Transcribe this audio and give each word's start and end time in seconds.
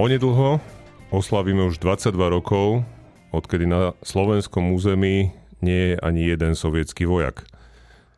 Onedlho 0.00 0.64
oslavíme 1.12 1.60
už 1.68 1.76
22 1.76 2.16
rokov, 2.32 2.88
odkedy 3.36 3.68
na 3.68 3.92
slovenskom 4.00 4.72
území 4.72 5.28
nie 5.60 5.92
je 5.92 5.94
ani 6.00 6.24
jeden 6.24 6.56
sovietský 6.56 7.04
vojak. 7.04 7.44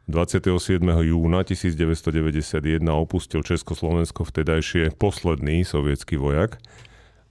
27. 0.07 0.79
júna 0.79 1.43
1991 1.43 2.87
opustil 2.87 3.43
Československo 3.43 4.23
vtedajšie 4.23 4.95
posledný 4.95 5.67
sovietský 5.67 6.23
vojak. 6.23 6.63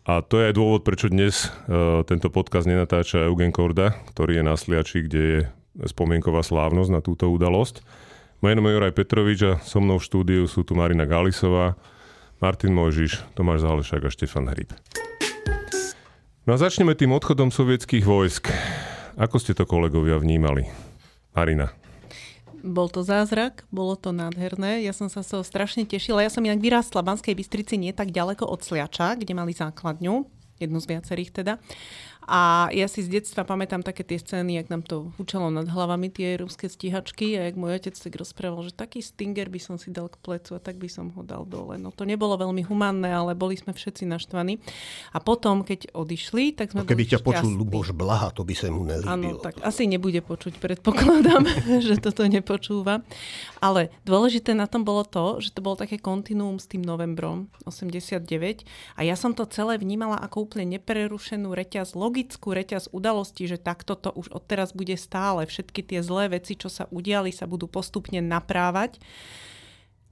A 0.04 0.20
to 0.20 0.44
je 0.44 0.52
aj 0.52 0.60
dôvod, 0.60 0.84
prečo 0.84 1.08
dnes 1.08 1.48
uh, 1.48 2.04
tento 2.04 2.28
podcast 2.28 2.68
nenatáča 2.68 3.24
Eugen 3.32 3.56
Korda, 3.56 3.96
ktorý 4.12 4.36
je 4.36 4.44
na 4.44 4.60
Sliači, 4.60 5.08
kde 5.08 5.22
je 5.24 5.40
spomienková 5.88 6.44
slávnosť 6.44 6.92
na 6.92 7.00
túto 7.00 7.32
udalosť. 7.32 7.80
Moje 8.44 8.60
meno 8.60 8.68
je 8.68 8.76
Juraj 8.76 9.00
Petrovič 9.00 9.40
a 9.48 9.54
so 9.64 9.80
mnou 9.80 9.96
v 9.96 10.08
štúdiu 10.12 10.44
sú 10.44 10.68
tu 10.68 10.76
Marina 10.76 11.08
Galisová, 11.08 11.80
Martin 12.42 12.74
Mojžiš, 12.74 13.22
Tomáš 13.38 13.62
Zálešák 13.62 14.02
a 14.02 14.10
Štefan 14.10 14.50
Hryb. 14.50 14.74
No 16.50 16.58
a 16.58 16.58
začneme 16.58 16.98
tým 16.98 17.14
odchodom 17.14 17.54
sovietských 17.54 18.02
vojsk. 18.02 18.50
Ako 19.14 19.38
ste 19.38 19.54
to 19.54 19.70
kolegovia 19.70 20.18
vnímali? 20.18 20.66
Marina. 21.38 21.70
Bol 22.66 22.90
to 22.90 23.06
zázrak, 23.06 23.62
bolo 23.70 23.94
to 23.94 24.10
nádherné, 24.10 24.82
ja 24.82 24.90
som 24.90 25.06
sa 25.06 25.22
z 25.22 25.38
strašne 25.46 25.86
tešila. 25.86 26.26
Ja 26.26 26.34
som 26.34 26.42
inak 26.42 26.58
vyrástla 26.66 27.06
v 27.06 27.14
Banskej 27.14 27.38
Bystrici 27.38 27.78
nie 27.78 27.94
tak 27.94 28.10
ďaleko 28.10 28.50
od 28.50 28.66
Sliača, 28.66 29.22
kde 29.22 29.38
mali 29.38 29.54
základňu, 29.54 30.26
jednu 30.58 30.82
z 30.82 30.98
viacerých 30.98 31.46
teda. 31.46 31.62
A 32.32 32.72
ja 32.72 32.88
si 32.88 33.04
z 33.04 33.20
detstva 33.20 33.44
pamätám 33.44 33.84
také 33.84 34.08
tie 34.08 34.16
scény, 34.16 34.56
jak 34.56 34.72
nám 34.72 34.88
to 34.88 35.12
učilo 35.20 35.52
nad 35.52 35.68
hlavami 35.68 36.08
tie 36.08 36.40
ruské 36.40 36.72
stíhačky 36.72 37.36
a 37.36 37.52
jak 37.52 37.60
môj 37.60 37.76
otec 37.76 37.92
tak 37.92 38.16
rozprával, 38.16 38.64
že 38.64 38.72
taký 38.72 39.04
stinger 39.04 39.52
by 39.52 39.60
som 39.60 39.76
si 39.76 39.92
dal 39.92 40.08
k 40.08 40.16
plecu 40.24 40.56
a 40.56 40.64
tak 40.64 40.80
by 40.80 40.88
som 40.88 41.12
ho 41.12 41.28
dal 41.28 41.44
dole. 41.44 41.76
No 41.76 41.92
to 41.92 42.08
nebolo 42.08 42.40
veľmi 42.40 42.64
humánne, 42.64 43.12
ale 43.12 43.36
boli 43.36 43.60
sme 43.60 43.76
všetci 43.76 44.08
naštvaní. 44.08 44.64
A 45.12 45.20
potom, 45.20 45.68
keď 45.68 45.92
odišli, 45.92 46.56
tak 46.56 46.72
sme 46.72 46.88
no, 46.88 46.88
Keby 46.88 47.04
ťa 47.04 47.20
počul 47.20 47.52
Luboš 47.52 47.92
Blaha, 47.92 48.32
to 48.32 48.48
by 48.48 48.56
sa 48.56 48.72
mu 48.72 48.88
nelíbilo. 48.88 49.12
Áno, 49.12 49.36
tak 49.44 49.60
asi 49.60 49.92
nebude 49.92 50.24
počuť, 50.24 50.56
predpokladám, 50.56 51.44
že 51.86 52.00
toto 52.00 52.24
nepočúva. 52.24 53.04
Ale 53.60 53.92
dôležité 54.08 54.56
na 54.56 54.72
tom 54.72 54.88
bolo 54.88 55.04
to, 55.04 55.44
že 55.44 55.52
to 55.52 55.60
bolo 55.60 55.76
také 55.76 56.00
kontinuum 56.00 56.64
s 56.64 56.72
tým 56.72 56.80
novembrom 56.80 57.52
89 57.68 58.24
a 58.96 59.02
ja 59.04 59.20
som 59.20 59.36
to 59.36 59.44
celé 59.52 59.76
vnímala 59.76 60.16
ako 60.16 60.48
úplne 60.48 60.80
neprerušenú 60.80 61.52
reťaz 61.52 62.00
logickú 62.22 62.54
reťaz 62.54 62.94
udalostí, 62.94 63.50
že 63.50 63.58
takto 63.58 63.98
to 63.98 64.14
už 64.14 64.30
odteraz 64.30 64.78
bude 64.78 64.94
stále. 64.94 65.50
Všetky 65.50 65.82
tie 65.82 66.06
zlé 66.06 66.38
veci, 66.38 66.54
čo 66.54 66.70
sa 66.70 66.86
udiali, 66.94 67.34
sa 67.34 67.50
budú 67.50 67.66
postupne 67.66 68.22
naprávať. 68.22 69.02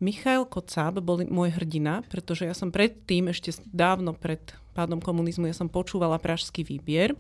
Michail 0.01 0.49
Kocáb 0.49 0.97
bol 1.05 1.21
môj 1.29 1.53
hrdina, 1.53 2.01
pretože 2.09 2.49
ja 2.49 2.57
som 2.57 2.73
predtým, 2.73 3.29
ešte 3.29 3.61
dávno 3.69 4.17
pred 4.17 4.41
pádom 4.73 4.97
komunizmu, 4.97 5.45
ja 5.45 5.53
som 5.53 5.69
počúvala 5.69 6.17
Pražský 6.17 6.66
výbier 6.66 7.13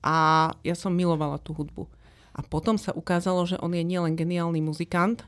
a 0.00 0.48
ja 0.64 0.72
som 0.72 0.96
milovala 0.96 1.36
tú 1.36 1.52
hudbu. 1.52 1.84
A 2.32 2.40
potom 2.40 2.80
sa 2.80 2.96
ukázalo, 2.96 3.44
že 3.44 3.60
on 3.60 3.76
je 3.76 3.84
nielen 3.84 4.16
geniálny 4.16 4.64
muzikant, 4.64 5.20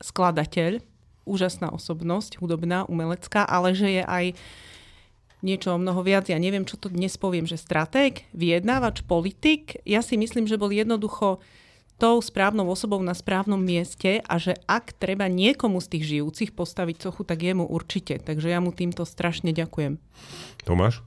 skladateľ, 0.00 0.80
úžasná 1.28 1.68
osobnosť, 1.68 2.40
hudobná, 2.40 2.88
umelecká, 2.88 3.44
ale 3.44 3.76
že 3.76 4.00
je 4.00 4.02
aj 4.08 4.24
niečo 5.42 5.74
o 5.74 5.78
mnoho 5.78 6.02
viac. 6.02 6.26
Ja 6.26 6.38
neviem, 6.40 6.66
čo 6.66 6.80
to 6.80 6.90
dnes 6.90 7.14
poviem, 7.14 7.46
že 7.46 7.60
stratég, 7.60 8.26
vyjednávač, 8.34 9.06
politik. 9.06 9.78
Ja 9.86 10.02
si 10.02 10.18
myslím, 10.18 10.50
že 10.50 10.58
bol 10.58 10.74
jednoducho 10.74 11.38
tou 11.98 12.22
správnou 12.22 12.70
osobou 12.70 13.02
na 13.02 13.12
správnom 13.12 13.58
mieste 13.58 14.22
a 14.22 14.38
že 14.38 14.54
ak 14.70 14.94
treba 15.02 15.26
niekomu 15.26 15.82
z 15.82 15.98
tých 15.98 16.04
žijúcich 16.14 16.50
postaviť 16.54 17.10
sochu, 17.10 17.26
tak 17.26 17.42
jemu 17.42 17.66
určite. 17.66 18.22
Takže 18.22 18.54
ja 18.54 18.62
mu 18.62 18.70
týmto 18.70 19.02
strašne 19.02 19.50
ďakujem. 19.50 19.98
Tomáš? 20.62 21.02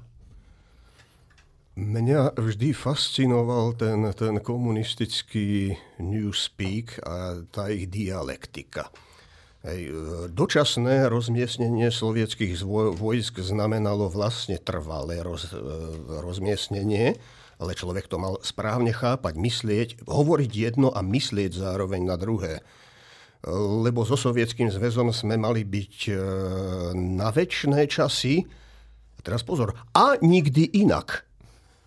Mňa 1.79 2.35
vždy 2.35 2.75
fascinoval 2.75 3.79
ten, 3.79 4.03
ten 4.11 4.43
komunistický 4.43 5.79
newspeak 6.03 6.99
a 7.07 7.47
tá 7.47 7.71
ich 7.71 7.87
dialektika. 7.87 8.91
E, 9.61 9.93
dočasné 10.33 11.05
rozmiestnenie 11.05 11.93
sovietských 11.93 12.57
vojsk 12.97 13.45
znamenalo 13.45 14.09
vlastne 14.09 14.57
trvalé 14.57 15.21
roz, 15.21 15.53
e, 15.53 15.61
rozmiestnenie, 16.17 17.13
ale 17.61 17.77
človek 17.77 18.09
to 18.09 18.17
mal 18.17 18.41
správne 18.41 18.89
chápať, 18.89 19.37
myslieť, 19.37 19.89
hovoriť 20.09 20.51
jedno 20.57 20.89
a 20.89 21.05
myslieť 21.05 21.53
zároveň 21.53 22.01
na 22.01 22.17
druhé. 22.17 22.57
E, 22.57 22.61
lebo 23.53 24.01
so 24.01 24.17
Sovietským 24.17 24.73
zväzom 24.73 25.13
sme 25.13 25.37
mali 25.37 25.61
byť 25.61 26.09
na 26.97 27.29
väčšie 27.29 27.85
časy, 27.85 28.41
teraz 29.21 29.45
pozor, 29.45 29.77
a 29.93 30.17
nikdy 30.25 30.73
inak. 30.73 31.21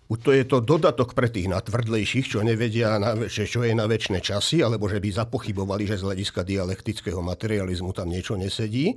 To 0.05 0.29
je 0.29 0.45
to 0.45 0.61
dodatok 0.61 1.17
pre 1.17 1.33
tých 1.33 1.49
natvrdlejších, 1.49 2.37
čo 2.37 2.45
nevedia, 2.45 3.01
že 3.25 3.49
čo 3.49 3.65
je 3.65 3.73
na 3.73 3.89
väčšie 3.89 4.21
časy, 4.21 4.61
alebo 4.61 4.85
že 4.85 5.01
by 5.01 5.09
zapochybovali, 5.09 5.89
že 5.89 5.97
z 5.97 6.05
hľadiska 6.05 6.45
dialektického 6.45 7.25
materializmu 7.25 7.89
tam 7.89 8.13
niečo 8.13 8.37
nesedí. 8.37 8.93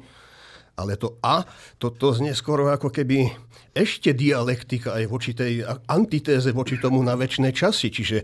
Ale 0.79 0.95
to 1.01 1.19
a, 1.25 1.43
to, 1.81 1.91
to 1.97 2.15
znie 2.15 2.37
skoro 2.37 2.71
ako 2.71 2.93
keby 2.93 3.27
ešte 3.75 4.15
dialektika 4.15 4.95
aj 4.95 5.05
voči 5.11 5.33
tej 5.35 5.67
antitéze 5.91 6.55
voči 6.55 6.79
tomu 6.79 7.03
na 7.03 7.19
väčšie 7.19 7.51
časy. 7.51 7.89
Čiže 7.89 8.19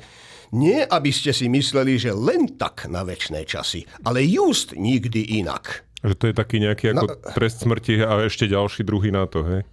nie, 0.55 0.79
aby 0.85 1.11
ste 1.11 1.35
si 1.35 1.51
mysleli, 1.51 1.99
že 1.99 2.15
len 2.15 2.55
tak 2.55 2.87
na 2.87 3.03
väčšie 3.03 3.43
časy, 3.49 3.81
ale 4.07 4.23
just 4.23 4.77
nikdy 4.77 5.41
inak. 5.41 5.83
Že 6.05 6.15
to 6.21 6.25
je 6.31 6.35
taký 6.37 6.57
nejaký 6.61 6.93
ako 6.93 7.07
na... 7.11 7.33
trest 7.33 7.65
smrti 7.65 8.05
a 8.05 8.29
ešte 8.29 8.45
ďalší 8.45 8.85
druhý 8.85 9.09
na 9.09 9.25
to, 9.25 9.41
hej? 9.41 9.65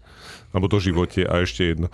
Alebo 0.56 0.72
to 0.72 0.80
živote 0.80 1.28
a 1.28 1.44
ešte 1.44 1.76
jedno. 1.76 1.92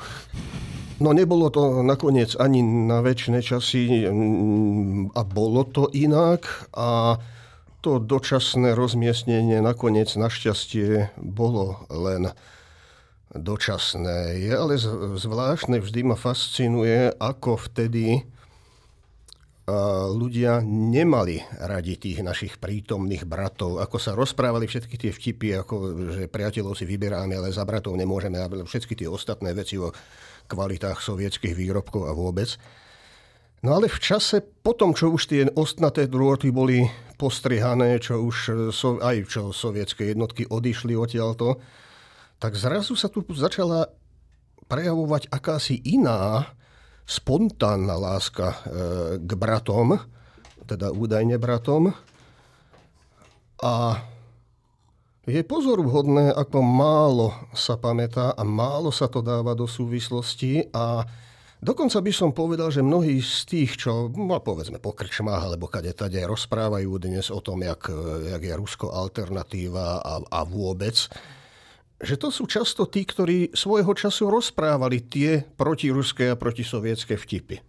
No 0.98 1.14
nebolo 1.14 1.54
to 1.54 1.86
nakoniec 1.86 2.34
ani 2.42 2.66
na 2.66 3.06
väčšie 3.06 3.42
časy 3.46 4.10
mm, 4.10 5.14
a 5.14 5.22
bolo 5.22 5.62
to 5.70 5.94
inak 5.94 6.70
a 6.74 7.22
to 7.86 8.02
dočasné 8.02 8.74
rozmiestnenie 8.74 9.62
nakoniec 9.62 10.10
našťastie 10.18 11.14
bolo 11.22 11.86
len 11.94 12.34
dočasné. 13.30 14.42
Je 14.42 14.54
ale 14.58 14.82
zvláštne, 15.22 15.78
vždy 15.78 16.02
ma 16.02 16.18
fascinuje, 16.18 17.14
ako 17.22 17.62
vtedy 17.70 18.26
ľudia 20.16 20.64
nemali 20.64 21.44
radi 21.60 22.00
tých 22.00 22.24
našich 22.24 22.56
prítomných 22.56 23.28
bratov. 23.28 23.84
Ako 23.84 24.00
sa 24.00 24.16
rozprávali 24.16 24.64
všetky 24.64 24.96
tie 24.96 25.12
vtipy, 25.12 25.60
ako 25.60 25.76
že 26.16 26.32
priateľov 26.32 26.72
si 26.80 26.88
vyberáme, 26.88 27.36
ale 27.36 27.52
za 27.52 27.68
bratov 27.68 28.00
nemôžeme. 28.00 28.40
Všetky 28.64 28.96
tie 28.96 29.12
ostatné 29.12 29.52
veci 29.52 29.76
o 29.76 29.92
kvalitách 30.48 31.04
sovietských 31.04 31.54
výrobkov 31.54 32.08
a 32.08 32.16
vôbec. 32.16 32.56
No 33.66 33.76
ale 33.76 33.90
v 33.90 34.00
čase, 34.00 34.40
potom 34.40 34.94
čo 34.94 35.12
už 35.12 35.24
tie 35.28 35.42
ostnaté 35.58 36.06
drôty 36.06 36.54
boli 36.54 36.86
postrihané, 37.18 37.98
čo 37.98 38.22
už 38.22 38.70
so, 38.70 39.02
aj 39.02 39.28
čo 39.28 39.50
sovietské 39.50 40.14
jednotky 40.14 40.46
odišli 40.46 40.94
odtiaľto, 40.94 41.58
tak 42.38 42.54
zrazu 42.54 42.94
sa 42.94 43.10
tu 43.10 43.26
začala 43.34 43.90
prejavovať 44.70 45.34
akási 45.34 45.82
iná 45.90 46.54
spontánna 47.08 47.98
láska 47.98 48.48
e, 48.52 48.58
k 49.24 49.32
bratom, 49.34 49.98
teda 50.68 50.94
údajne 50.94 51.40
bratom. 51.40 51.96
A 53.64 53.74
je 55.28 55.44
pozoruhodné, 55.44 56.32
ako 56.32 56.64
málo 56.64 57.36
sa 57.52 57.76
pamätá 57.76 58.32
a 58.32 58.48
málo 58.48 58.96
sa 58.96 59.12
to 59.12 59.20
dáva 59.20 59.52
do 59.60 59.68
súvislosti 59.68 60.72
a 60.72 61.04
dokonca 61.60 62.00
by 62.00 62.12
som 62.16 62.32
povedal, 62.32 62.72
že 62.72 62.80
mnohí 62.80 63.20
z 63.20 63.44
tých, 63.44 63.76
čo 63.76 64.08
no, 64.08 64.40
povedzme 64.40 64.80
po 64.80 64.96
krčmách 64.96 65.52
alebo 65.52 65.68
kade 65.68 65.92
tade 65.92 66.24
rozprávajú 66.24 66.96
dnes 67.04 67.28
o 67.28 67.44
tom, 67.44 67.60
jak, 67.60 67.92
jak 68.24 68.40
je 68.40 68.54
Rusko 68.56 68.88
alternatíva 68.88 70.00
a, 70.00 70.24
a 70.24 70.40
vôbec, 70.48 70.96
že 72.00 72.16
to 72.16 72.32
sú 72.32 72.48
často 72.48 72.88
tí, 72.88 73.04
ktorí 73.04 73.52
svojho 73.52 73.92
času 74.00 74.32
rozprávali 74.32 75.04
tie 75.04 75.44
protiruské 75.44 76.32
a 76.32 76.40
protisovietské 76.40 77.20
vtipy. 77.20 77.60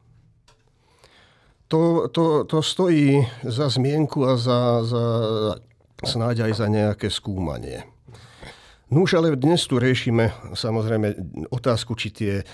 To, 1.69 2.09
to, 2.09 2.49
to 2.49 2.65
stojí 2.65 3.29
za 3.45 3.69
zmienku 3.69 4.25
a 4.25 4.41
za, 4.41 4.81
za 4.89 5.05
snáď 6.05 6.51
aj 6.51 6.53
za 6.63 6.67
nejaké 6.71 7.11
skúmanie. 7.11 7.83
No 8.89 9.05
už 9.05 9.21
ale 9.21 9.37
dnes 9.37 9.61
tu 9.69 9.77
riešime 9.77 10.33
samozrejme 10.57 11.13
otázku, 11.53 11.93
či 11.93 12.09
tie 12.09 12.35
e, 12.41 12.45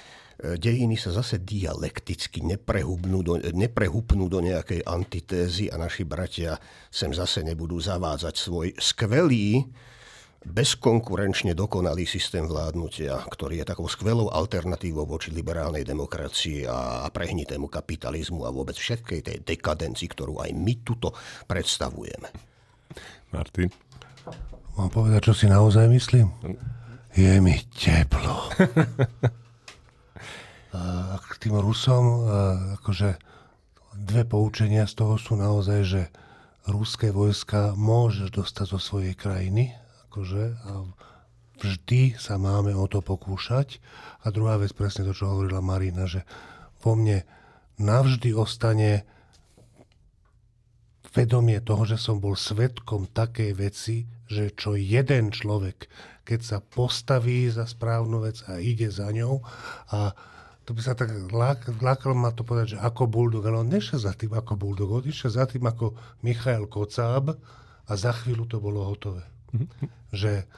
dejiny 0.58 0.98
sa 0.98 1.14
zase 1.14 1.38
dialekticky 1.38 2.42
neprehupnú 2.42 3.22
do, 3.22 3.38
neprehupnú 3.38 4.26
do 4.26 4.42
nejakej 4.42 4.82
antitézy 4.82 5.70
a 5.70 5.78
naši 5.78 6.02
bratia 6.02 6.58
sem 6.90 7.14
zase 7.14 7.46
nebudú 7.46 7.78
zavádzať 7.78 8.34
svoj 8.34 8.74
skvelý, 8.82 9.62
bezkonkurenčne 10.44 11.56
dokonalý 11.56 12.04
systém 12.04 12.44
vládnutia, 12.44 13.16
ktorý 13.30 13.64
je 13.64 13.70
takou 13.70 13.88
skvelou 13.88 14.28
alternatívou 14.28 15.08
voči 15.08 15.32
liberálnej 15.32 15.88
demokracii 15.88 16.68
a 16.68 17.08
prehnitému 17.08 17.70
kapitalizmu 17.72 18.44
a 18.44 18.52
vôbec 18.52 18.76
všetkej 18.76 19.20
tej 19.24 19.36
dekadencii, 19.40 20.08
ktorú 20.12 20.44
aj 20.44 20.50
my 20.52 20.74
tuto 20.84 21.16
predstavujeme. 21.48 22.28
Martin? 23.34 23.70
Mám 24.78 24.90
povedať, 24.94 25.30
čo 25.30 25.34
si 25.34 25.46
naozaj 25.50 25.90
myslím? 25.90 26.30
je 27.14 27.38
mi 27.38 27.54
teplo. 27.70 28.50
a 30.74 31.14
k 31.22 31.34
tým 31.38 31.54
Rusom, 31.54 32.26
akože 32.82 33.14
dve 33.94 34.26
poučenia 34.26 34.82
z 34.90 34.98
toho 34.98 35.14
sú 35.14 35.38
naozaj, 35.38 35.80
že 35.86 36.02
ruské 36.66 37.14
vojska 37.14 37.78
môžeš 37.78 38.34
dostať 38.34 38.66
zo 38.66 38.82
svojej 38.82 39.14
krajiny, 39.14 39.70
akože, 40.10 40.58
a 40.66 40.90
vždy 41.62 42.18
sa 42.18 42.34
máme 42.34 42.74
o 42.74 42.82
to 42.90 42.98
pokúšať. 42.98 43.78
A 44.26 44.34
druhá 44.34 44.58
vec, 44.58 44.74
presne 44.74 45.06
to, 45.06 45.14
čo 45.14 45.30
hovorila 45.30 45.62
Marina, 45.62 46.10
že 46.10 46.26
vo 46.82 46.98
mne 46.98 47.22
navždy 47.78 48.34
ostane 48.34 49.06
vedomie 51.14 51.62
toho, 51.62 51.86
že 51.86 51.96
som 51.96 52.18
bol 52.18 52.34
svetkom 52.34 53.06
takej 53.06 53.50
veci, 53.54 53.96
že 54.26 54.50
čo 54.50 54.74
jeden 54.74 55.30
človek, 55.30 55.86
keď 56.26 56.40
sa 56.42 56.58
postaví 56.58 57.46
za 57.48 57.70
správnu 57.70 58.26
vec 58.26 58.42
a 58.50 58.58
ide 58.58 58.90
za 58.90 59.08
ňou 59.14 59.40
a 59.94 60.12
to 60.64 60.72
by 60.72 60.80
sa 60.80 60.96
tak 60.96 61.12
lákalo 61.84 62.16
ma 62.16 62.32
to 62.32 62.40
povedať, 62.40 62.76
že 62.76 62.78
ako 62.80 63.04
buldog, 63.04 63.44
ale 63.44 63.60
on 63.60 63.68
nešiel 63.68 64.00
za 64.00 64.16
tým 64.16 64.32
ako 64.32 64.56
buldog, 64.56 64.88
on 64.96 65.04
išiel 65.04 65.28
za 65.28 65.44
tým 65.44 65.60
ako 65.68 65.92
Michael 66.24 66.72
Kocáb 66.72 67.36
a 67.84 67.92
za 67.92 68.16
chvíľu 68.16 68.48
to 68.48 68.64
bolo 68.64 68.80
hotové. 68.80 69.28
že 70.24 70.48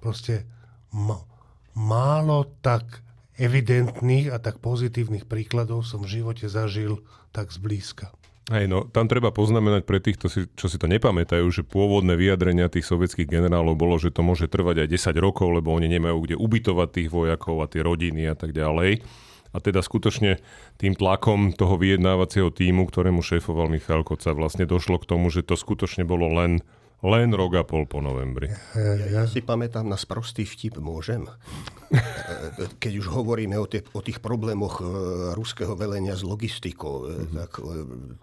proste 0.00 0.48
ma, 0.96 1.20
málo 1.76 2.48
tak 2.64 3.04
evidentných 3.36 4.32
a 4.32 4.40
tak 4.40 4.60
pozitívnych 4.60 5.24
príkladov 5.24 5.86
som 5.86 6.04
v 6.04 6.20
živote 6.20 6.48
zažil 6.48 7.00
tak 7.32 7.52
zblízka. 7.52 8.12
Hej, 8.50 8.66
no 8.66 8.82
tam 8.82 9.06
treba 9.06 9.30
poznamenať 9.30 9.86
pre 9.86 10.02
tých, 10.02 10.18
čo 10.58 10.66
si 10.66 10.74
to 10.74 10.90
nepamätajú, 10.90 11.46
že 11.54 11.62
pôvodné 11.62 12.18
vyjadrenia 12.18 12.66
tých 12.66 12.82
sovietských 12.82 13.30
generálov 13.30 13.78
bolo, 13.78 13.94
že 13.94 14.10
to 14.10 14.26
môže 14.26 14.50
trvať 14.50 14.82
aj 14.82 14.88
10 14.90 15.22
rokov, 15.22 15.54
lebo 15.54 15.70
oni 15.70 15.86
nemajú 15.86 16.18
kde 16.26 16.34
ubytovať 16.34 16.88
tých 16.90 17.08
vojakov 17.14 17.62
a 17.62 17.70
tie 17.70 17.86
rodiny 17.86 18.26
a 18.26 18.34
tak 18.34 18.50
ďalej. 18.50 19.06
A 19.54 19.56
teda 19.62 19.86
skutočne 19.86 20.42
tým 20.82 20.98
tlakom 20.98 21.54
toho 21.54 21.78
vyjednávacieho 21.78 22.50
týmu, 22.50 22.90
ktorému 22.90 23.22
šéfoval 23.22 23.70
Michal 23.70 24.02
Koca, 24.02 24.34
vlastne 24.34 24.66
došlo 24.66 24.98
k 24.98 25.06
tomu, 25.06 25.30
že 25.30 25.46
to 25.46 25.54
skutočne 25.54 26.02
bolo 26.02 26.26
len 26.34 26.66
len 27.00 27.32
rok 27.32 27.56
a 27.56 27.64
pol 27.64 27.88
po 27.88 28.04
novembri. 28.04 28.52
Ja, 28.76 29.20
ja 29.20 29.22
si 29.24 29.40
pamätám 29.40 29.88
na 29.88 29.96
sprostý 29.96 30.44
vtip, 30.44 30.76
môžem? 30.84 31.24
Keď 32.82 32.92
už 33.00 33.08
hovoríme 33.08 33.56
o, 33.56 33.64
tie, 33.64 33.80
o 33.96 34.04
tých 34.04 34.20
problémoch 34.20 34.84
ruského 35.32 35.72
velenia 35.74 36.12
s 36.12 36.20
logistikou, 36.20 37.08
mm-hmm. 37.08 37.34
tak 37.40 37.52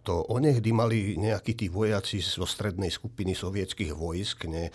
to 0.06 0.13
onehdy 0.29 0.71
mali 0.71 1.18
nejakí 1.18 1.57
tí 1.57 1.74
vojaci 1.74 2.21
zo 2.21 2.45
strednej 2.45 2.94
skupiny 2.94 3.33
sovietských 3.33 3.97
vojsk 3.97 4.45
ne, 4.45 4.69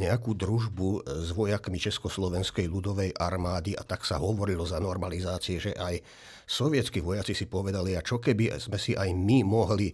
nejakú 0.00 0.32
družbu 0.32 1.04
s 1.04 1.30
vojakmi 1.36 1.76
Československej 1.76 2.66
ľudovej 2.66 3.12
armády 3.20 3.76
a 3.76 3.84
tak 3.84 4.08
sa 4.08 4.16
hovorilo 4.16 4.64
za 4.64 4.80
normalizácie, 4.80 5.60
že 5.60 5.72
aj 5.76 6.00
sovietskí 6.48 7.04
vojaci 7.04 7.36
si 7.36 7.44
povedali, 7.46 7.94
a 7.94 8.00
čo 8.00 8.16
keby 8.16 8.56
sme 8.56 8.80
si 8.80 8.96
aj 8.96 9.12
my 9.12 9.44
mohli 9.44 9.92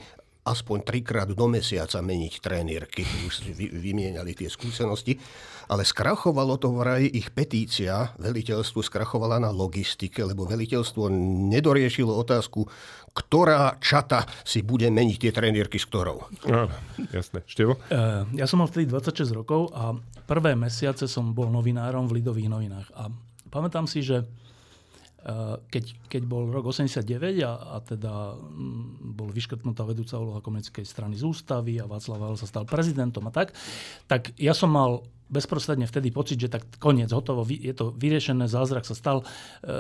aspoň 0.49 0.81
trikrát 0.81 1.29
do 1.29 1.47
mesiaca 1.47 2.01
meniť 2.01 2.35
trénierky, 2.41 3.05
už 3.29 3.53
vy, 3.53 3.69
vymieniali 3.69 4.33
tie 4.33 4.49
skúsenosti, 4.49 5.21
ale 5.69 5.85
skrachovalo 5.85 6.57
to 6.57 6.73
vraj 6.73 7.05
ich 7.05 7.29
petícia, 7.29 8.17
veliteľstvu 8.17 8.81
skrachovala 8.81 9.37
na 9.37 9.53
logistike, 9.53 10.25
lebo 10.25 10.49
veliteľstvo 10.49 11.13
nedoriešilo 11.53 12.09
otázku, 12.09 12.65
ktorá 13.13 13.77
čata 13.83 14.25
si 14.47 14.65
bude 14.65 14.89
meniť 14.89 15.29
tie 15.29 15.33
trénierky 15.35 15.77
s 15.77 15.85
ktorou. 15.85 16.25
Áno, 16.49 16.73
jasné. 17.13 17.45
Števo? 17.45 17.77
Uh, 17.93 18.25
ja 18.33 18.49
som 18.49 18.65
mal 18.65 18.71
vtedy 18.73 18.89
26 18.89 19.37
rokov 19.37 19.69
a 19.77 19.93
prvé 20.25 20.57
mesiace 20.57 21.05
som 21.05 21.37
bol 21.37 21.53
novinárom 21.53 22.09
v 22.09 22.23
Lidových 22.23 22.49
novinách. 22.49 22.89
A 22.97 23.13
pamätám 23.53 23.85
si, 23.85 24.01
že 24.01 24.25
keď, 25.69 25.85
keď 26.09 26.23
bol 26.25 26.49
rok 26.49 26.73
89 26.73 27.45
a, 27.45 27.53
a 27.75 27.77
teda 27.85 28.33
mm, 28.33 29.13
bol 29.13 29.29
vyškrtnutá 29.29 29.85
vedúca 29.85 30.17
úloha 30.17 30.41
komunistickej 30.41 30.89
strany 30.89 31.21
z 31.21 31.29
ústavy 31.29 31.77
a 31.77 31.85
Václav 31.85 32.17
Havel 32.17 32.41
sa 32.41 32.49
stal 32.49 32.65
prezidentom 32.65 33.29
a 33.29 33.33
tak, 33.33 33.53
tak 34.09 34.33
ja 34.41 34.57
som 34.57 34.73
mal 34.73 35.05
bezprostredne 35.29 35.85
vtedy 35.85 36.09
pocit, 36.09 36.41
že 36.41 36.49
tak 36.49 36.65
koniec, 36.81 37.13
hotovo, 37.13 37.45
je 37.45 37.73
to 37.77 37.93
vyriešené, 37.95 38.49
zázrak 38.49 38.89
sa 38.89 38.97
stal, 38.97 39.25
e, 39.63 39.75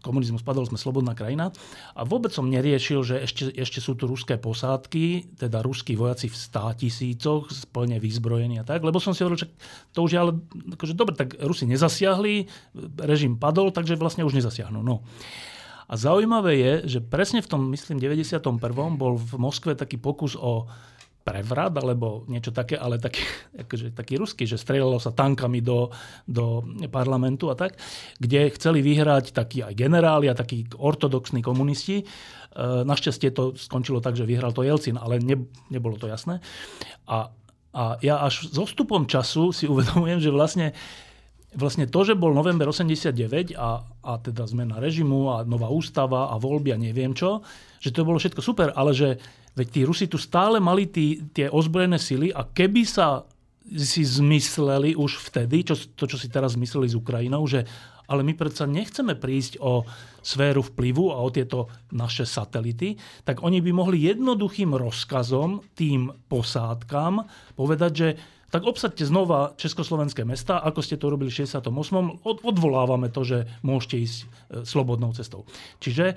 komunizmus 0.00 0.44
padol, 0.44 0.64
sme 0.64 0.80
slobodná 0.80 1.12
krajina. 1.12 1.52
A 1.92 2.02
vôbec 2.08 2.32
som 2.32 2.48
neriešil, 2.48 3.04
že 3.04 3.22
ešte, 3.24 3.52
ešte 3.52 3.78
sú 3.84 3.94
tu 3.94 4.08
ruské 4.08 4.40
posádky, 4.40 5.36
teda 5.36 5.60
ruskí 5.60 5.94
vojaci 5.94 6.32
v 6.32 6.36
stá 6.36 6.72
tisícoch, 6.72 7.52
plne 7.70 8.00
vyzbrojení 8.00 8.60
a 8.60 8.64
tak, 8.64 8.80
lebo 8.82 8.98
som 8.98 9.12
si 9.12 9.22
hovoril, 9.22 9.44
že 9.44 9.48
to 9.92 10.08
už 10.08 10.10
je 10.12 10.18
ale, 10.18 10.32
akože 10.74 10.96
dobre, 10.96 11.14
tak 11.14 11.36
Rusi 11.38 11.68
nezasiahli, 11.68 12.48
režim 13.04 13.36
padol, 13.36 13.70
takže 13.70 14.00
vlastne 14.00 14.24
už 14.24 14.34
nezasiahnu. 14.36 14.80
No. 14.80 15.04
A 15.88 15.96
zaujímavé 15.96 16.52
je, 16.60 16.72
že 16.84 16.98
presne 17.00 17.40
v 17.40 17.48
tom, 17.48 17.72
myslím, 17.72 17.96
91. 17.96 18.44
bol 19.00 19.16
v 19.16 19.32
Moskve 19.40 19.72
taký 19.72 19.96
pokus 19.96 20.36
o 20.36 20.68
prevrat 21.28 21.76
alebo 21.76 22.24
niečo 22.24 22.48
také, 22.56 22.80
ale 22.80 22.96
taký, 22.96 23.20
akože, 23.68 23.92
taký 23.92 24.16
ruský, 24.16 24.48
že 24.48 24.56
strelalo 24.56 24.96
sa 24.96 25.12
tankami 25.12 25.60
do, 25.60 25.92
do 26.24 26.64
parlamentu 26.88 27.52
a 27.52 27.54
tak, 27.54 27.76
kde 28.16 28.48
chceli 28.56 28.80
vyhrať 28.80 29.36
takí 29.36 29.60
aj 29.60 29.76
generáli 29.76 30.32
a 30.32 30.38
takí 30.38 30.64
ortodoxní 30.72 31.44
komunisti. 31.44 32.00
E, 32.00 32.04
našťastie 32.88 33.36
to 33.36 33.52
skončilo 33.52 34.00
tak, 34.00 34.16
že 34.16 34.24
vyhral 34.24 34.56
to 34.56 34.64
Jelcin, 34.64 34.96
ale 34.96 35.20
ne, 35.20 35.36
nebolo 35.68 36.00
to 36.00 36.08
jasné. 36.08 36.40
A, 37.04 37.28
a 37.76 37.82
ja 38.00 38.24
až 38.24 38.48
s 38.48 38.56
ostupom 38.56 39.04
času 39.04 39.52
si 39.52 39.68
uvedomujem, 39.72 40.24
že 40.24 40.32
vlastne 40.32 40.66
vlastne 41.58 41.90
to, 41.90 42.06
že 42.06 42.14
bol 42.14 42.30
november 42.30 42.70
89 42.70 43.58
a, 43.58 43.82
a 43.82 44.12
teda 44.22 44.46
zmena 44.46 44.78
režimu 44.78 45.34
a 45.34 45.42
nová 45.42 45.66
ústava 45.68 46.30
a 46.30 46.38
voľby 46.38 46.70
a 46.70 46.78
neviem 46.78 47.12
čo, 47.12 47.42
že 47.82 47.90
to 47.90 48.06
bolo 48.06 48.22
všetko 48.22 48.40
super, 48.40 48.70
ale 48.78 48.94
že 48.94 49.18
Veď 49.58 49.68
tí 49.74 49.80
Rusi 49.82 50.06
tu 50.06 50.22
stále 50.22 50.62
mali 50.62 50.86
tí, 50.86 51.18
tie 51.34 51.50
ozbrojené 51.50 51.98
sily 51.98 52.30
a 52.30 52.46
keby 52.46 52.86
sa 52.86 53.26
si 53.74 54.06
zmysleli 54.06 54.94
už 54.94 55.18
vtedy, 55.18 55.66
čo, 55.66 55.74
to, 55.98 56.06
čo 56.06 56.14
si 56.14 56.30
teraz 56.30 56.54
zmysleli 56.54 56.86
s 56.86 56.94
Ukrajinou, 56.94 57.42
že 57.50 57.66
ale 58.08 58.24
my 58.24 58.32
predsa 58.38 58.64
nechceme 58.64 59.18
prísť 59.18 59.60
o 59.60 59.84
sféru 60.24 60.64
vplyvu 60.64 61.12
a 61.12 61.20
o 61.20 61.28
tieto 61.28 61.68
naše 61.92 62.24
satelity, 62.24 62.96
tak 63.26 63.44
oni 63.44 63.60
by 63.60 63.70
mohli 63.74 64.08
jednoduchým 64.08 64.72
rozkazom 64.72 65.60
tým 65.76 66.08
posádkam 66.30 67.28
povedať, 67.52 67.92
že 67.92 68.08
tak 68.48 68.64
obsadte 68.64 69.04
znova 69.04 69.52
československé 69.60 70.24
mesta, 70.24 70.56
ako 70.56 70.80
ste 70.80 70.96
to 70.96 71.12
robili 71.12 71.28
v 71.28 71.44
68. 71.44 71.68
Odvolávame 72.24 73.12
to, 73.12 73.20
že 73.20 73.44
môžete 73.60 73.96
ísť 74.00 74.18
e, 74.18 74.26
slobodnou 74.64 75.12
cestou. 75.12 75.44
Čiže 75.84 76.04
e, 76.12 76.14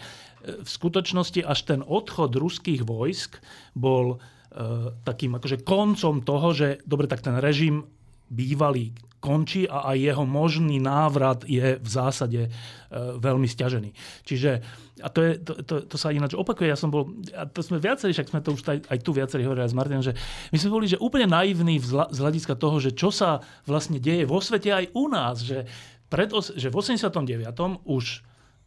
v 0.64 0.70
skutočnosti 0.70 1.44
až 1.44 1.60
ten 1.68 1.80
odchod 1.84 2.32
ruských 2.40 2.88
vojsk 2.88 3.44
bol 3.76 4.16
e, 4.16 4.18
takým 5.04 5.36
akože 5.36 5.68
koncom 5.68 6.24
toho, 6.24 6.48
že 6.56 6.68
dobre, 6.88 7.12
tak 7.12 7.20
ten 7.20 7.36
režim 7.36 7.84
bývalý 8.32 8.96
končí 9.22 9.70
a 9.70 9.94
aj 9.94 9.98
jeho 10.02 10.26
možný 10.26 10.82
návrat 10.82 11.46
je 11.46 11.78
v 11.78 11.90
zásade 11.90 12.50
veľmi 13.22 13.46
stiažený. 13.46 13.94
Čiže 14.26 14.52
a 15.02 15.08
to, 15.10 15.20
je, 15.22 15.32
to, 15.42 15.54
to, 15.62 15.76
to 15.86 15.96
sa 15.98 16.14
ináč 16.14 16.34
opakuje. 16.34 16.70
Ja 16.70 16.78
som 16.78 16.90
bol, 16.90 17.14
a 17.34 17.46
to 17.46 17.62
sme 17.62 17.78
viacerí, 17.78 18.14
však 18.14 18.34
sme 18.34 18.42
to 18.42 18.54
už 18.58 18.62
aj, 18.66 18.80
aj 18.90 19.00
tu 19.02 19.14
viacerí 19.14 19.46
hovorili 19.46 19.70
s 19.70 19.78
Martinom, 19.78 20.06
že 20.06 20.18
my 20.54 20.58
sme 20.58 20.74
boli 20.74 20.86
že 20.90 21.02
úplne 21.02 21.30
naivní 21.30 21.78
z 21.86 22.18
hľadiska 22.18 22.58
toho, 22.58 22.82
že 22.82 22.94
čo 22.94 23.14
sa 23.14 23.46
vlastne 23.66 24.02
deje 24.02 24.26
vo 24.26 24.42
svete 24.42 24.74
aj 24.74 24.86
u 24.94 25.06
nás, 25.10 25.42
že, 25.46 25.70
pred, 26.10 26.30
že 26.34 26.70
v 26.70 26.76
89. 26.78 27.22
už 27.86 28.06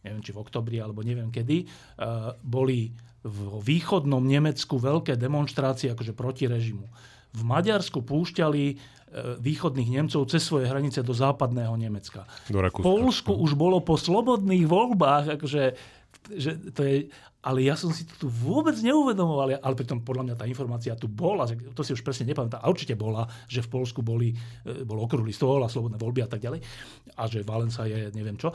neviem, 0.05 0.21
či 0.21 0.31
v 0.31 0.39
oktobri 0.39 0.77
alebo 0.77 1.01
neviem 1.01 1.33
kedy, 1.33 1.65
uh, 1.65 2.37
boli 2.45 2.93
v 3.25 3.37
východnom 3.57 4.21
Nemecku 4.21 4.77
veľké 4.77 5.17
demonstrácie 5.17 5.89
akože 5.89 6.13
proti 6.13 6.45
režimu. 6.45 6.85
V 7.35 7.43
Maďarsku 7.43 7.99
púšťali 8.01 8.63
e, 8.71 8.75
východných 9.43 9.89
Nemcov 9.91 10.25
cez 10.31 10.41
svoje 10.41 10.71
hranice 10.71 11.03
do 11.03 11.11
západného 11.11 11.75
Nemecka. 11.75 12.23
Do 12.47 12.63
v 12.63 12.79
Polsku 12.79 13.35
už 13.35 13.59
bolo 13.59 13.83
po 13.83 13.99
slobodných 13.99 14.65
voľbách 14.65 15.39
akože 15.39 15.63
že 16.33 16.57
to 16.73 16.81
je, 16.81 16.97
ale 17.45 17.61
ja 17.61 17.77
som 17.77 17.93
si 17.93 18.09
to 18.09 18.25
tu 18.25 18.27
vôbec 18.27 18.73
neuvedomoval, 18.81 19.61
ale 19.61 19.75
pritom 19.77 20.01
podľa 20.01 20.23
mňa 20.31 20.35
tá 20.35 20.45
informácia 20.49 20.97
tu 20.97 21.05
bola, 21.05 21.45
to 21.45 21.81
si 21.85 21.93
už 21.93 22.01
presne 22.01 22.25
nepamätám, 22.33 22.57
a 22.57 22.65
určite 22.65 22.97
bola, 22.97 23.29
že 23.45 23.61
v 23.61 23.69
Polsku 23.69 24.01
boli, 24.01 24.33
e, 24.65 24.81
bol 24.81 24.97
okrúhly 25.05 25.29
stôl 25.29 25.61
a 25.61 25.69
slobodné 25.69 26.01
voľby 26.01 26.25
a 26.25 26.29
tak 26.29 26.41
ďalej, 26.41 26.59
a 27.13 27.23
že 27.29 27.45
Valenca 27.45 27.85
je 27.85 28.09
neviem 28.17 28.33
čo. 28.41 28.49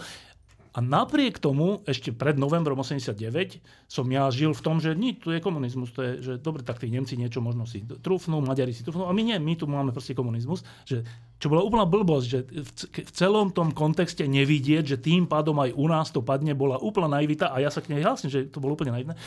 A 0.70 0.78
napriek 0.78 1.42
tomu, 1.42 1.82
ešte 1.82 2.14
pred 2.14 2.38
novembrom 2.38 2.78
89, 2.78 3.58
som 3.90 4.06
ja 4.06 4.30
žil 4.30 4.54
v 4.54 4.62
tom, 4.62 4.78
že 4.78 4.94
nie, 4.94 5.18
tu 5.18 5.34
je 5.34 5.42
komunizmus, 5.42 5.90
to 5.90 6.00
je, 6.06 6.12
že 6.22 6.32
dobre, 6.38 6.62
tak 6.62 6.78
tí 6.78 6.86
Nemci 6.86 7.18
niečo 7.18 7.42
možno 7.42 7.66
si 7.66 7.82
trúfnú, 7.82 8.38
Maďari 8.38 8.70
si 8.70 8.86
trúfnú, 8.86 9.10
a 9.10 9.12
my 9.12 9.22
nie, 9.26 9.36
my 9.42 9.58
tu 9.58 9.66
máme 9.66 9.90
proste 9.90 10.14
komunizmus, 10.14 10.62
že, 10.86 11.02
čo 11.42 11.50
bola 11.50 11.66
úplná 11.66 11.90
blbosť, 11.90 12.26
že 12.30 12.38
v, 12.46 12.70
celom 13.10 13.50
tom 13.50 13.74
kontexte 13.74 14.22
nevidieť, 14.30 14.94
že 14.94 15.02
tým 15.02 15.26
pádom 15.26 15.58
aj 15.58 15.74
u 15.74 15.86
nás 15.90 16.14
to 16.14 16.22
padne, 16.22 16.54
bola 16.54 16.78
úplná 16.78 17.18
naivita 17.18 17.50
a 17.50 17.58
ja 17.58 17.74
sa 17.74 17.82
k 17.82 17.90
nej 17.90 18.06
hlasím, 18.06 18.30
že 18.30 18.46
to 18.46 18.62
bolo 18.62 18.78
úplne 18.78 18.94
naivné. 18.94 19.18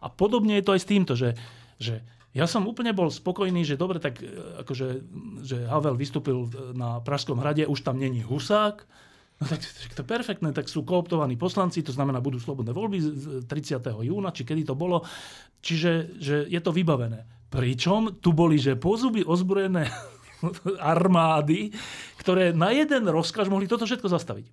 A 0.00 0.08
podobne 0.08 0.56
je 0.56 0.64
to 0.64 0.72
aj 0.72 0.80
s 0.80 0.88
týmto, 0.88 1.12
že, 1.12 1.36
že 1.76 2.00
Ja 2.36 2.44
som 2.44 2.68
úplne 2.68 2.92
bol 2.92 3.08
spokojný, 3.08 3.64
že 3.64 3.80
dobre, 3.80 3.96
tak 3.96 4.20
e, 4.20 4.28
akože, 4.60 4.86
že 5.40 5.56
Havel 5.72 5.96
vystúpil 5.96 6.44
na 6.76 7.00
Pražskom 7.00 7.40
hrade, 7.40 7.64
už 7.64 7.80
tam 7.80 7.96
není 7.96 8.20
Husák, 8.20 8.84
No 9.36 9.44
tak 9.44 9.60
to 9.92 10.00
je 10.00 10.08
perfektné, 10.08 10.48
tak 10.56 10.64
sú 10.64 10.80
kooptovaní 10.80 11.36
poslanci, 11.36 11.84
to 11.84 11.92
znamená, 11.92 12.24
budú 12.24 12.40
slobodné 12.40 12.72
voľby 12.72 12.98
30. 13.44 13.84
júna, 13.84 14.32
či 14.32 14.48
kedy 14.48 14.64
to 14.64 14.72
bolo. 14.72 15.04
Čiže 15.60 16.16
že 16.16 16.36
je 16.48 16.60
to 16.64 16.72
vybavené. 16.72 17.28
Pričom 17.52 18.16
tu 18.24 18.32
boli, 18.32 18.56
že 18.56 18.80
pozuby 18.80 19.20
ozbrojené 19.28 19.92
armády, 20.80 21.68
ktoré 22.20 22.56
na 22.56 22.72
jeden 22.72 23.04
rozkaz 23.12 23.52
mohli 23.52 23.68
toto 23.68 23.84
všetko 23.84 24.08
zastaviť. 24.08 24.46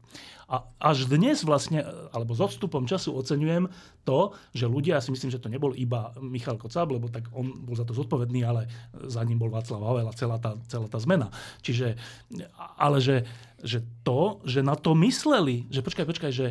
A 0.51 0.67
až 0.77 1.07
dnes 1.07 1.41
vlastne, 1.47 1.81
alebo 2.11 2.35
s 2.35 2.43
odstupom 2.43 2.83
času 2.83 3.15
oceňujem 3.15 3.71
to, 4.03 4.35
že 4.51 4.67
ľudia, 4.67 4.99
ja 4.99 5.03
si 5.03 5.09
myslím, 5.15 5.31
že 5.31 5.39
to 5.39 5.47
nebol 5.47 5.71
iba 5.73 6.11
Michal 6.19 6.59
Kocáb, 6.59 6.91
lebo 6.91 7.07
tak 7.07 7.31
on 7.31 7.63
bol 7.63 7.73
za 7.73 7.87
to 7.87 7.95
zodpovedný, 7.95 8.43
ale 8.43 8.67
za 9.07 9.23
ním 9.23 9.39
bol 9.39 9.49
Václav 9.49 9.79
Havel 9.81 10.11
a 10.11 10.13
celá 10.13 10.37
tá, 10.37 10.59
celá 10.67 10.91
tá 10.91 10.99
zmena. 10.99 11.31
Čiže, 11.63 11.95
ale 12.77 12.99
že, 12.99 13.23
že 13.63 13.81
to, 14.03 14.43
že 14.43 14.59
na 14.59 14.75
to 14.75 14.93
mysleli, 14.99 15.65
že 15.71 15.79
počkaj, 15.79 16.05
počkaj, 16.05 16.31
že 16.35 16.47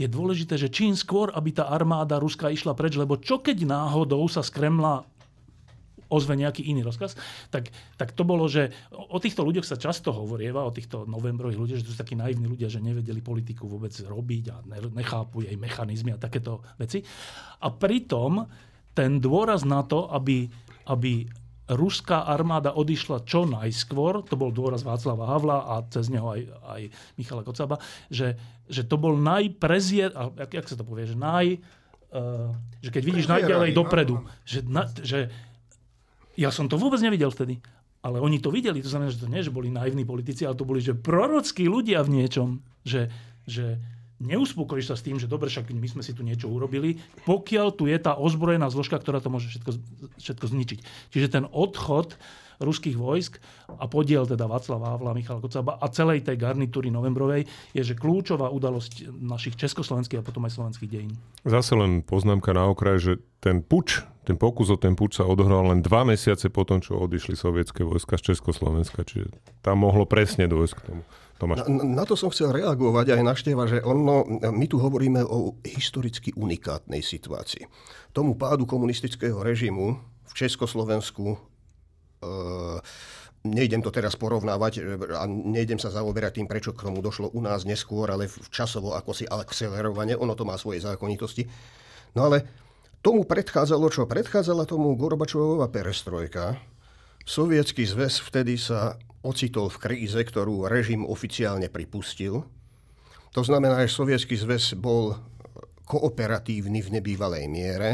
je 0.00 0.08
dôležité, 0.08 0.56
že 0.56 0.72
čím 0.72 0.96
skôr, 0.96 1.28
aby 1.36 1.52
tá 1.52 1.68
armáda 1.68 2.16
ruská 2.16 2.48
išla 2.48 2.72
preč, 2.72 2.96
lebo 2.96 3.20
čo 3.20 3.42
keď 3.42 3.68
náhodou 3.68 4.24
sa 4.30 4.40
z 4.40 4.50
Kremla 4.54 5.04
ozve 6.12 6.36
nejaký 6.36 6.68
iný 6.68 6.84
rozkaz, 6.84 7.16
tak, 7.48 7.72
tak 7.96 8.12
to 8.12 8.28
bolo, 8.28 8.44
že 8.44 8.68
o 8.92 9.16
týchto 9.16 9.40
ľuďoch 9.48 9.64
sa 9.64 9.80
často 9.80 10.12
hovorieva, 10.12 10.60
o 10.60 10.72
týchto 10.72 11.08
novembrových 11.08 11.56
ľuďoch, 11.56 11.78
že 11.80 11.86
to 11.88 11.92
sú 11.96 11.98
takí 11.98 12.12
naivní 12.12 12.44
ľudia, 12.52 12.68
že 12.68 12.84
nevedeli 12.84 13.24
politiku 13.24 13.64
vôbec 13.64 13.96
robiť 13.96 14.44
a 14.52 14.56
nechápu 14.92 15.48
jej 15.48 15.56
mechanizmy 15.56 16.12
a 16.12 16.20
takéto 16.20 16.60
veci. 16.76 17.00
A 17.64 17.72
pritom 17.72 18.44
ten 18.92 19.16
dôraz 19.24 19.64
na 19.64 19.80
to, 19.88 20.04
aby, 20.12 20.52
aby 20.84 21.24
ruská 21.70 22.26
armáda 22.26 22.74
odišla 22.74 23.22
čo 23.22 23.46
najskôr, 23.46 24.26
to 24.26 24.34
bol 24.34 24.50
dôraz 24.50 24.82
Václava 24.82 25.30
Havla 25.30 25.58
a 25.62 25.74
cez 25.88 26.10
neho 26.10 26.26
aj, 26.26 26.40
aj 26.66 26.82
Michala 27.14 27.46
Kocaba, 27.46 27.78
že, 28.10 28.34
že 28.66 28.82
to 28.82 28.98
bol 28.98 29.14
najprezier, 29.14 30.10
jak, 30.14 30.50
jak 30.50 30.66
sa 30.66 30.74
to 30.74 30.82
povie, 30.82 31.06
že 31.06 31.14
naj, 31.14 31.62
uh, 32.12 32.50
že 32.82 32.90
keď 32.90 33.02
vidíš 33.02 33.26
najďalej 33.30 33.70
dopredu, 33.78 34.26
že, 34.42 34.66
na, 34.66 34.90
že 34.90 35.30
ja 36.34 36.50
som 36.50 36.66
to 36.66 36.80
vôbec 36.80 36.98
nevidel 36.98 37.30
vtedy. 37.30 37.60
Ale 38.02 38.18
oni 38.18 38.42
to 38.42 38.50
videli, 38.50 38.82
to 38.82 38.90
znamená, 38.90 39.14
že 39.14 39.22
to 39.22 39.30
nie, 39.30 39.46
že 39.46 39.54
boli 39.54 39.70
naivní 39.70 40.02
politici, 40.02 40.42
ale 40.42 40.58
to 40.58 40.66
boli, 40.66 40.82
že 40.82 40.98
prorockí 40.98 41.70
ľudia 41.70 42.02
v 42.02 42.18
niečom. 42.18 42.58
Že, 42.82 43.06
že 43.46 43.78
neuspokojíš 44.22 44.94
sa 44.94 44.96
s 44.96 45.04
tým, 45.04 45.18
že 45.18 45.26
dobre, 45.26 45.50
však 45.50 45.74
my 45.74 45.88
sme 45.90 46.02
si 46.06 46.14
tu 46.14 46.22
niečo 46.22 46.46
urobili, 46.46 47.02
pokiaľ 47.26 47.68
tu 47.74 47.90
je 47.90 47.98
tá 47.98 48.14
ozbrojená 48.14 48.70
zložka, 48.70 48.96
ktorá 48.96 49.18
to 49.18 49.28
môže 49.28 49.50
všetko, 49.50 49.70
všetko 50.22 50.46
zničiť. 50.46 50.78
Čiže 51.10 51.28
ten 51.28 51.44
odchod 51.50 52.14
ruských 52.62 52.94
vojsk 52.94 53.42
a 53.66 53.84
podiel 53.90 54.22
teda 54.24 54.46
Václava 54.46 54.94
Havla, 54.94 55.18
Michal 55.18 55.42
Kocaba 55.42 55.76
a 55.82 55.86
celej 55.90 56.22
tej 56.22 56.38
garnitúry 56.38 56.94
novembrovej 56.94 57.44
je, 57.74 57.82
že 57.82 57.98
kľúčová 57.98 58.48
udalosť 58.54 59.10
našich 59.18 59.58
československých 59.58 60.22
a 60.22 60.26
potom 60.26 60.46
aj 60.46 60.54
slovenských 60.56 60.90
dejín. 60.90 61.12
Zase 61.42 61.74
len 61.74 62.00
poznámka 62.06 62.54
na 62.54 62.70
okraj, 62.70 63.02
že 63.02 63.12
ten 63.42 63.60
puč, 63.60 64.06
ten 64.22 64.38
pokus 64.38 64.70
o 64.70 64.78
ten 64.78 64.94
puč 64.94 65.18
sa 65.18 65.26
odohral 65.26 65.74
len 65.74 65.82
dva 65.82 66.06
mesiace 66.06 66.46
po 66.48 66.62
tom, 66.62 66.78
čo 66.78 66.94
odišli 67.02 67.34
sovietské 67.34 67.82
vojska 67.82 68.14
z 68.14 68.32
Československa, 68.32 69.02
čiže 69.02 69.34
tam 69.66 69.82
mohlo 69.82 70.06
presne 70.06 70.46
dôjsť 70.46 70.74
k 70.78 70.84
tomu. 70.86 71.02
Tomáš. 71.42 71.66
Na, 71.66 71.82
na 71.82 72.04
to 72.06 72.14
som 72.14 72.30
chcel 72.30 72.54
reagovať 72.54 73.18
aj 73.18 73.22
na 73.26 73.34
števa, 73.34 73.66
že 73.66 73.82
ono, 73.82 74.22
my 74.38 74.66
tu 74.70 74.78
hovoríme 74.78 75.26
o 75.26 75.58
historicky 75.66 76.30
unikátnej 76.38 77.02
situácii. 77.02 77.66
Tomu 78.14 78.38
pádu 78.38 78.62
komunistického 78.62 79.42
režimu 79.42 79.98
v 79.98 80.32
Československu 80.38 81.34
Ehm, 82.22 82.78
nejdem 83.42 83.82
to 83.82 83.90
teraz 83.90 84.14
porovnávať 84.14 84.72
e, 84.78 84.80
a 85.18 85.26
nejdem 85.26 85.82
sa 85.82 85.90
zaoberať 85.90 86.38
tým, 86.38 86.46
prečo 86.46 86.70
k 86.70 86.86
tomu 86.86 87.02
došlo 87.02 87.34
u 87.34 87.42
nás 87.42 87.66
neskôr, 87.66 88.06
ale 88.06 88.30
v 88.30 88.48
časovo 88.54 88.94
ako 88.94 89.10
si 89.10 89.26
akcelerovanie, 89.26 90.14
ono 90.14 90.38
to 90.38 90.46
má 90.46 90.54
svoje 90.54 90.78
zákonitosti. 90.86 91.50
No 92.14 92.30
ale 92.30 92.46
tomu 93.02 93.26
predchádzalo, 93.26 93.90
čo 93.90 94.06
predchádzala 94.06 94.62
tomu 94.70 94.94
Gorbačovova 94.94 95.66
perestrojka. 95.74 96.62
Sovietský 97.26 97.86
zväz 97.86 98.22
vtedy 98.22 98.58
sa 98.58 98.98
ocitol 99.22 99.70
v 99.70 99.80
kríze, 99.80 100.18
ktorú 100.18 100.66
režim 100.66 101.06
oficiálne 101.06 101.70
pripustil. 101.70 102.42
To 103.32 103.42
znamená, 103.42 103.80
že 103.86 103.96
Sovietský 103.96 104.36
zväz 104.36 104.76
bol 104.76 105.16
kooperatívny 105.86 106.82
v 106.82 106.88
nebývalej 107.00 107.44
miere. 107.48 107.90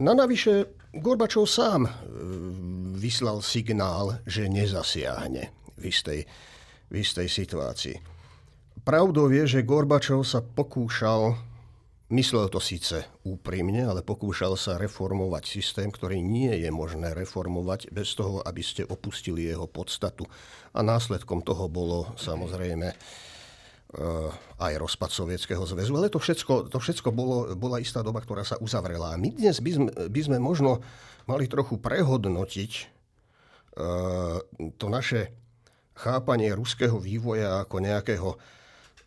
Na 0.00 0.16
navyše 0.16 0.80
Gorbačov 0.90 1.46
sám 1.46 1.86
e, 1.86 1.92
vyslal 2.98 3.44
signál, 3.44 4.18
že 4.26 4.50
nezasiahne 4.50 5.76
v 5.76 5.82
istej, 5.86 6.20
v 6.90 6.94
istej 6.94 7.28
situácii. 7.28 7.96
Pravdou 8.80 9.28
je, 9.28 9.44
že 9.44 9.66
Gorbačov 9.66 10.24
sa 10.24 10.40
pokúšal, 10.40 11.36
myslel 12.10 12.50
to 12.50 12.58
síce 12.58 13.06
úprimne, 13.24 13.86
ale 13.86 14.04
pokúšal 14.04 14.58
sa 14.58 14.76
reformovať 14.76 15.46
systém, 15.46 15.88
ktorý 15.88 16.18
nie 16.20 16.50
je 16.60 16.70
možné 16.70 17.14
reformovať 17.14 17.94
bez 17.94 18.12
toho, 18.18 18.42
aby 18.42 18.60
ste 18.60 18.86
opustili 18.86 19.46
jeho 19.46 19.70
podstatu. 19.70 20.26
A 20.74 20.82
následkom 20.82 21.42
toho 21.42 21.66
bolo 21.70 22.10
samozrejme 22.18 22.94
Eh, 23.90 24.30
aj 24.62 24.78
rozpad 24.78 25.10
Sovietskeho 25.10 25.66
zväzu, 25.66 25.98
ale 25.98 26.06
to 26.06 26.22
všetko, 26.22 26.70
to 26.70 26.78
všetko 26.78 27.10
bolo, 27.10 27.58
bola 27.58 27.82
istá 27.82 28.06
doba, 28.06 28.22
ktorá 28.22 28.46
sa 28.46 28.54
uzavrela. 28.62 29.10
A 29.10 29.18
my 29.18 29.34
dnes 29.34 29.58
by 29.58 29.70
sme, 29.74 29.90
by 30.06 30.20
sme 30.22 30.38
možno 30.38 30.78
mali 31.26 31.50
trochu 31.50 31.74
prehodnotiť 31.74 32.72
uh, 33.74 34.38
to 34.78 34.86
naše 34.86 35.34
chápanie 35.98 36.54
ruského 36.54 37.02
vývoja 37.02 37.66
ako 37.66 37.76
nejakého 37.82 38.30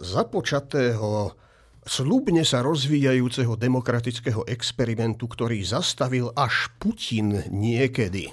započatého, 0.03 1.31
slubne 1.83 2.47
sa 2.47 2.63
rozvíjajúceho 2.63 3.59
demokratického 3.59 4.47
experimentu, 4.47 5.27
ktorý 5.27 5.61
zastavil 5.63 6.31
až 6.35 6.71
Putin 6.79 7.43
niekedy. 7.51 8.31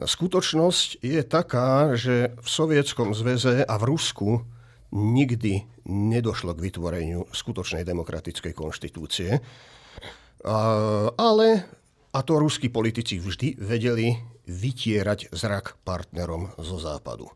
Skutočnosť 0.00 1.04
je 1.04 1.20
taká, 1.20 1.92
že 1.92 2.32
v 2.40 2.48
Sovietskom 2.48 3.12
zväze 3.12 3.60
a 3.68 3.74
v 3.76 3.84
Rusku 3.84 4.40
nikdy 4.96 5.68
nedošlo 5.86 6.56
k 6.56 6.64
vytvoreniu 6.72 7.28
skutočnej 7.30 7.84
demokratickej 7.84 8.52
konštitúcie. 8.56 9.38
Ale, 11.20 11.48
a 12.10 12.18
to 12.24 12.32
ruskí 12.40 12.72
politici 12.72 13.20
vždy 13.20 13.60
vedeli 13.60 14.16
vytierať 14.48 15.30
zrak 15.36 15.78
partnerom 15.84 16.50
zo 16.58 16.80
západu, 16.80 17.28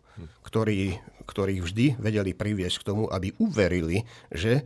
ktorí, 0.43 0.99
ktorí 1.29 1.61
vždy 1.61 2.01
vedeli 2.01 2.33
priviesť 2.33 2.81
k 2.81 2.87
tomu, 2.91 3.05
aby 3.13 3.31
uverili, 3.39 4.03
že 4.33 4.65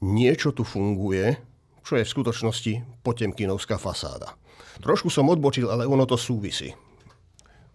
niečo 0.00 0.52
tu 0.52 0.64
funguje, 0.64 1.36
čo 1.84 1.96
je 1.96 2.04
v 2.04 2.12
skutočnosti 2.12 2.72
potemkinovská 3.04 3.76
fasáda. 3.76 4.36
Trošku 4.80 5.12
som 5.12 5.28
odbočil, 5.28 5.68
ale 5.68 5.84
ono 5.84 6.08
to 6.08 6.16
súvisí. 6.16 6.72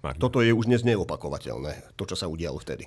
Martin. 0.02 0.22
Toto 0.22 0.42
je 0.46 0.54
už 0.54 0.70
dnes 0.70 0.86
neopakovateľné, 0.86 1.98
to, 1.98 2.06
čo 2.06 2.14
sa 2.14 2.30
udialo 2.30 2.62
vtedy. 2.62 2.86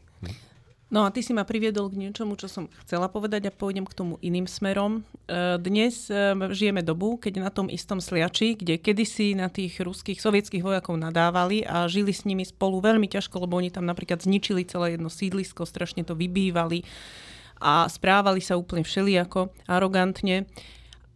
No 0.89 1.05
a 1.05 1.13
ty 1.13 1.21
si 1.21 1.37
ma 1.37 1.45
priviedol 1.45 1.93
k 1.93 2.01
niečomu, 2.01 2.33
čo 2.41 2.49
som 2.49 2.65
chcela 2.87 3.13
povedať 3.13 3.51
a 3.51 3.53
pôjdem 3.53 3.85
k 3.85 3.93
tomu 3.93 4.17
iným 4.25 4.49
smerom. 4.49 5.05
E, 5.29 5.61
dnes 5.61 6.09
e, 6.09 6.33
žijeme 6.49 6.81
dobu, 6.81 7.21
keď 7.21 7.45
na 7.45 7.51
tom 7.53 7.69
istom 7.69 8.01
sliači, 8.01 8.57
kde 8.57 8.81
kedysi 8.81 9.37
na 9.37 9.53
tých 9.53 9.77
ruských, 9.85 10.17
sovietských 10.17 10.65
vojakov 10.65 10.97
nadávali 10.97 11.61
a 11.69 11.85
žili 11.93 12.17
s 12.17 12.25
nimi 12.25 12.49
spolu 12.49 12.81
veľmi 12.81 13.05
ťažko, 13.05 13.37
lebo 13.45 13.61
oni 13.61 13.69
tam 13.69 13.85
napríklad 13.85 14.25
zničili 14.25 14.65
celé 14.65 14.97
jedno 14.97 15.13
sídlisko, 15.13 15.69
strašne 15.69 16.09
to 16.09 16.17
vybývali 16.17 16.89
a 17.59 17.87
správali 17.91 18.43
sa 18.43 18.59
úplne 18.59 18.83
všelijako, 18.83 19.51
arogantne. 19.67 20.47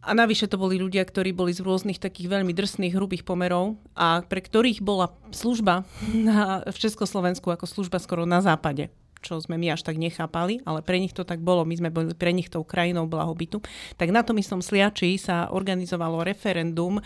A 0.03 0.19
navyše 0.19 0.51
to 0.51 0.59
boli 0.59 0.83
ľudia, 0.83 1.07
ktorí 1.07 1.31
boli 1.31 1.55
z 1.55 1.63
rôznych 1.63 2.03
takých 2.03 2.27
veľmi 2.27 2.51
drsných, 2.51 2.99
hrubých 2.99 3.23
pomerov 3.23 3.79
a 3.95 4.27
pre 4.27 4.43
ktorých 4.43 4.83
bola 4.83 5.15
služba 5.31 5.87
na, 6.11 6.67
v 6.67 6.75
Československu 6.75 7.47
ako 7.55 7.71
služba 7.71 8.03
skoro 8.03 8.27
na 8.27 8.43
západe 8.43 8.91
čo 9.23 9.39
sme 9.39 9.55
my 9.55 9.71
až 9.71 9.87
tak 9.87 9.97
nechápali, 9.97 10.61
ale 10.67 10.83
pre 10.83 10.99
nich 10.99 11.15
to 11.15 11.23
tak 11.23 11.39
bolo, 11.39 11.63
my 11.63 11.79
sme 11.79 11.95
boli 11.95 12.11
pre 12.13 12.35
nich 12.35 12.51
tou 12.51 12.67
krajinou 12.67 13.07
blahobytu, 13.07 13.63
tak 13.95 14.11
na 14.11 14.27
tom 14.27 14.37
istom 14.43 14.59
Sliači 14.59 15.15
sa 15.17 15.49
organizovalo 15.55 16.27
referendum, 16.27 16.99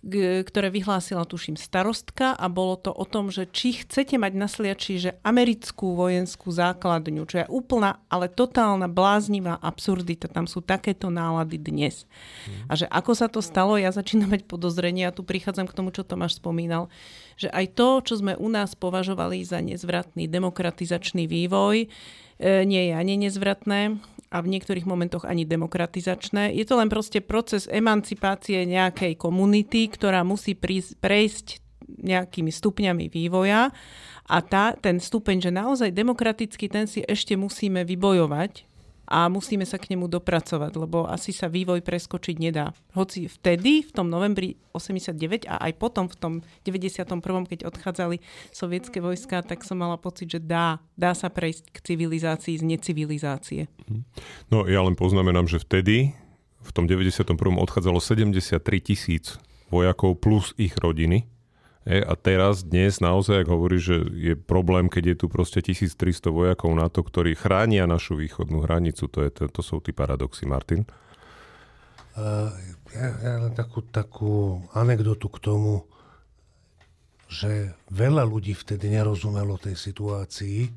ktoré 0.00 0.72
vyhlásila, 0.72 1.28
tuším, 1.28 1.60
starostka 1.60 2.32
a 2.32 2.48
bolo 2.48 2.80
to 2.80 2.88
o 2.88 3.04
tom, 3.04 3.28
že 3.28 3.44
či 3.52 3.84
chcete 3.84 4.16
mať 4.16 4.32
na 4.32 4.48
Sliači, 4.48 4.96
že 4.96 5.20
americkú 5.20 5.92
vojenskú 5.92 6.48
základňu, 6.48 7.28
čo 7.28 7.44
je 7.44 7.46
úplná, 7.52 8.00
ale 8.08 8.32
totálna 8.32 8.88
bláznivá 8.88 9.60
absurdita. 9.60 10.32
Tam 10.32 10.48
sú 10.48 10.64
takéto 10.64 11.12
nálady 11.12 11.60
dnes. 11.60 12.08
A 12.64 12.80
že 12.80 12.88
ako 12.88 13.12
sa 13.12 13.28
to 13.28 13.44
stalo, 13.44 13.76
ja 13.76 13.92
začínam 13.92 14.32
mať 14.32 14.48
podozrenia, 14.48 15.12
a 15.12 15.16
tu 15.16 15.20
prichádzam 15.20 15.68
k 15.68 15.76
tomu, 15.76 15.92
čo 15.92 16.00
Tomáš 16.00 16.40
spomínal, 16.40 16.88
že 17.36 17.52
aj 17.52 17.76
to, 17.76 18.00
čo 18.00 18.14
sme 18.24 18.40
u 18.40 18.48
nás 18.48 18.72
považovali 18.72 19.44
za 19.44 19.60
nezvratný 19.60 20.32
demokratizačný 20.32 21.28
vývoj, 21.28 21.84
e, 21.84 21.88
nie 22.64 22.88
je 22.88 22.92
ani 22.96 23.14
nezvratné 23.28 24.00
a 24.30 24.38
v 24.38 24.50
niektorých 24.56 24.86
momentoch 24.86 25.26
ani 25.26 25.42
demokratizačné. 25.42 26.54
Je 26.54 26.62
to 26.62 26.78
len 26.78 26.86
proste 26.86 27.18
proces 27.18 27.66
emancipácie 27.66 28.62
nejakej 28.62 29.18
komunity, 29.18 29.90
ktorá 29.90 30.22
musí 30.22 30.54
prejsť 30.54 31.58
nejakými 31.90 32.54
stupňami 32.54 33.10
vývoja 33.10 33.74
a 34.30 34.36
tá, 34.46 34.78
ten 34.78 35.02
stupeň, 35.02 35.50
že 35.50 35.50
naozaj 35.50 35.90
demokraticky 35.90 36.70
ten 36.70 36.86
si 36.86 37.02
ešte 37.02 37.34
musíme 37.34 37.82
vybojovať 37.82 38.69
a 39.10 39.26
musíme 39.26 39.66
sa 39.66 39.74
k 39.74 39.90
nemu 39.90 40.06
dopracovať, 40.06 40.70
lebo 40.78 41.02
asi 41.10 41.34
sa 41.34 41.50
vývoj 41.50 41.82
preskočiť 41.82 42.36
nedá. 42.38 42.70
Hoci 42.94 43.26
vtedy, 43.26 43.82
v 43.82 43.90
tom 43.90 44.06
novembri 44.06 44.54
89 44.70 45.50
a 45.50 45.66
aj 45.66 45.72
potom 45.82 46.06
v 46.06 46.14
tom 46.14 46.32
91., 46.62 47.18
keď 47.50 47.66
odchádzali 47.66 48.22
sovietské 48.54 49.02
vojska, 49.02 49.42
tak 49.42 49.66
som 49.66 49.82
mala 49.82 49.98
pocit, 49.98 50.30
že 50.30 50.38
dá, 50.38 50.78
dá 50.94 51.10
sa 51.18 51.26
prejsť 51.26 51.74
k 51.74 51.78
civilizácii 51.82 52.54
z 52.54 52.64
necivilizácie. 52.64 53.62
No 54.46 54.70
ja 54.70 54.78
len 54.86 54.94
poznamenám, 54.94 55.50
že 55.50 55.58
vtedy, 55.58 56.14
v 56.62 56.70
tom 56.70 56.86
91. 56.86 57.34
odchádzalo 57.34 57.98
73 57.98 58.62
tisíc 58.78 59.42
vojakov 59.74 60.22
plus 60.22 60.54
ich 60.54 60.78
rodiny 60.78 61.26
E, 61.88 62.04
a 62.04 62.12
teraz, 62.12 62.60
dnes 62.60 63.00
naozaj, 63.00 63.44
ak 63.44 63.48
hovorí, 63.48 63.80
že 63.80 64.04
je 64.12 64.36
problém, 64.36 64.92
keď 64.92 65.16
je 65.16 65.16
tu 65.24 65.26
proste 65.32 65.64
1300 65.64 66.28
vojakov 66.28 66.76
na 66.76 66.92
to, 66.92 67.00
ktorí 67.00 67.32
chránia 67.32 67.88
našu 67.88 68.20
východnú 68.20 68.68
hranicu. 68.68 69.08
To, 69.08 69.24
je, 69.24 69.30
to, 69.32 69.48
to 69.48 69.62
sú 69.64 69.80
tí 69.80 69.96
paradoxy, 69.96 70.44
Martin. 70.44 70.84
Uh, 72.12 72.52
ja, 72.92 73.08
ja 73.24 73.34
len 73.48 73.56
takú, 73.56 73.80
takú 73.80 74.60
anekdotu 74.76 75.32
k 75.32 75.38
tomu, 75.40 75.88
že 77.32 77.72
veľa 77.88 78.28
ľudí 78.28 78.52
vtedy 78.52 78.92
nerozumelo 78.92 79.56
tej 79.56 79.80
situácii. 79.80 80.68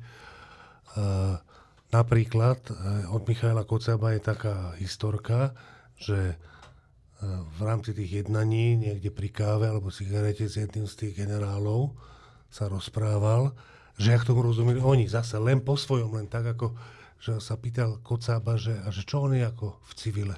Uh, 0.96 1.36
napríklad 1.92 2.64
uh, 2.72 3.12
od 3.12 3.28
Michaela 3.28 3.68
Kocaba 3.68 4.16
je 4.16 4.24
taká 4.24 4.72
historka, 4.80 5.52
že 6.00 6.40
v 7.58 7.60
rámci 7.60 7.96
tých 7.96 8.24
jednaní 8.24 8.76
niekde 8.76 9.10
pri 9.10 9.28
káve 9.30 9.66
alebo 9.70 9.94
cigarete 9.94 10.48
s 10.48 10.60
jedným 10.60 10.84
z 10.84 10.94
tých 11.06 11.24
generálov 11.24 11.94
sa 12.50 12.70
rozprával, 12.70 13.52
že 13.98 14.14
jak 14.14 14.26
tomu 14.26 14.42
rozumeli 14.42 14.78
oni 14.78 15.10
zase 15.10 15.38
len 15.42 15.62
po 15.62 15.74
svojom, 15.74 16.14
len 16.14 16.26
tak 16.30 16.54
ako, 16.54 16.74
že 17.18 17.38
sa 17.42 17.58
pýtal 17.58 17.98
Kocába, 18.02 18.58
že, 18.58 18.78
a 18.84 18.90
že 18.94 19.02
čo 19.02 19.26
on 19.26 19.34
je 19.34 19.42
ako 19.42 19.78
v 19.80 19.92
civile. 19.98 20.36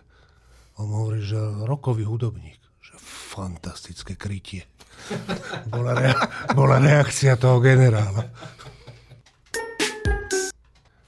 On 0.77 0.89
hovorí, 0.89 1.25
že 1.25 1.41
rokový 1.65 2.05
hudobník, 2.05 2.61
že 2.85 2.95
fantastické 3.01 4.17
krytie. 4.17 4.69
bola, 5.73 5.93
rea- 5.93 6.29
bola 6.53 6.81
reakcia 6.81 7.37
toho 7.37 7.61
generála. 7.61 8.29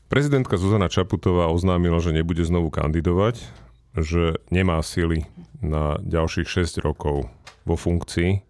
Prezidentka 0.09 0.57
Zuzana 0.57 0.89
Čaputová 0.89 1.53
oznámila, 1.53 2.01
že 2.01 2.17
nebude 2.17 2.41
znovu 2.41 2.73
kandidovať, 2.73 3.45
že 4.05 4.39
nemá 4.51 4.81
sily 4.83 5.27
na 5.63 5.99
ďalších 6.03 6.47
6 6.47 6.85
rokov 6.87 7.27
vo 7.67 7.77
funkcii 7.77 8.43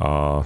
a 0.00 0.42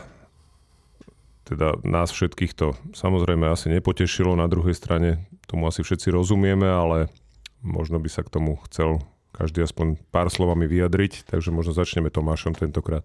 teda 1.44 1.76
nás 1.84 2.08
všetkých 2.08 2.52
to 2.56 2.72
samozrejme 2.96 3.44
asi 3.44 3.68
nepotešilo. 3.68 4.32
Na 4.32 4.48
druhej 4.48 4.72
strane 4.72 5.28
tomu 5.44 5.68
asi 5.68 5.84
všetci 5.84 6.08
rozumieme, 6.08 6.64
ale 6.64 7.12
možno 7.60 8.00
by 8.00 8.08
sa 8.08 8.24
k 8.24 8.32
tomu 8.32 8.56
chcel 8.68 9.04
každý 9.34 9.66
aspoň 9.66 9.98
pár 10.14 10.30
slovami 10.30 10.64
vyjadriť, 10.64 11.26
takže 11.26 11.50
možno 11.52 11.74
začneme 11.74 12.08
Tomášom 12.08 12.54
tentokrát. 12.54 13.04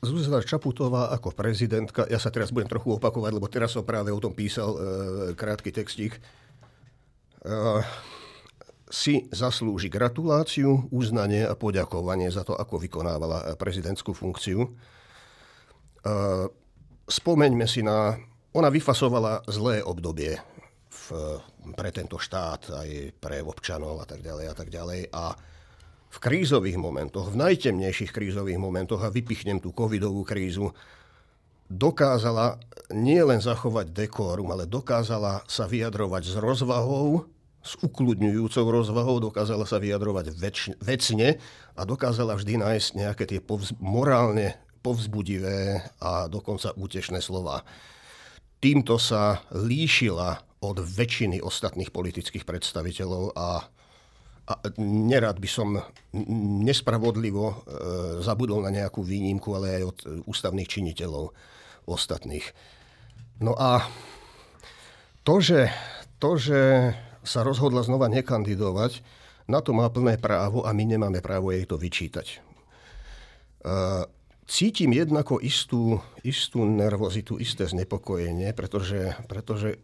Zuzana 0.00 0.40
Čaputová 0.40 1.12
ako 1.12 1.36
prezidentka, 1.36 2.08
ja 2.08 2.16
sa 2.16 2.32
teraz 2.32 2.50
budem 2.50 2.72
trochu 2.72 2.96
opakovať, 2.96 3.32
lebo 3.36 3.46
teraz 3.52 3.76
som 3.76 3.84
práve 3.84 4.08
o 4.08 4.16
tom 4.16 4.32
písal 4.32 4.72
e, 4.72 4.78
krátky 5.36 5.70
textík. 5.76 6.16
E, 6.16 6.20
si 8.90 9.30
zaslúži 9.30 9.86
gratuláciu, 9.86 10.90
uznanie 10.90 11.46
a 11.46 11.54
poďakovanie 11.54 12.26
za 12.28 12.42
to, 12.42 12.58
ako 12.58 12.82
vykonávala 12.82 13.54
prezidentskú 13.54 14.10
funkciu. 14.10 14.66
E, 14.66 14.68
spomeňme 17.06 17.66
si 17.70 17.86
na... 17.86 18.18
Ona 18.50 18.66
vyfasovala 18.66 19.46
zlé 19.46 19.78
obdobie 19.78 20.34
v, 20.90 21.06
pre 21.78 21.94
tento 21.94 22.18
štát, 22.18 22.82
aj 22.82 23.14
pre 23.22 23.46
občanov 23.46 24.02
a 24.02 24.06
tak 24.10 24.26
ďalej 24.26 24.46
a 24.50 24.54
tak 24.58 24.68
ďalej. 24.74 25.00
A 25.14 25.38
v 26.10 26.18
krízových 26.18 26.74
momentoch, 26.74 27.30
v 27.30 27.38
najtemnejších 27.46 28.10
krízových 28.10 28.58
momentoch, 28.58 29.06
a 29.06 29.14
vypichnem 29.14 29.62
tú 29.62 29.70
covidovú 29.70 30.26
krízu, 30.26 30.74
dokázala 31.70 32.58
nielen 32.90 33.38
zachovať 33.38 33.94
dekórum, 33.94 34.50
ale 34.50 34.66
dokázala 34.66 35.46
sa 35.46 35.70
vyjadrovať 35.70 36.22
s 36.26 36.34
rozvahou, 36.42 37.30
s 37.60 37.76
ukludňujúcou 37.84 38.64
rozvahou, 38.72 39.20
dokázala 39.20 39.68
sa 39.68 39.76
vyjadrovať 39.76 40.26
väč- 40.32 40.76
vecne 40.80 41.36
a 41.76 41.80
dokázala 41.84 42.36
vždy 42.40 42.56
nájsť 42.56 42.88
nejaké 42.96 43.24
tie 43.28 43.40
povz- 43.44 43.76
morálne 43.76 44.56
povzbudivé 44.80 45.84
a 46.00 46.24
dokonca 46.26 46.72
útešné 46.72 47.20
slova. 47.20 47.60
Týmto 48.60 48.96
sa 48.96 49.44
líšila 49.52 50.60
od 50.60 50.76
väčšiny 50.80 51.40
ostatných 51.40 51.92
politických 51.92 52.44
predstaviteľov 52.44 53.36
a, 53.36 53.64
a 54.48 54.52
nerad 54.80 55.40
by 55.40 55.48
som 55.48 55.80
nespravodlivo 56.64 57.44
e, 57.48 57.54
zabudol 58.20 58.64
na 58.64 58.72
nejakú 58.72 59.00
výnimku, 59.00 59.52
ale 59.56 59.80
aj 59.80 59.82
od 59.84 59.98
ústavných 60.28 60.68
činiteľov 60.68 61.32
ostatných. 61.88 62.44
No 63.40 63.56
a 63.56 63.84
to, 65.24 65.40
že, 65.40 65.72
to, 66.20 66.36
že 66.36 66.92
sa 67.24 67.44
rozhodla 67.44 67.84
znova 67.84 68.08
nekandidovať, 68.08 69.02
na 69.50 69.58
to 69.58 69.74
má 69.74 69.90
plné 69.90 70.16
právo 70.16 70.62
a 70.62 70.70
my 70.70 70.84
nemáme 70.94 71.18
právo 71.18 71.50
jej 71.50 71.66
to 71.66 71.74
vyčítať. 71.74 72.38
Cítim 74.50 74.90
jednako 74.90 75.38
istú, 75.42 76.02
istú 76.26 76.66
nervozitu, 76.66 77.38
isté 77.38 77.66
znepokojenie, 77.70 78.50
pretože, 78.54 79.14
pretože 79.30 79.78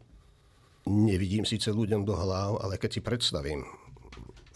nevidím 0.86 1.46
síce 1.46 1.70
ľuďom 1.70 2.06
do 2.06 2.14
hlav, 2.14 2.62
ale 2.62 2.78
keď 2.78 2.90
si 2.98 3.00
predstavím 3.02 3.62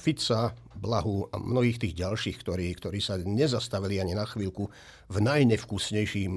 Fica, 0.00 0.54
Blahu 0.80 1.28
a 1.28 1.36
mnohých 1.36 1.76
tých 1.76 1.94
ďalších, 1.94 2.40
ktorí, 2.40 2.72
ktorí 2.72 3.04
sa 3.04 3.20
nezastavili 3.20 4.00
ani 4.00 4.16
na 4.16 4.24
chvíľku 4.24 4.72
v 5.12 5.16
najnevkusnejších 5.20 6.28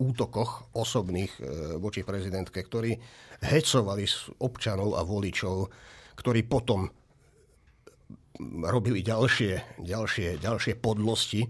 útokoch 0.00 0.72
osobných 0.72 1.32
e, 1.36 1.40
voči 1.76 2.00
prezidentke, 2.00 2.64
ktorí 2.64 2.96
hecovali 3.42 4.04
občanov 4.42 4.94
a 4.98 5.02
voličov, 5.02 5.56
ktorí 6.18 6.46
potom 6.46 6.86
robili 8.66 9.00
ďalšie, 9.02 9.82
ďalšie, 9.82 10.42
ďalšie 10.42 10.74
podlosti, 10.78 11.46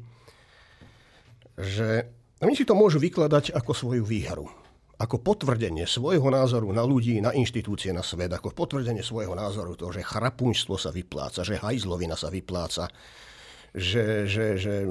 že 1.56 1.88
oni 2.44 2.52
si 2.52 2.68
to 2.68 2.76
môžu 2.76 3.00
vykladať 3.00 3.56
ako 3.56 3.72
svoju 3.72 4.04
výhru. 4.04 4.46
Ako 4.94 5.18
potvrdenie 5.18 5.90
svojho 5.90 6.30
názoru 6.30 6.70
na 6.70 6.86
ľudí, 6.86 7.18
na 7.18 7.34
inštitúcie, 7.34 7.90
na 7.90 8.04
svet, 8.04 8.30
ako 8.30 8.54
potvrdenie 8.54 9.02
svojho 9.02 9.34
názoru 9.34 9.74
toho, 9.74 9.90
že 9.90 10.06
chrapuňstvo 10.06 10.76
sa 10.78 10.94
vypláca, 10.94 11.42
že 11.42 11.58
hajzlovina 11.58 12.14
sa 12.14 12.30
vypláca, 12.30 12.86
že, 13.74 14.30
že, 14.30 14.54
že 14.54 14.86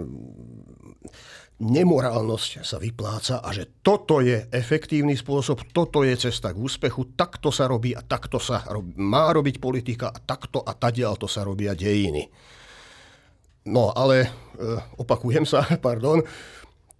nemorálnosť 1.63 2.67
sa 2.67 2.77
vypláca 2.77 3.39
a 3.39 3.49
že 3.55 3.79
toto 3.79 4.19
je 4.19 4.51
efektívny 4.51 5.15
spôsob, 5.15 5.71
toto 5.71 6.03
je 6.03 6.13
cesta 6.19 6.51
k 6.51 6.59
úspechu, 6.59 7.15
takto 7.15 7.49
sa 7.49 7.71
robí 7.71 7.95
a 7.95 8.03
takto 8.03 8.37
sa 8.37 8.67
robí, 8.67 8.93
má 8.99 9.31
robiť 9.31 9.57
politika 9.63 10.11
a 10.11 10.19
takto 10.19 10.61
a 10.61 10.75
tadiaľ 10.75 11.15
to 11.15 11.27
sa 11.31 11.47
robia 11.47 11.71
dejiny. 11.71 12.27
No 13.71 13.95
ale, 13.95 14.27
e, 14.27 14.29
opakujem 14.99 15.47
sa, 15.47 15.63
pardon, 15.87 16.19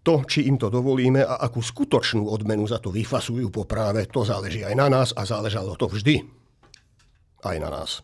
to, 0.04 0.24
či 0.28 0.48
im 0.48 0.60
to 0.60 0.68
dovolíme 0.68 1.24
a 1.24 1.40
akú 1.44 1.64
skutočnú 1.64 2.28
odmenu 2.28 2.68
za 2.68 2.80
to 2.80 2.92
vyfasujú 2.92 3.48
po 3.52 3.64
práve, 3.64 4.08
to 4.08 4.28
záleží 4.28 4.64
aj 4.64 4.76
na 4.76 4.88
nás 4.92 5.10
a 5.16 5.24
záležalo 5.24 5.80
to 5.80 5.88
vždy 5.88 6.24
aj 7.44 7.58
na 7.60 7.70
nás. 7.72 8.04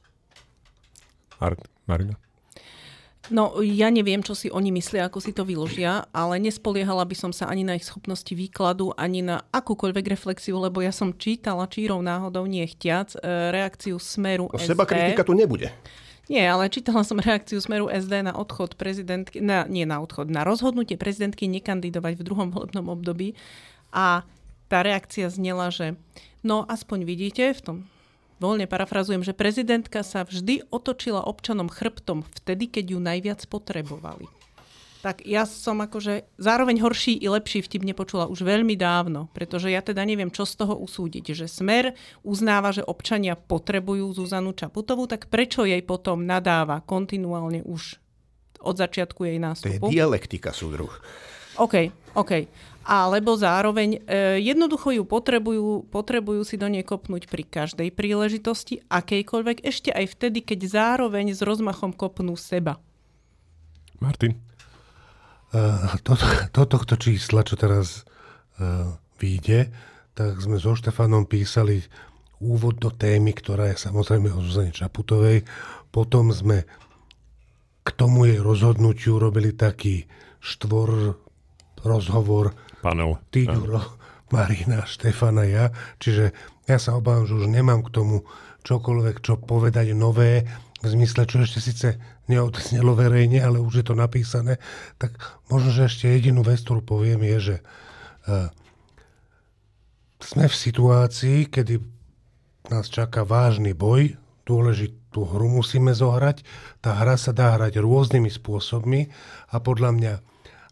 Marina? 1.88 2.29
No, 3.30 3.62
ja 3.62 3.94
neviem, 3.94 4.26
čo 4.26 4.34
si 4.34 4.50
oni 4.50 4.74
myslia, 4.74 5.06
ako 5.06 5.22
si 5.22 5.30
to 5.30 5.46
vyložia, 5.46 6.10
ale 6.10 6.42
nespoliehala 6.42 7.06
by 7.06 7.14
som 7.14 7.30
sa 7.30 7.46
ani 7.46 7.62
na 7.62 7.78
ich 7.78 7.86
schopnosti 7.86 8.34
výkladu, 8.34 8.98
ani 8.98 9.22
na 9.22 9.46
akúkoľvek 9.54 10.06
reflexiu, 10.10 10.58
lebo 10.58 10.82
ja 10.82 10.90
som 10.90 11.14
čítala 11.14 11.70
čírov 11.70 12.02
náhodou 12.02 12.50
nechtiac 12.50 13.14
e, 13.14 13.54
reakciu 13.54 14.02
Smeru 14.02 14.50
no, 14.50 14.58
SD. 14.58 14.74
Seba 14.74 14.90
kritika 14.90 15.22
tu 15.22 15.38
nebude. 15.38 15.70
Nie, 16.30 16.46
ale 16.50 16.70
čítala 16.74 17.06
som 17.06 17.22
reakciu 17.22 17.62
Smeru 17.62 17.90
SD 17.90 18.26
na 18.26 18.34
odchod 18.34 18.78
prezidentky, 18.78 19.42
na, 19.42 19.70
nie 19.70 19.86
na 19.86 20.02
odchod, 20.02 20.30
na 20.30 20.42
rozhodnutie 20.42 20.98
prezidentky 20.98 21.46
nekandidovať 21.50 22.18
v 22.18 22.26
druhom 22.26 22.50
volebnom 22.50 22.90
období. 22.90 23.38
A 23.94 24.26
tá 24.70 24.86
reakcia 24.86 25.30
znela, 25.34 25.74
že 25.74 25.98
no 26.46 26.66
aspoň 26.70 27.06
vidíte, 27.06 27.50
v 27.58 27.62
tom 27.62 27.78
voľne 28.40 28.66
parafrazujem, 28.66 29.22
že 29.22 29.36
prezidentka 29.36 30.02
sa 30.02 30.24
vždy 30.24 30.68
otočila 30.72 31.24
občanom 31.24 31.68
chrbtom 31.68 32.24
vtedy, 32.42 32.72
keď 32.72 32.86
ju 32.96 33.00
najviac 33.00 33.40
potrebovali. 33.46 34.26
tak 35.00 35.24
ja 35.24 35.48
som 35.48 35.80
akože 35.80 36.28
zároveň 36.36 36.84
horší 36.84 37.16
i 37.24 37.28
lepší 37.32 37.64
vtip 37.64 37.88
nepočula 37.88 38.28
už 38.28 38.44
veľmi 38.44 38.76
dávno, 38.76 39.32
pretože 39.32 39.72
ja 39.72 39.80
teda 39.80 40.04
neviem, 40.04 40.28
čo 40.28 40.44
z 40.44 40.60
toho 40.60 40.76
usúdiť, 40.76 41.32
že 41.32 41.48
Smer 41.48 41.96
uznáva, 42.20 42.76
že 42.76 42.84
občania 42.84 43.40
potrebujú 43.40 44.12
Zuzanu 44.12 44.52
Čaputovú, 44.52 45.08
tak 45.08 45.32
prečo 45.32 45.64
jej 45.64 45.80
potom 45.80 46.28
nadáva 46.28 46.84
kontinuálne 46.84 47.64
už 47.64 47.96
od 48.60 48.76
začiatku 48.76 49.24
jej 49.24 49.40
nástupu? 49.40 49.88
To 49.88 49.88
je 49.88 49.96
dialektika, 49.96 50.52
súdruh. 50.52 50.92
OK, 51.60 51.92
OK. 52.16 52.32
Alebo 52.90 53.38
zároveň 53.38 54.02
e, 54.02 54.42
jednoducho 54.42 54.90
ju 54.90 55.06
potrebujú, 55.06 55.86
potrebujú 55.94 56.42
si 56.42 56.58
do 56.58 56.66
nej 56.66 56.82
kopnúť 56.82 57.30
pri 57.30 57.46
každej 57.46 57.94
príležitosti, 57.94 58.82
akejkoľvek, 58.90 59.62
ešte 59.62 59.94
aj 59.94 60.18
vtedy, 60.18 60.42
keď 60.42 60.66
zároveň 60.66 61.38
s 61.38 61.46
rozmachom 61.46 61.94
kopnú 61.94 62.34
seba. 62.34 62.82
Martin? 64.02 64.42
Uh, 65.54 65.98
to, 66.02 66.18
to, 66.50 66.66
tohto 66.66 66.98
čísla, 66.98 67.46
čo 67.46 67.54
teraz 67.54 68.10
uh, 68.58 68.98
vyjde, 69.22 69.70
tak 70.18 70.42
sme 70.42 70.58
so 70.58 70.74
Štefanom 70.74 71.30
písali 71.30 71.86
úvod 72.42 72.82
do 72.82 72.90
témy, 72.90 73.38
ktorá 73.38 73.70
je 73.70 73.86
samozrejme 73.86 74.34
o 74.34 74.42
Zuzane 74.42 74.74
Čaputovej. 74.74 75.46
Potom 75.94 76.34
sme 76.34 76.66
k 77.86 77.90
tomu 77.94 78.30
jej 78.30 78.42
rozhodnutiu 78.42 79.22
robili 79.22 79.54
taký 79.54 80.10
štvor 80.42 81.18
rozhovor 81.84 82.56
Panel. 82.80 83.20
Týďuro, 83.30 83.82
Marina, 84.32 84.88
Štefana, 84.88 85.44
ja. 85.46 85.72
Čiže 86.00 86.32
ja 86.70 86.78
sa 86.78 86.96
obávam, 86.96 87.28
že 87.28 87.36
už 87.36 87.52
nemám 87.52 87.84
k 87.86 87.94
tomu 87.94 88.28
čokoľvek, 88.64 89.24
čo 89.24 89.40
povedať 89.40 89.96
nové, 89.96 90.48
v 90.80 90.88
zmysle, 90.88 91.28
čo 91.28 91.44
ešte 91.44 91.60
síce 91.60 91.88
neodznelo 92.32 92.96
verejne, 92.96 93.44
ale 93.44 93.60
už 93.60 93.84
je 93.84 93.86
to 93.92 93.96
napísané, 94.00 94.64
tak 94.96 95.20
možno, 95.52 95.76
že 95.76 95.92
ešte 95.92 96.08
jedinú 96.08 96.40
vec, 96.40 96.64
ktorú 96.64 96.80
poviem, 96.80 97.20
je, 97.36 97.38
že 97.40 97.56
uh, 98.32 98.48
sme 100.24 100.48
v 100.48 100.56
situácii, 100.56 101.52
kedy 101.52 101.84
nás 102.72 102.88
čaká 102.88 103.28
vážny 103.28 103.76
boj, 103.76 104.16
dôležitú 104.48 105.26
hru 105.28 105.52
musíme 105.52 105.92
zohrať. 105.92 106.48
Tá 106.80 106.96
hra 106.96 107.20
sa 107.20 107.36
dá 107.36 107.60
hrať 107.60 107.82
rôznymi 107.82 108.30
spôsobmi 108.32 109.12
a 109.52 109.56
podľa 109.60 109.92
mňa 109.96 110.14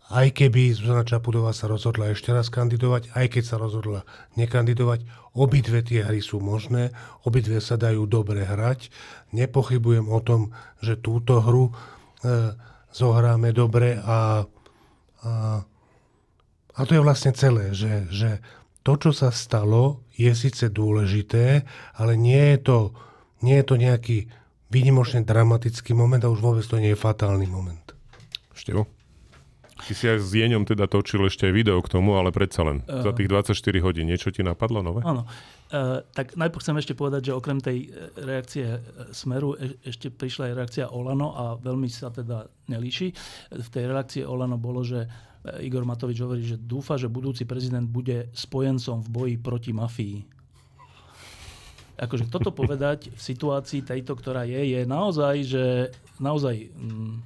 aj 0.07 0.39
keby 0.39 0.71
Zuzana 0.71 1.03
Čaputová 1.03 1.51
sa 1.51 1.67
rozhodla 1.67 2.15
ešte 2.15 2.31
raz 2.31 2.47
kandidovať, 2.47 3.11
aj 3.11 3.27
keď 3.27 3.43
sa 3.43 3.59
rozhodla 3.59 4.07
nekandidovať, 4.39 5.03
obidve 5.35 5.83
tie 5.83 6.07
hry 6.07 6.23
sú 6.23 6.39
možné, 6.39 6.95
obidve 7.27 7.59
sa 7.59 7.75
dajú 7.75 8.07
dobre 8.07 8.47
hrať. 8.47 8.87
Nepochybujem 9.35 10.07
o 10.07 10.19
tom, 10.23 10.55
že 10.79 10.95
túto 10.95 11.43
hru 11.43 11.69
e, 11.69 11.73
zohráme 12.95 13.51
dobre 13.51 13.99
a, 13.99 14.47
a, 15.27 15.31
a 16.71 16.79
to 16.87 16.91
je 16.95 17.03
vlastne 17.03 17.35
celé, 17.35 17.75
že, 17.75 18.07
že 18.07 18.39
to, 18.87 18.95
čo 18.95 19.11
sa 19.11 19.35
stalo, 19.35 20.07
je 20.15 20.31
síce 20.31 20.71
dôležité, 20.71 21.67
ale 21.99 22.15
nie 22.15 22.55
je 22.55 22.59
to, 22.63 22.77
nie 23.43 23.59
je 23.59 23.65
to 23.67 23.75
nejaký 23.75 24.17
výnimočne 24.71 25.27
dramatický 25.27 25.91
moment 25.91 26.23
a 26.23 26.31
už 26.31 26.39
vôbec 26.39 26.63
to 26.63 26.79
nie 26.79 26.95
je 26.95 26.99
fatálny 26.99 27.43
moment. 27.43 27.83
Števo? 28.55 28.96
Ty 29.87 29.93
si 29.95 30.03
aj 30.03 30.19
s 30.19 30.35
Jeňom 30.35 30.67
teda 30.67 30.83
točil 30.91 31.23
ešte 31.23 31.47
aj 31.47 31.53
video 31.55 31.79
k 31.79 31.87
tomu, 31.87 32.19
ale 32.19 32.35
predsa 32.35 32.67
len 32.67 32.83
uh, 32.83 33.07
za 33.07 33.15
tých 33.15 33.31
24 33.31 33.55
hodín 33.79 34.11
niečo 34.11 34.35
ti 34.35 34.43
napadlo 34.43 34.83
nové? 34.83 34.99
Áno. 35.07 35.23
Uh, 35.71 36.03
tak 36.11 36.35
najprv 36.35 36.59
chcem 36.59 36.75
ešte 36.75 36.91
povedať, 36.91 37.31
že 37.31 37.35
okrem 37.35 37.59
tej 37.59 37.87
e, 37.87 38.15
reakcie 38.23 38.79
Smeru 39.11 39.55
e- 39.59 39.79
ešte 39.83 40.07
prišla 40.11 40.51
aj 40.51 40.53
reakcia 40.55 40.85
Olano 40.91 41.35
a 41.35 41.43
veľmi 41.55 41.87
sa 41.87 42.11
teda 42.11 42.47
nelíši. 42.67 43.07
V 43.51 43.69
tej 43.71 43.87
reakcii 43.87 44.23
Olano 44.27 44.59
bolo, 44.59 44.83
že 44.83 45.07
Igor 45.63 45.87
Matovič 45.87 46.19
hovorí, 46.19 46.43
že 46.43 46.59
dúfa, 46.59 46.99
že 46.99 47.07
budúci 47.07 47.47
prezident 47.47 47.87
bude 47.87 48.27
spojencom 48.35 48.99
v 48.99 49.07
boji 49.07 49.35
proti 49.39 49.71
mafii. 49.71 50.17
Akože 51.97 52.29
toto 52.29 52.53
povedať 52.53 53.09
v 53.09 53.19
situácii 53.19 53.81
tejto, 53.81 54.13
ktorá 54.13 54.45
je, 54.45 54.61
je 54.77 54.81
naozaj, 54.85 55.35
že 55.47 55.63
naozaj... 56.21 56.69
Mm, 56.77 57.25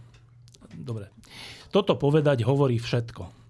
dobre. 0.79 1.11
Toto 1.71 1.95
povedať 1.95 2.43
hovorí 2.43 2.77
všetko. 2.77 3.41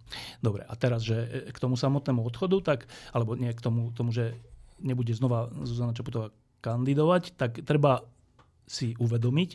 Dobre, 0.43 0.63
a 0.67 0.73
teraz, 0.75 1.01
že 1.01 1.49
k 1.49 1.57
tomu 1.57 1.79
samotnému 1.79 2.21
odchodu, 2.21 2.57
tak, 2.61 2.79
alebo 3.15 3.33
nie 3.33 3.51
k 3.55 3.63
tomu, 3.63 3.89
tomu 3.95 4.11
že 4.13 4.35
nebude 4.81 5.13
znova 5.13 5.49
Zuzana 5.63 5.95
Čaputová 5.95 6.33
kandidovať, 6.61 7.33
tak 7.37 7.65
treba 7.65 8.05
si 8.71 8.87
uvedomiť, 8.95 9.49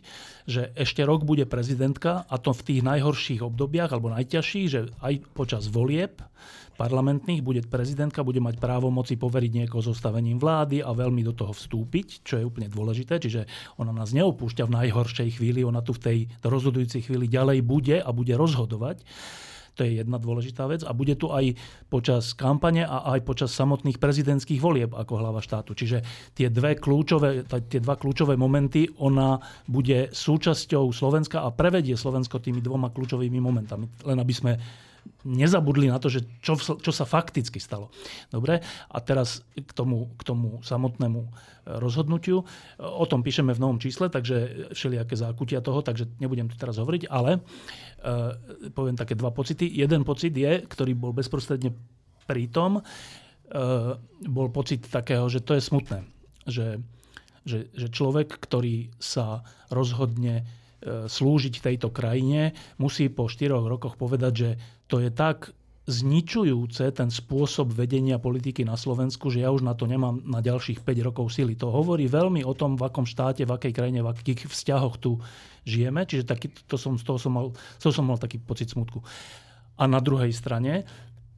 že 0.45 0.77
ešte 0.77 1.01
rok 1.09 1.25
bude 1.25 1.49
prezidentka 1.49 2.29
a 2.29 2.37
to 2.37 2.53
v 2.53 2.65
tých 2.69 2.81
najhorších 2.85 3.41
obdobiach 3.41 3.97
alebo 3.97 4.13
najťažších, 4.13 4.67
že 4.69 4.93
aj 5.01 5.25
počas 5.33 5.73
volieb 5.73 6.21
parlamentných 6.77 7.41
bude 7.41 7.65
prezidentka, 7.65 8.21
bude 8.21 8.39
mať 8.39 8.61
právo 8.61 8.93
moci 8.93 9.17
poveriť 9.17 9.65
niekoho 9.65 9.81
zostavením 9.81 10.37
vlády 10.37 10.85
a 10.85 10.93
veľmi 10.93 11.25
do 11.25 11.33
toho 11.33 11.57
vstúpiť, 11.57 12.23
čo 12.23 12.37
je 12.39 12.45
úplne 12.45 12.69
dôležité. 12.69 13.17
Čiže 13.17 13.49
ona 13.81 13.97
nás 13.97 14.13
neopúšťa 14.13 14.69
v 14.69 14.75
najhoršej 14.85 15.41
chvíli, 15.41 15.65
ona 15.65 15.81
tu 15.81 15.97
v 15.97 16.05
tej 16.05 16.19
rozhodujúcej 16.45 17.09
chvíli 17.09 17.27
ďalej 17.33 17.65
bude 17.65 17.97
a 17.99 18.11
bude 18.13 18.37
rozhodovať. 18.37 19.03
To 19.77 19.85
je 19.85 20.01
jedna 20.01 20.17
dôležitá 20.17 20.65
vec. 20.65 20.81
A 20.83 20.97
bude 20.97 21.15
tu 21.21 21.29
aj 21.29 21.53
počas 21.93 22.33
kampane 22.33 22.83
a 22.83 23.13
aj 23.13 23.21
počas 23.29 23.53
samotných 23.53 24.01
prezidentských 24.01 24.61
volieb 24.61 24.97
ako 24.97 25.21
hlava 25.21 25.45
štátu. 25.45 25.77
Čiže 25.77 26.01
tie, 26.33 26.49
dve 26.49 26.81
kľúčové, 26.81 27.45
tie 27.45 27.81
dva 27.85 28.01
kľúčové 28.01 28.41
momenty, 28.41 28.89
ona 29.05 29.37
bude 29.69 30.09
súčasťou 30.11 30.91
Slovenska 30.91 31.45
a 31.45 31.53
prevedie 31.53 31.95
Slovensko 31.95 32.41
tými 32.41 32.65
dvoma 32.65 32.89
kľúčovými 32.89 33.37
momentami. 33.37 33.85
Len 34.09 34.17
aby 34.17 34.35
sme 34.35 34.53
nezabudli 35.25 35.91
na 35.91 35.99
to, 35.99 36.13
že 36.13 36.25
čo, 36.41 36.57
čo 36.59 36.93
sa 36.93 37.05
fakticky 37.05 37.59
stalo. 37.59 37.91
Dobre, 38.31 38.63
a 38.65 38.99
teraz 39.03 39.43
k 39.55 39.71
tomu, 39.73 40.13
k 40.17 40.23
tomu 40.23 40.61
samotnému 40.63 41.21
e, 41.23 41.31
rozhodnutiu. 41.83 42.47
O 42.79 43.05
tom 43.11 43.27
píšeme 43.27 43.55
v 43.55 43.63
novom 43.63 43.79
čísle, 43.83 44.09
takže 44.09 44.71
všelijaké 44.73 45.15
zákutia 45.19 45.65
toho, 45.65 45.83
takže 45.83 46.07
nebudem 46.23 46.47
tu 46.47 46.57
teraz 46.59 46.79
hovoriť, 46.79 47.09
ale 47.11 47.41
uh, 47.41 48.35
poviem 48.71 48.95
také 48.95 49.19
dva 49.19 49.35
pocity. 49.35 49.67
Jeden 49.67 50.07
pocit 50.07 50.31
je, 50.31 50.63
ktorý 50.63 50.93
bol 50.95 51.17
bezprostredne 51.17 51.75
prítom, 52.29 52.79
uh, 52.79 53.99
bol 54.27 54.49
pocit 54.55 54.85
takého, 54.87 55.27
že 55.27 55.43
to 55.43 55.59
je 55.59 55.63
smutné. 55.65 56.07
Že, 56.47 56.67
že, 57.43 57.59
že 57.75 57.87
človek, 57.91 58.39
ktorý 58.39 58.95
sa 59.01 59.43
rozhodne 59.73 60.47
E, 60.87 61.11
slúžiť 61.11 61.65
tejto 61.65 61.89
krajine, 61.89 62.55
musí 62.79 63.09
po 63.09 63.33
štyroch 63.33 63.65
rokoch 63.65 63.97
povedať, 63.99 64.33
že 64.37 64.51
to 64.87 65.03
je 65.03 65.11
tak 65.11 65.51
zničujúce 65.87 66.83
ten 66.91 67.09
spôsob 67.15 67.71
vedenia 67.71 68.19
politiky 68.19 68.67
na 68.67 68.75
Slovensku, 68.75 69.31
že 69.31 69.47
ja 69.47 69.55
už 69.55 69.63
na 69.63 69.79
to 69.79 69.87
nemám 69.87 70.19
na 70.27 70.43
ďalších 70.43 70.83
5 70.83 71.07
rokov 71.07 71.31
sily. 71.31 71.55
To 71.63 71.71
hovorí 71.71 72.11
veľmi 72.11 72.43
o 72.43 72.59
tom, 72.59 72.75
v 72.75 72.91
akom 72.91 73.07
štáte, 73.07 73.47
v 73.47 73.55
akej 73.55 73.71
krajine, 73.71 74.03
v 74.03 74.11
akých 74.11 74.51
vzťahoch 74.51 74.99
tu 74.99 75.23
žijeme. 75.63 76.03
Čiže 76.03 76.27
taký, 76.27 76.51
to 76.67 76.75
som, 76.75 76.99
z 76.99 77.07
toho 77.07 77.19
som 77.23 77.33
mal, 77.39 77.47
z 77.79 77.83
toho 77.87 77.95
som 77.95 78.07
mal 78.07 78.19
taký 78.19 78.43
pocit 78.43 78.67
smutku. 78.67 78.99
A 79.79 79.87
na 79.87 80.03
druhej 80.03 80.35
strane, 80.35 80.83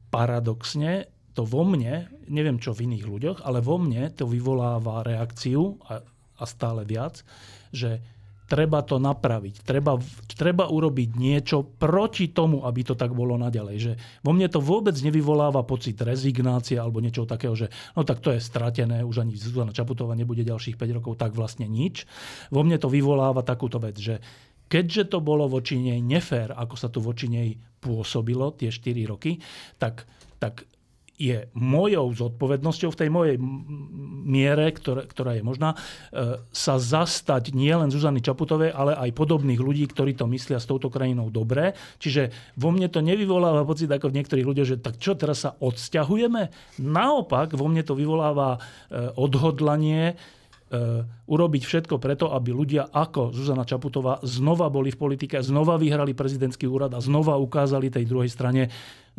paradoxne, 0.09 1.13
to 1.37 1.45
vo 1.45 1.61
mne, 1.61 2.09
neviem 2.25 2.57
čo 2.57 2.73
v 2.73 2.89
iných 2.89 3.05
ľuďoch, 3.05 3.37
ale 3.45 3.61
vo 3.61 3.77
mne 3.77 4.09
to 4.17 4.25
vyvoláva 4.25 5.05
reakciu 5.05 5.77
a, 5.85 6.01
a 6.41 6.43
stále 6.49 6.89
viac, 6.89 7.21
že 7.69 8.01
treba 8.49 8.81
to 8.81 8.97
napraviť. 8.97 9.61
Treba, 9.61 10.01
treba 10.33 10.65
urobiť 10.65 11.09
niečo 11.13 11.61
proti 11.61 12.33
tomu, 12.33 12.65
aby 12.65 12.81
to 12.81 12.97
tak 12.97 13.13
bolo 13.13 13.37
naďalej. 13.37 13.75
Že 13.77 13.93
vo 14.25 14.31
mne 14.33 14.49
to 14.49 14.57
vôbec 14.57 14.97
nevyvoláva 14.97 15.61
pocit 15.61 16.01
rezignácie 16.01 16.81
alebo 16.81 16.97
niečo 16.97 17.29
takého, 17.29 17.53
že 17.53 17.69
no 17.93 18.01
tak 18.01 18.25
to 18.25 18.33
je 18.33 18.41
stratené, 18.41 19.05
už 19.05 19.21
ani 19.21 19.37
Zuzana 19.37 19.69
Čaputová 19.69 20.17
nebude 20.17 20.41
ďalších 20.41 20.75
5 20.81 20.97
rokov, 20.97 21.21
tak 21.21 21.37
vlastne 21.37 21.69
nič. 21.69 22.09
Vo 22.49 22.65
mne 22.65 22.81
to 22.81 22.89
vyvoláva 22.89 23.45
takúto 23.45 23.77
vec, 23.77 24.01
že 24.01 24.17
keďže 24.65 25.13
to 25.13 25.21
bolo 25.21 25.45
voči 25.45 25.77
nej 25.77 26.01
nefér, 26.01 26.57
ako 26.57 26.75
sa 26.75 26.89
tu 26.89 27.05
voči 27.05 27.29
nej 27.29 27.61
pôsobilo 27.79 28.49
tie 28.57 28.73
4 28.73 29.05
roky, 29.05 29.37
tak, 29.77 30.09
tak 30.41 30.65
je 31.19 31.51
mojou 31.51 32.15
zodpovednosťou 32.15 32.95
v 32.95 32.99
tej 33.03 33.09
mojej 33.11 33.35
miere, 34.23 34.71
ktorá, 34.71 35.03
ktorá 35.03 35.35
je 35.35 35.43
možná, 35.43 35.75
e, 35.75 36.39
sa 36.47 36.79
zastať 36.79 37.51
nielen 37.51 37.91
Zuzany 37.91 38.23
Čaputovej, 38.23 38.71
ale 38.71 38.95
aj 38.95 39.19
podobných 39.19 39.59
ľudí, 39.59 39.83
ktorí 39.91 40.15
to 40.15 40.31
myslia 40.31 40.63
s 40.63 40.69
touto 40.69 40.87
krajinou 40.87 41.27
dobre. 41.27 41.75
Čiže 41.99 42.55
vo 42.55 42.71
mne 42.71 42.87
to 42.87 43.03
nevyvoláva 43.03 43.67
pocit 43.67 43.91
ako 43.91 44.07
v 44.07 44.17
niektorých 44.23 44.47
ľuďoch, 44.47 44.69
že 44.71 44.77
tak 44.79 44.95
čo, 44.95 45.19
teraz 45.19 45.43
sa 45.43 45.59
odsťahujeme? 45.59 46.41
Naopak, 46.79 47.51
vo 47.51 47.67
mne 47.67 47.83
to 47.83 47.99
vyvoláva 47.99 48.55
e, 48.55 48.59
odhodlanie 49.19 50.15
urobiť 51.25 51.63
všetko 51.65 51.97
preto, 51.97 52.29
aby 52.29 52.53
ľudia 52.53 52.93
ako 52.93 53.33
Zuzana 53.33 53.65
Čaputová 53.65 54.21
znova 54.21 54.69
boli 54.69 54.93
v 54.93 55.01
politike, 55.01 55.41
znova 55.41 55.81
vyhrali 55.81 56.13
prezidentský 56.13 56.69
úrad 56.69 56.93
a 56.93 57.01
znova 57.01 57.41
ukázali 57.41 57.89
tej 57.89 58.05
druhej 58.05 58.29
strane, 58.29 58.69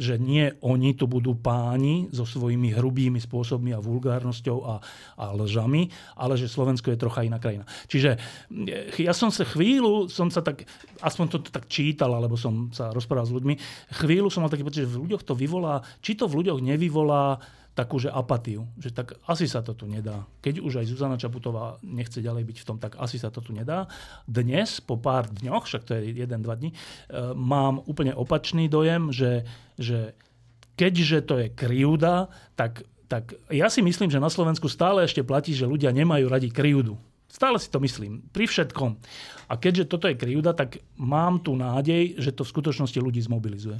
že 0.01 0.17
nie 0.17 0.49
oni 0.65 0.97
tu 0.97 1.05
budú 1.05 1.37
páni 1.37 2.09
so 2.09 2.25
svojimi 2.25 2.73
hrubými 2.73 3.21
spôsobmi 3.21 3.77
a 3.77 3.83
vulgárnosťou 3.85 4.59
a, 4.65 4.75
a 5.21 5.25
lžami, 5.37 5.91
ale 6.17 6.41
že 6.41 6.49
Slovensko 6.49 6.95
je 6.95 7.03
trocha 7.03 7.27
iná 7.27 7.37
krajina. 7.37 7.69
Čiže 7.91 8.17
eh, 8.17 8.97
ja 8.97 9.13
som 9.13 9.29
sa 9.29 9.45
chvíľu, 9.45 10.09
som 10.09 10.33
sa 10.33 10.41
tak, 10.41 10.65
aspoň 11.05 11.27
to 11.29 11.39
tak 11.53 11.69
čítal, 11.69 12.15
alebo 12.17 12.39
som 12.41 12.73
sa 12.73 12.95
rozprával 12.97 13.29
s 13.29 13.35
ľuďmi, 13.37 13.55
chvíľu 14.01 14.33
som 14.33 14.47
mal 14.47 14.51
taký 14.51 14.65
pocit, 14.65 14.89
že 14.89 14.93
v 14.95 15.05
ľuďoch 15.05 15.27
to 15.27 15.37
vyvolá, 15.37 15.85
či 16.01 16.17
to 16.17 16.25
v 16.25 16.43
ľuďoch 16.43 16.65
nevyvolá 16.65 17.43
takú, 17.75 18.03
že 18.03 18.11
apatiu, 18.11 18.67
že 18.77 18.91
tak 18.91 19.15
asi 19.31 19.47
sa 19.47 19.63
to 19.63 19.73
tu 19.73 19.87
nedá. 19.87 20.27
Keď 20.43 20.61
už 20.61 20.83
aj 20.83 20.89
Zuzana 20.91 21.17
Čaputová 21.17 21.79
nechce 21.87 22.19
ďalej 22.19 22.45
byť 22.45 22.57
v 22.61 22.67
tom, 22.67 22.77
tak 22.83 22.99
asi 22.99 23.17
sa 23.17 23.31
to 23.31 23.41
tu 23.41 23.55
nedá. 23.55 23.87
Dnes, 24.27 24.83
po 24.83 24.99
pár 24.99 25.31
dňoch, 25.31 25.65
však 25.65 25.83
to 25.87 25.95
je 25.97 26.13
jeden, 26.19 26.41
dva 26.43 26.59
dní, 26.59 26.75
e, 26.75 26.77
mám 27.33 27.81
úplne 27.87 28.13
opačný 28.13 28.67
dojem, 28.67 29.15
že, 29.15 29.47
že 29.79 30.19
keďže 30.75 31.19
to 31.25 31.35
je 31.41 31.49
kryúda, 31.55 32.29
tak, 32.59 32.83
tak 33.07 33.39
ja 33.53 33.71
si 33.71 33.81
myslím, 33.87 34.11
že 34.11 34.23
na 34.23 34.33
Slovensku 34.33 34.67
stále 34.67 35.07
ešte 35.07 35.23
platí, 35.23 35.55
že 35.55 35.69
ľudia 35.69 35.95
nemajú 35.95 36.27
radi 36.27 36.51
kryúdu. 36.51 36.99
Stále 37.31 37.63
si 37.63 37.71
to 37.71 37.79
myslím, 37.79 38.27
pri 38.35 38.51
všetkom. 38.51 38.99
A 39.47 39.55
keďže 39.55 39.87
toto 39.87 40.11
je 40.11 40.19
kryúda, 40.19 40.51
tak 40.51 40.83
mám 40.99 41.39
tu 41.39 41.55
nádej, 41.55 42.19
že 42.19 42.35
to 42.35 42.43
v 42.43 42.53
skutočnosti 42.59 42.99
ľudí 42.99 43.23
zmobilizuje. 43.23 43.79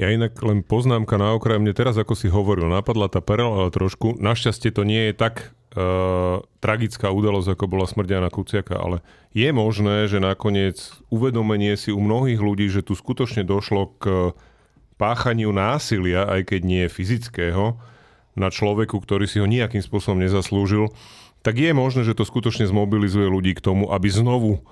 Ja 0.00 0.08
inak 0.08 0.40
len 0.40 0.64
poznámka 0.64 1.20
na 1.20 1.36
okraj. 1.36 1.60
Mne 1.60 1.76
teraz, 1.76 2.00
ako 2.00 2.16
si 2.16 2.32
hovoril, 2.32 2.72
napadla 2.72 3.12
tá 3.12 3.20
perla 3.20 3.68
trošku. 3.68 4.16
Našťastie 4.16 4.72
to 4.72 4.88
nie 4.88 5.12
je 5.12 5.20
tak 5.20 5.52
uh, 5.76 6.40
tragická 6.64 7.12
udalosť, 7.12 7.60
ako 7.60 7.64
bola 7.68 7.84
smrť 7.84 8.08
Jana 8.08 8.32
Kuciaka, 8.32 8.80
ale 8.80 9.04
je 9.36 9.52
možné, 9.52 10.08
že 10.08 10.16
nakoniec 10.16 10.80
uvedomenie 11.12 11.76
si 11.76 11.92
u 11.92 12.00
mnohých 12.00 12.40
ľudí, 12.40 12.72
že 12.72 12.80
tu 12.80 12.96
skutočne 12.96 13.44
došlo 13.44 14.00
k 14.00 14.32
páchaniu 14.96 15.52
násilia, 15.52 16.24
aj 16.24 16.56
keď 16.56 16.60
nie 16.64 16.84
fyzického, 16.88 17.76
na 18.38 18.48
človeku, 18.54 18.96
ktorý 19.02 19.26
si 19.26 19.42
ho 19.42 19.46
nejakým 19.50 19.82
spôsobom 19.82 20.22
nezaslúžil, 20.22 20.94
tak 21.42 21.54
je 21.58 21.70
možné, 21.70 22.02
že 22.02 22.16
to 22.18 22.26
skutočne 22.26 22.66
zmobilizuje 22.66 23.26
ľudí 23.26 23.54
k 23.56 23.64
tomu, 23.64 23.90
aby 23.94 24.10
znovu 24.10 24.62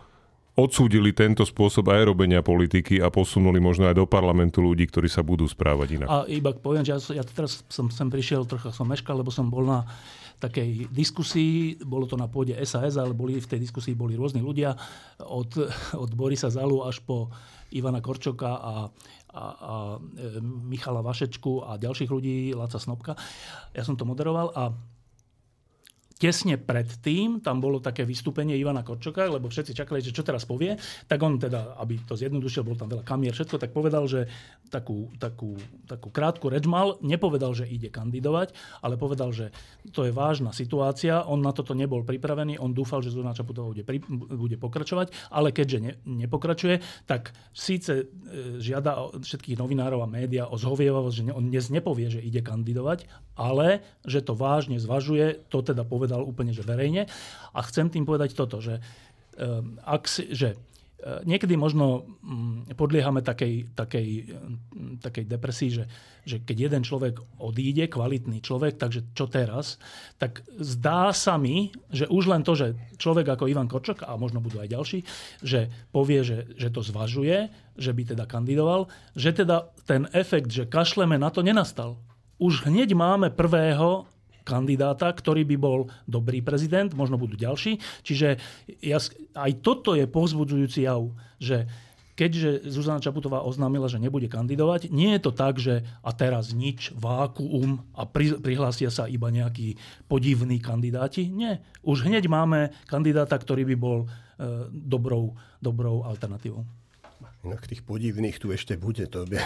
odsúdili 0.57 1.13
tento 1.13 1.45
spôsob 1.45 1.93
aj 1.93 2.09
robenia 2.09 2.41
politiky 2.41 2.97
a 3.05 3.13
posunuli 3.13 3.61
možno 3.61 3.93
aj 3.93 4.01
do 4.01 4.09
parlamentu 4.09 4.65
ľudí, 4.65 4.89
ktorí 4.89 5.05
sa 5.05 5.21
budú 5.21 5.45
správať 5.45 5.89
inak. 6.01 6.09
A 6.09 6.25
iba 6.33 6.57
poviem, 6.57 6.81
že 6.81 6.97
ja, 6.97 7.21
ja 7.21 7.25
teraz 7.29 7.61
som 7.69 7.93
sem 7.93 8.09
prišiel, 8.09 8.49
trocha 8.49 8.73
som 8.73 8.89
meškal, 8.89 9.21
lebo 9.21 9.29
som 9.29 9.53
bol 9.53 9.69
na 9.69 9.85
takej 10.41 10.89
diskusii, 10.93 11.81
bolo 11.85 12.09
to 12.09 12.17
na 12.17 12.29
pôde 12.29 12.57
SAS, 12.65 12.97
ale 12.97 13.13
boli, 13.13 13.41
v 13.41 13.49
tej 13.49 13.61
diskusii 13.61 13.93
boli 13.97 14.17
rôzni 14.17 14.41
ľudia, 14.41 14.73
od, 15.29 15.61
od 16.05 16.11
Borisa 16.17 16.49
Zalu 16.49 16.89
až 16.89 17.05
po 17.05 17.29
Ivana 17.77 18.01
Korčoka 18.01 18.57
a, 18.57 18.75
a, 19.37 19.45
a 19.45 19.73
e, 20.01 20.41
Michala 20.41 21.05
Vašečku 21.05 21.69
a 21.69 21.77
ďalších 21.77 22.09
ľudí, 22.09 22.57
Laca 22.57 22.81
Snopka. 22.81 23.13
Ja 23.77 23.85
som 23.85 24.01
to 24.01 24.09
moderoval 24.09 24.57
a 24.57 24.73
tesne 26.17 26.57
predtým 26.57 27.45
tam 27.45 27.61
bolo 27.61 27.77
také 27.77 28.09
vystúpenie 28.09 28.57
Ivana 28.57 28.81
Korčoka, 28.81 29.29
lebo 29.29 29.53
všetci 29.53 29.77
čakali, 29.77 30.01
že 30.01 30.17
čo 30.17 30.25
teraz 30.25 30.49
povie, 30.49 30.81
tak 31.05 31.21
on 31.21 31.37
teda, 31.37 31.77
aby 31.77 32.01
to 32.09 32.17
zjednodušil, 32.17 32.65
bol 32.65 32.77
tam 32.77 32.89
veľa 32.89 33.05
kamier, 33.05 33.37
všetko, 33.37 33.61
tak 33.61 33.71
povedal, 33.77 34.09
že 34.09 34.25
takú, 34.73 35.13
takú, 35.21 35.61
takú 35.85 36.09
krátku 36.09 36.49
reč 36.49 36.65
mal, 36.65 36.97
nepovedal, 37.05 37.53
že 37.53 37.69
ide 37.69 37.93
kandidovať, 37.93 38.57
ale 38.81 38.97
povedal, 38.97 39.31
že 39.31 39.53
to 39.93 40.09
je 40.09 40.13
vážna 40.13 40.57
situácia, 40.57 41.21
on 41.29 41.45
na 41.45 41.53
toto 41.53 41.77
nebol 41.77 42.01
pripravený, 42.03 42.57
on 42.57 42.73
dúfal, 42.73 43.05
že 43.05 43.13
Zuzana 43.13 43.37
Čaputová 43.37 43.71
bude, 43.71 43.85
bude 44.33 44.57
pokračovať, 44.57 45.13
ale 45.29 45.53
keďže 45.53 45.79
ne, 45.85 45.93
nepokračuje, 46.27 46.81
tak 47.05 47.37
síce 47.53 48.09
e, 48.09 48.59
žiada 48.59 49.21
všetkých 49.21 49.61
novinárov 49.61 50.01
a 50.01 50.09
médiá 50.09 50.49
o 50.49 50.57
zhovievavosť, 50.57 51.15
že 51.15 51.23
on 51.37 51.53
dnes 51.53 51.69
nepovie, 51.69 52.09
že 52.09 52.25
ide 52.25 52.41
kandidovať, 52.41 53.05
ale 53.37 53.85
že 54.09 54.25
to 54.25 54.33
vážne 54.33 54.81
zvažuje, 54.81 55.45
to 55.53 55.61
teda 55.61 55.85
povedal 55.85 56.06
povedal 56.07 56.23
úplne 56.23 56.55
že 56.55 56.63
verejne. 56.63 57.11
A 57.51 57.59
chcem 57.67 57.91
tým 57.91 58.07
povedať 58.07 58.39
toto, 58.39 58.63
že, 58.63 58.79
ehm, 59.43 59.83
ak 59.83 60.07
si, 60.07 60.31
že 60.31 60.55
e, 60.55 60.59
niekedy 61.27 61.59
možno 61.59 62.07
mm, 62.23 62.79
podliehame 62.79 63.27
takej, 63.27 63.75
takej, 63.75 64.09
mm, 64.31 65.03
takej 65.03 65.25
depresii, 65.27 65.71
že, 65.83 65.85
že 66.23 66.37
keď 66.47 66.57
jeden 66.71 66.83
človek 66.87 67.19
odíde, 67.43 67.91
kvalitný 67.91 68.39
človek, 68.39 68.79
takže 68.79 69.13
čo 69.13 69.27
teraz, 69.27 69.83
tak 70.17 70.47
zdá 70.57 71.11
sa 71.11 71.37
mi, 71.37 71.75
že 71.91 72.07
už 72.07 72.31
len 72.31 72.47
to, 72.47 72.55
že 72.55 72.79
človek 73.03 73.35
ako 73.35 73.51
Ivan 73.51 73.69
Korčok, 73.69 74.07
a 74.07 74.15
možno 74.15 74.39
budú 74.39 74.63
aj 74.63 74.73
ďalší, 74.73 74.99
že 75.43 75.69
povie, 75.91 76.23
že, 76.23 76.49
že 76.55 76.71
to 76.71 76.81
zvažuje, 76.81 77.51
že 77.77 77.91
by 77.93 78.17
teda 78.17 78.25
kandidoval, 78.25 78.89
že 79.13 79.37
teda 79.37 79.69
ten 79.85 80.09
efekt, 80.17 80.49
že 80.55 80.65
kašleme 80.71 81.19
na 81.19 81.29
to, 81.29 81.45
nenastal. 81.45 82.01
Už 82.41 82.65
hneď 82.65 82.97
máme 82.97 83.29
prvého 83.33 84.09
kandidáta, 84.47 85.11
ktorý 85.11 85.43
by 85.43 85.57
bol 85.59 85.91
dobrý 86.07 86.39
prezident, 86.41 86.95
možno 86.95 87.19
budú 87.19 87.35
ďalší. 87.35 87.83
Čiže 88.07 88.39
ja, 88.79 89.03
aj 89.35 89.51
toto 89.59 89.99
je 89.99 90.07
povzbudzujúci 90.07 90.87
jav, 90.87 91.11
že 91.43 91.67
keďže 92.17 92.65
Zuzana 92.73 93.03
Čaputová 93.03 93.45
oznámila, 93.45 93.93
že 93.93 94.01
nebude 94.01 94.31
kandidovať, 94.31 94.89
nie 94.89 95.13
je 95.19 95.21
to 95.21 95.33
tak, 95.37 95.61
že 95.61 95.85
a 96.01 96.11
teraz 96.17 96.57
nič, 96.57 96.97
vákuum 96.97 97.85
a 97.93 98.09
pri, 98.09 98.41
prihlásia 98.41 98.89
sa 98.89 99.05
iba 99.05 99.29
nejakí 99.29 99.77
podivní 100.09 100.57
kandidáti. 100.63 101.29
Nie. 101.29 101.61
Už 101.85 102.09
hneď 102.09 102.31
máme 102.31 102.73
kandidáta, 102.89 103.37
ktorý 103.37 103.69
by 103.69 103.77
bol 103.77 103.99
e, 104.03 104.07
dobrou, 104.73 105.37
dobrou 105.61 106.09
alternatívou. 106.09 106.65
Inak 107.47 107.71
tých 107.71 107.87
podivných 107.87 108.43
tu 108.43 108.51
ešte 108.51 108.75
bude. 108.75 109.07
To 109.07 109.23
by, 109.23 109.39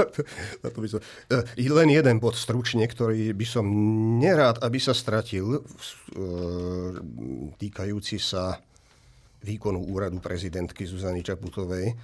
to 0.72 0.78
by 0.80 0.88
som, 0.88 1.00
e, 1.28 1.68
len 1.68 1.92
jeden 1.92 2.16
bod 2.16 2.40
stručne, 2.40 2.88
ktorý 2.88 3.36
by 3.36 3.44
som 3.44 3.68
nerád, 4.16 4.64
aby 4.64 4.80
sa 4.80 4.96
stratil, 4.96 5.60
e, 5.60 5.62
týkajúci 7.60 8.16
sa 8.16 8.56
výkonu 9.44 9.84
úradu 9.92 10.24
prezidentky 10.24 10.88
Zuzany 10.88 11.20
Čaputovej. 11.20 11.92
E, 11.92 11.94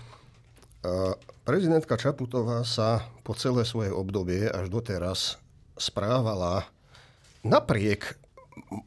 prezidentka 1.48 1.96
Čaputová 1.96 2.60
sa 2.68 3.08
po 3.24 3.32
celé 3.32 3.64
svoje 3.64 3.88
obdobie 3.88 4.44
až 4.44 4.68
doteraz 4.68 5.40
správala 5.80 6.68
napriek 7.40 8.19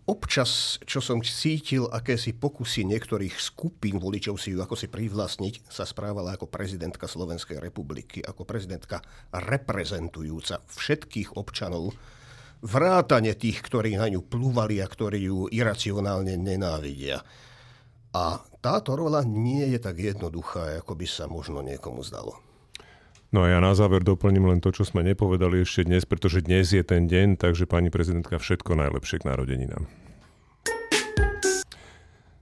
občas, 0.08 0.80
čo 0.84 1.04
som 1.04 1.20
cítil, 1.22 1.90
akési 1.90 2.36
pokusy 2.36 2.86
niektorých 2.88 3.36
skupín 3.38 4.00
voličov 4.00 4.40
si 4.40 4.56
ju 4.56 4.60
ako 4.64 4.78
si 4.78 4.88
privlastniť, 4.88 5.68
sa 5.68 5.84
správala 5.84 6.36
ako 6.36 6.48
prezidentka 6.48 7.10
Slovenskej 7.10 7.60
republiky, 7.60 8.24
ako 8.24 8.48
prezidentka 8.48 9.02
reprezentujúca 9.34 10.64
všetkých 10.68 11.36
občanov, 11.36 11.96
vrátane 12.64 13.36
tých, 13.36 13.60
ktorí 13.60 14.00
na 14.00 14.08
ňu 14.08 14.24
plúvali 14.24 14.80
a 14.80 14.88
ktorí 14.88 15.28
ju 15.28 15.52
iracionálne 15.52 16.40
nenávidia. 16.40 17.20
A 18.14 18.40
táto 18.62 18.96
rola 18.96 19.26
nie 19.26 19.68
je 19.74 19.80
tak 19.82 20.00
jednoduchá, 20.00 20.80
ako 20.80 20.96
by 20.96 21.08
sa 21.10 21.26
možno 21.28 21.60
niekomu 21.66 22.06
zdalo. 22.06 22.53
No 23.34 23.42
a 23.42 23.50
ja 23.50 23.58
na 23.58 23.74
záver 23.74 24.06
doplním 24.06 24.46
len 24.46 24.62
to, 24.62 24.70
čo 24.70 24.86
sme 24.86 25.02
nepovedali 25.02 25.66
ešte 25.66 25.90
dnes, 25.90 26.06
pretože 26.06 26.46
dnes 26.46 26.70
je 26.70 26.86
ten 26.86 27.10
deň, 27.10 27.42
takže 27.42 27.66
pani 27.66 27.90
prezidentka 27.90 28.38
všetko 28.38 28.78
najlepšie 28.78 29.26
k 29.26 29.28
narodeninám. 29.34 29.90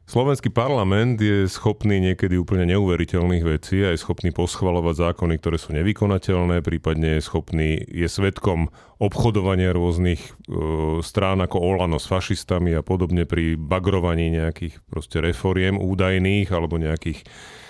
Slovenský 0.03 0.51
parlament 0.51 1.23
je 1.23 1.47
schopný 1.47 2.03
niekedy 2.03 2.35
úplne 2.35 2.67
neuveriteľných 2.75 3.47
vecí 3.47 3.79
a 3.79 3.95
je 3.95 4.03
schopný 4.03 4.35
poschvalovať 4.35 5.07
zákony, 5.07 5.39
ktoré 5.39 5.55
sú 5.55 5.71
nevykonateľné, 5.71 6.59
prípadne 6.59 7.15
je 7.15 7.21
schopný, 7.23 7.79
je 7.87 8.11
svetkom 8.11 8.67
obchodovania 8.99 9.71
rôznych 9.71 10.19
e, 10.19 10.29
strán 10.99 11.39
ako 11.39 11.63
Olano 11.63 11.95
s 11.95 12.11
fašistami 12.11 12.75
a 12.75 12.83
podobne 12.83 13.23
pri 13.23 13.55
bagrovaní 13.55 14.35
nejakých 14.35 14.83
proste 14.91 15.23
reforiem 15.23 15.79
údajných 15.79 16.51
alebo 16.51 16.75
nejakých 16.75 17.23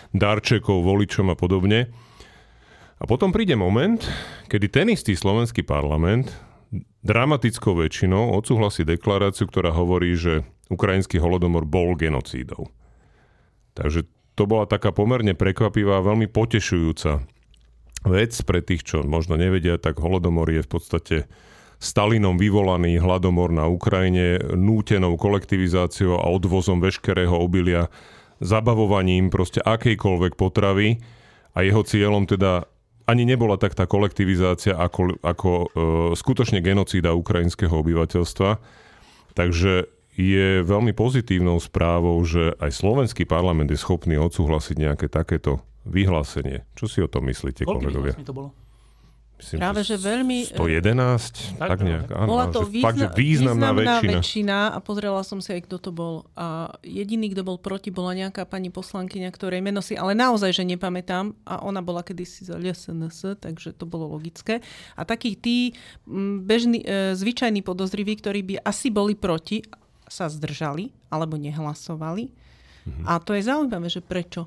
darčekov 0.10 0.82
voličom 0.82 1.30
a 1.30 1.38
podobne. 1.38 1.94
A 3.02 3.10
potom 3.10 3.34
príde 3.34 3.58
moment, 3.58 3.98
kedy 4.46 4.68
ten 4.70 4.88
istý 4.94 5.18
slovenský 5.18 5.66
parlament 5.66 6.30
dramatickou 7.02 7.74
väčšinou 7.74 8.38
odsúhlasí 8.38 8.86
deklaráciu, 8.86 9.50
ktorá 9.50 9.74
hovorí, 9.74 10.14
že 10.14 10.46
ukrajinský 10.70 11.18
holodomor 11.18 11.66
bol 11.66 11.98
genocídou. 11.98 12.70
Takže 13.74 14.06
to 14.38 14.46
bola 14.46 14.70
taká 14.70 14.94
pomerne 14.94 15.34
prekvapivá, 15.34 16.06
veľmi 16.06 16.30
potešujúca 16.30 17.26
vec 18.06 18.34
pre 18.46 18.62
tých, 18.62 18.86
čo 18.86 19.02
možno 19.02 19.34
nevedia, 19.34 19.82
tak 19.82 19.98
holodomor 19.98 20.48
je 20.54 20.62
v 20.62 20.70
podstate 20.70 21.18
Stalinom 21.82 22.38
vyvolaný 22.38 23.02
hladomor 23.02 23.50
na 23.50 23.66
Ukrajine, 23.66 24.38
nútenou 24.54 25.18
kolektivizáciou 25.18 26.22
a 26.22 26.30
odvozom 26.30 26.78
veškerého 26.78 27.34
obilia, 27.34 27.90
zabavovaním 28.38 29.34
proste 29.34 29.66
akejkoľvek 29.66 30.38
potravy 30.38 31.02
a 31.58 31.66
jeho 31.66 31.82
cieľom 31.82 32.30
teda 32.30 32.70
ani 33.08 33.24
nebola 33.26 33.58
tak 33.58 33.74
tá 33.74 33.90
kolektivizácia 33.90 34.78
ako, 34.78 35.18
ako 35.22 35.52
e, 35.52 35.66
skutočne 36.18 36.60
genocída 36.60 37.16
ukrajinského 37.16 37.72
obyvateľstva. 37.72 38.62
Takže 39.34 39.88
je 40.20 40.62
veľmi 40.62 40.92
pozitívnou 40.92 41.58
správou, 41.64 42.20
že 42.28 42.54
aj 42.60 42.72
slovenský 42.76 43.24
parlament 43.24 43.72
je 43.72 43.80
schopný 43.80 44.20
odsúhlasiť 44.20 44.76
nejaké 44.76 45.08
takéto 45.08 45.64
vyhlásenie. 45.88 46.68
Čo 46.78 46.86
si 46.86 47.00
o 47.02 47.10
tom 47.10 47.26
myslíte, 47.32 47.66
Koľko 47.66 47.80
kolegovia? 47.80 48.14
to 48.22 48.36
bolo? 48.36 48.50
Myslím, 49.42 49.58
Práve, 49.58 49.82
že 49.82 49.98
veľmi... 49.98 50.54
111, 50.54 51.58
tak, 51.58 51.70
tak 51.74 51.80
nejak. 51.82 52.14
Áno, 52.14 52.30
bola 52.30 52.46
to 52.54 52.62
že 52.62 52.78
význa, 52.78 52.86
fakt, 52.86 53.00
že 53.02 53.08
významná, 53.18 53.70
významná 53.74 53.94
väčšina. 53.98 54.12
väčšina 54.22 54.58
a 54.70 54.78
pozrela 54.86 55.22
som 55.26 55.42
si 55.42 55.50
aj, 55.58 55.62
kto 55.66 55.78
to 55.82 55.90
bol. 55.90 56.30
A 56.38 56.70
jediný, 56.86 57.34
kto 57.34 57.42
bol 57.42 57.58
proti, 57.58 57.90
bola 57.90 58.14
nejaká 58.14 58.46
pani 58.46 58.70
poslankyňa, 58.70 59.34
ktorej 59.34 59.66
meno 59.66 59.82
si 59.82 59.98
ale 59.98 60.14
naozaj, 60.14 60.54
že 60.54 60.64
nepamätám. 60.70 61.34
A 61.50 61.66
ona 61.66 61.82
bola 61.82 62.06
kedysi 62.06 62.46
za 62.46 62.62
LSNS, 62.62 63.42
takže 63.42 63.74
to 63.74 63.90
bolo 63.90 64.14
logické. 64.14 64.62
A 64.94 65.02
takí 65.10 65.34
tí 65.34 65.74
mm, 66.06 66.46
bežní, 66.46 66.80
e, 66.86 67.18
zvyčajní 67.18 67.66
podozriví, 67.66 68.22
ktorí 68.22 68.46
by 68.46 68.56
asi 68.62 68.94
boli 68.94 69.18
proti, 69.18 69.66
sa 70.06 70.30
zdržali 70.30 70.94
alebo 71.10 71.34
nehlasovali. 71.42 72.30
Mhm. 72.86 73.04
A 73.10 73.18
to 73.18 73.34
je 73.34 73.42
zaujímavé, 73.42 73.90
že 73.90 74.06
prečo 74.06 74.46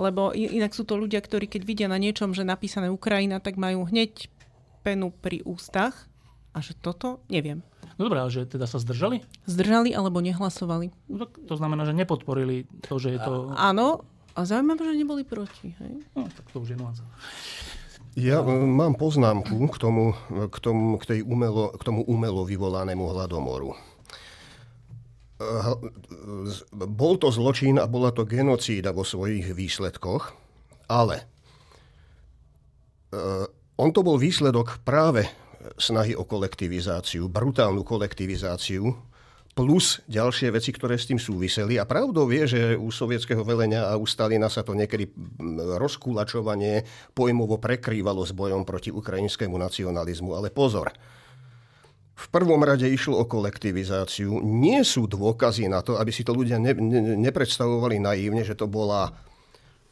lebo 0.00 0.32
inak 0.32 0.72
sú 0.72 0.88
to 0.88 0.96
ľudia, 0.96 1.20
ktorí 1.20 1.44
keď 1.44 1.62
vidia 1.68 1.88
na 1.92 2.00
niečom, 2.00 2.32
že 2.32 2.42
napísané 2.42 2.88
Ukrajina, 2.88 3.38
tak 3.38 3.60
majú 3.60 3.84
hneď 3.84 4.32
penu 4.80 5.12
pri 5.12 5.44
ústach 5.44 6.08
a 6.56 6.64
že 6.64 6.72
toto 6.72 7.20
neviem. 7.28 7.60
No 8.00 8.08
dobré, 8.08 8.24
že 8.32 8.48
teda 8.48 8.64
sa 8.64 8.80
zdržali? 8.80 9.20
Zdržali 9.44 9.92
alebo 9.92 10.24
nehlasovali. 10.24 10.88
No, 11.12 11.28
tak 11.28 11.36
to 11.44 11.54
znamená, 11.60 11.84
že 11.84 11.92
nepodporili 11.92 12.64
to, 12.88 12.96
že 12.96 13.12
je 13.12 13.20
to... 13.20 13.52
A, 13.52 13.76
áno, 13.76 14.08
a 14.32 14.40
zaujímavé, 14.48 14.88
že 14.88 14.96
neboli 14.96 15.22
proti. 15.28 15.76
Hej? 15.76 16.00
No, 16.16 16.24
tak 16.32 16.48
to 16.48 16.64
už 16.64 16.72
je 16.72 16.76
nuanca. 16.80 17.04
Ja 18.18 18.40
e, 18.40 18.48
mám 18.66 18.96
poznámku 18.96 19.68
k 19.68 19.76
tomu, 19.76 20.16
k 20.32 20.56
tomu, 20.58 20.96
k 20.96 21.04
tej 21.06 21.20
umelo, 21.22 21.76
k 21.76 21.82
tomu 21.84 22.00
umelo 22.08 22.48
vyvolanému 22.48 23.04
hladomoru. 23.04 23.76
Bol 26.76 27.14
to 27.16 27.32
zločin 27.32 27.80
a 27.80 27.88
bola 27.88 28.12
to 28.12 28.28
genocída 28.28 28.92
vo 28.92 29.08
svojich 29.08 29.56
výsledkoch, 29.56 30.36
ale 30.92 31.16
e, 31.20 31.24
on 33.80 33.88
to 33.88 34.04
bol 34.04 34.20
výsledok 34.20 34.84
práve 34.84 35.24
snahy 35.80 36.12
o 36.12 36.28
kolektivizáciu, 36.28 37.32
brutálnu 37.32 37.80
kolektivizáciu, 37.84 38.92
plus 39.50 40.00
ďalšie 40.06 40.54
veci, 40.54 40.70
ktoré 40.70 40.96
s 40.96 41.10
tým 41.10 41.20
súviseli. 41.20 41.76
A 41.76 41.84
pravdou 41.84 42.30
je, 42.30 42.44
že 42.46 42.60
u 42.78 42.88
sovietského 42.88 43.42
velenia 43.42 43.88
a 43.90 43.98
u 43.98 44.06
Stalina 44.06 44.48
sa 44.48 44.64
to 44.64 44.72
niekedy 44.72 45.10
rozkúlačovanie 45.76 46.86
pojmovo 47.12 47.58
prekrývalo 47.58 48.22
s 48.24 48.32
bojom 48.32 48.62
proti 48.64 48.94
ukrajinskému 48.94 49.56
nacionalizmu. 49.58 50.32
Ale 50.32 50.54
pozor, 50.54 50.94
v 52.14 52.26
prvom 52.28 52.60
rade 52.60 52.84
išlo 52.84 53.16
o 53.16 53.24
kolektivizáciu. 53.24 54.44
Nie 54.44 54.84
sú 54.84 55.08
dôkazy 55.08 55.72
na 55.72 55.80
to, 55.80 55.96
aby 55.96 56.12
si 56.12 56.20
to 56.20 56.36
ľudia 56.36 56.60
ne, 56.60 56.76
ne, 56.76 57.16
nepredstavovali 57.16 57.96
naivne, 57.96 58.44
že 58.44 58.52
to, 58.52 58.68
bola, 58.68 59.14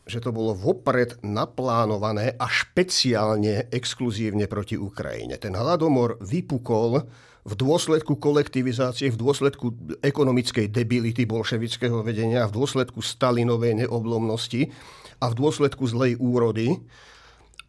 že 0.04 0.20
to 0.20 0.28
bolo 0.28 0.52
vopred 0.52 1.16
naplánované 1.24 2.36
a 2.36 2.44
špeciálne 2.44 3.72
exkluzívne 3.72 4.44
proti 4.44 4.76
Ukrajine. 4.76 5.40
Ten 5.40 5.56
hladomor 5.56 6.20
vypukol 6.20 7.08
v 7.48 7.52
dôsledku 7.56 8.20
kolektivizácie, 8.20 9.08
v 9.08 9.20
dôsledku 9.20 9.96
ekonomickej 10.04 10.68
debility 10.68 11.24
bolševického 11.24 12.04
vedenia, 12.04 12.44
v 12.44 12.60
dôsledku 12.60 13.00
Stalinovej 13.00 13.88
neoblomnosti 13.88 14.68
a 15.16 15.32
v 15.32 15.34
dôsledku 15.34 15.88
zlej 15.88 16.20
úrody. 16.20 16.76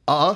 A 0.04 0.36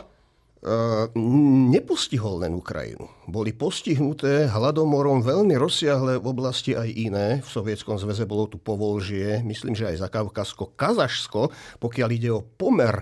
nepostihol 1.68 2.40
len 2.40 2.56
Ukrajinu. 2.56 3.12
Boli 3.28 3.52
postihnuté 3.52 4.48
hladomorom 4.48 5.20
veľmi 5.20 5.60
rozsiahle 5.60 6.24
v 6.24 6.26
oblasti 6.26 6.72
aj 6.72 6.88
iné. 6.88 7.28
V 7.44 7.50
Sovietskom 7.52 8.00
zväze 8.00 8.24
bolo 8.24 8.48
tu 8.48 8.56
Povolžie, 8.64 9.44
myslím, 9.44 9.76
že 9.76 9.92
aj 9.92 9.98
za 10.00 10.08
Kavkazsko, 10.08 10.72
Kazašsko, 10.80 11.52
pokiaľ 11.84 12.10
ide 12.16 12.32
o 12.32 12.40
pomer 12.40 12.96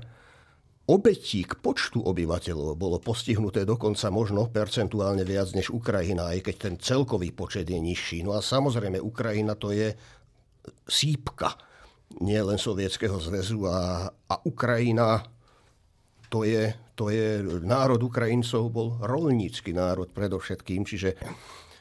obetí 0.90 1.46
k 1.46 1.54
počtu 1.62 2.02
obyvateľov 2.02 2.74
bolo 2.74 2.98
postihnuté 2.98 3.62
dokonca 3.62 4.10
možno 4.10 4.50
percentuálne 4.50 5.22
viac 5.22 5.54
než 5.54 5.70
Ukrajina, 5.70 6.34
aj 6.34 6.50
keď 6.50 6.56
ten 6.58 6.76
celkový 6.82 7.30
počet 7.30 7.70
je 7.70 7.78
nižší. 7.78 8.26
No 8.26 8.34
a 8.34 8.42
samozrejme 8.42 8.98
Ukrajina 8.98 9.54
to 9.54 9.70
je 9.70 9.94
sípka 10.90 11.56
nie 12.20 12.42
len 12.44 12.60
Sovietskeho 12.60 13.16
zväzu 13.24 13.64
a, 13.70 14.10
a 14.12 14.36
Ukrajina 14.44 15.24
to 16.28 16.44
je, 16.44 16.72
to 17.02 17.10
je 17.10 17.42
národ 17.66 17.98
Ukrajincov 17.98 18.70
bol 18.70 18.94
rolnícky 19.02 19.74
národ 19.74 20.14
predovšetkým, 20.14 20.86
čiže 20.86 21.18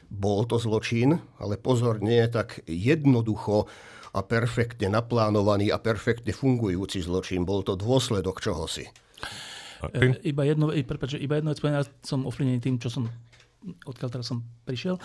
bol 0.09 0.49
to 0.49 0.57
zločin, 0.57 1.13
ale 1.37 1.61
pozor, 1.61 2.01
nie 2.01 2.25
je 2.25 2.41
tak 2.41 2.65
jednoducho 2.65 3.69
a 4.17 4.19
perfektne 4.25 4.89
naplánovaný 4.89 5.69
a 5.69 5.77
perfektne 5.77 6.33
fungujúci 6.33 7.05
zločin. 7.05 7.45
Bol 7.45 7.61
to 7.61 7.77
dôsledok 7.77 8.41
čohosi. 8.41 8.89
E, 9.93 10.17
iba 10.25 10.41
jedno, 10.41 10.73
prepáč, 10.73 11.21
iba 11.21 11.37
jedno 11.37 11.53
ja 11.53 11.85
som 12.01 12.25
ovplyvnený 12.25 12.57
tým, 12.57 12.81
čo 12.81 12.89
som, 12.89 13.05
odkiaľ 13.85 14.09
teraz 14.09 14.25
som 14.25 14.41
prišiel. 14.65 14.97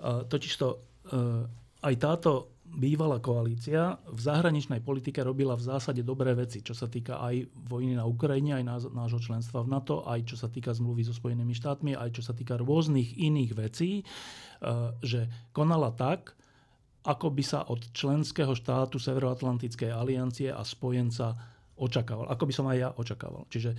Uh, 0.00 0.24
totiž 0.24 0.52
to, 0.56 0.80
uh, 1.12 1.44
aj 1.84 1.94
táto 2.00 2.56
bývalá 2.74 3.18
koalícia 3.18 3.96
v 4.06 4.20
zahraničnej 4.20 4.84
politike 4.84 5.24
robila 5.24 5.56
v 5.56 5.66
zásade 5.66 6.04
dobré 6.04 6.36
veci, 6.36 6.60
čo 6.60 6.76
sa 6.76 6.86
týka 6.86 7.18
aj 7.18 7.48
vojny 7.66 7.96
na 7.96 8.04
Ukrajine, 8.04 8.60
aj 8.60 8.92
nášho 8.92 9.20
členstva 9.20 9.64
v 9.64 9.72
NATO, 9.72 10.04
aj 10.04 10.28
čo 10.28 10.36
sa 10.36 10.52
týka 10.52 10.76
zmluvy 10.76 11.02
so 11.02 11.16
Spojenými 11.16 11.56
štátmi, 11.56 11.96
aj 11.96 12.20
čo 12.20 12.22
sa 12.22 12.36
týka 12.36 12.60
rôznych 12.60 13.16
iných 13.18 13.52
vecí, 13.56 13.90
e, 14.00 14.04
že 15.00 15.50
konala 15.56 15.90
tak, 15.96 16.36
ako 17.08 17.26
by 17.32 17.44
sa 17.46 17.64
od 17.66 17.80
členského 17.94 18.52
štátu 18.52 19.00
Severoatlantickej 19.00 19.88
aliancie 19.88 20.52
a 20.52 20.60
spojenca 20.60 21.34
očakával. 21.78 22.26
Ako 22.28 22.44
by 22.44 22.52
som 22.52 22.66
aj 22.66 22.76
ja 22.76 22.88
očakával. 22.90 23.46
Čiže 23.48 23.70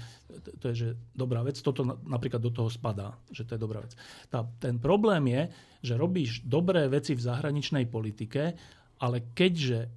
to 0.57 0.71
je 0.71 0.75
že 0.75 0.89
dobrá 1.11 1.43
vec. 1.43 1.59
Toto 1.59 1.83
napríklad 1.83 2.39
do 2.39 2.49
toho 2.49 2.71
spadá, 2.71 3.11
že 3.29 3.43
to 3.43 3.59
je 3.59 3.61
dobrá 3.61 3.83
vec. 3.83 3.93
Tá, 4.31 4.47
ten 4.57 4.79
problém 4.79 5.27
je, 5.27 5.41
že 5.83 5.93
robíš 5.99 6.47
dobré 6.47 6.87
veci 6.87 7.11
v 7.13 7.21
zahraničnej 7.21 7.91
politike 7.91 8.55
ale 8.99 9.23
keďže 9.33 9.89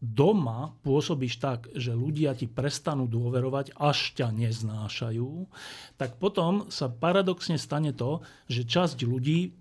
doma 0.00 0.76
pôsobíš 0.84 1.40
tak, 1.40 1.60
že 1.72 1.96
ľudia 1.96 2.36
ti 2.36 2.46
prestanú 2.46 3.08
dôverovať, 3.08 3.74
až 3.80 4.12
ťa 4.14 4.28
neznášajú, 4.30 5.30
tak 5.96 6.20
potom 6.20 6.68
sa 6.68 6.86
paradoxne 6.86 7.56
stane 7.56 7.96
to, 7.96 8.22
že 8.46 8.68
časť 8.68 9.02
ľudí 9.02 9.56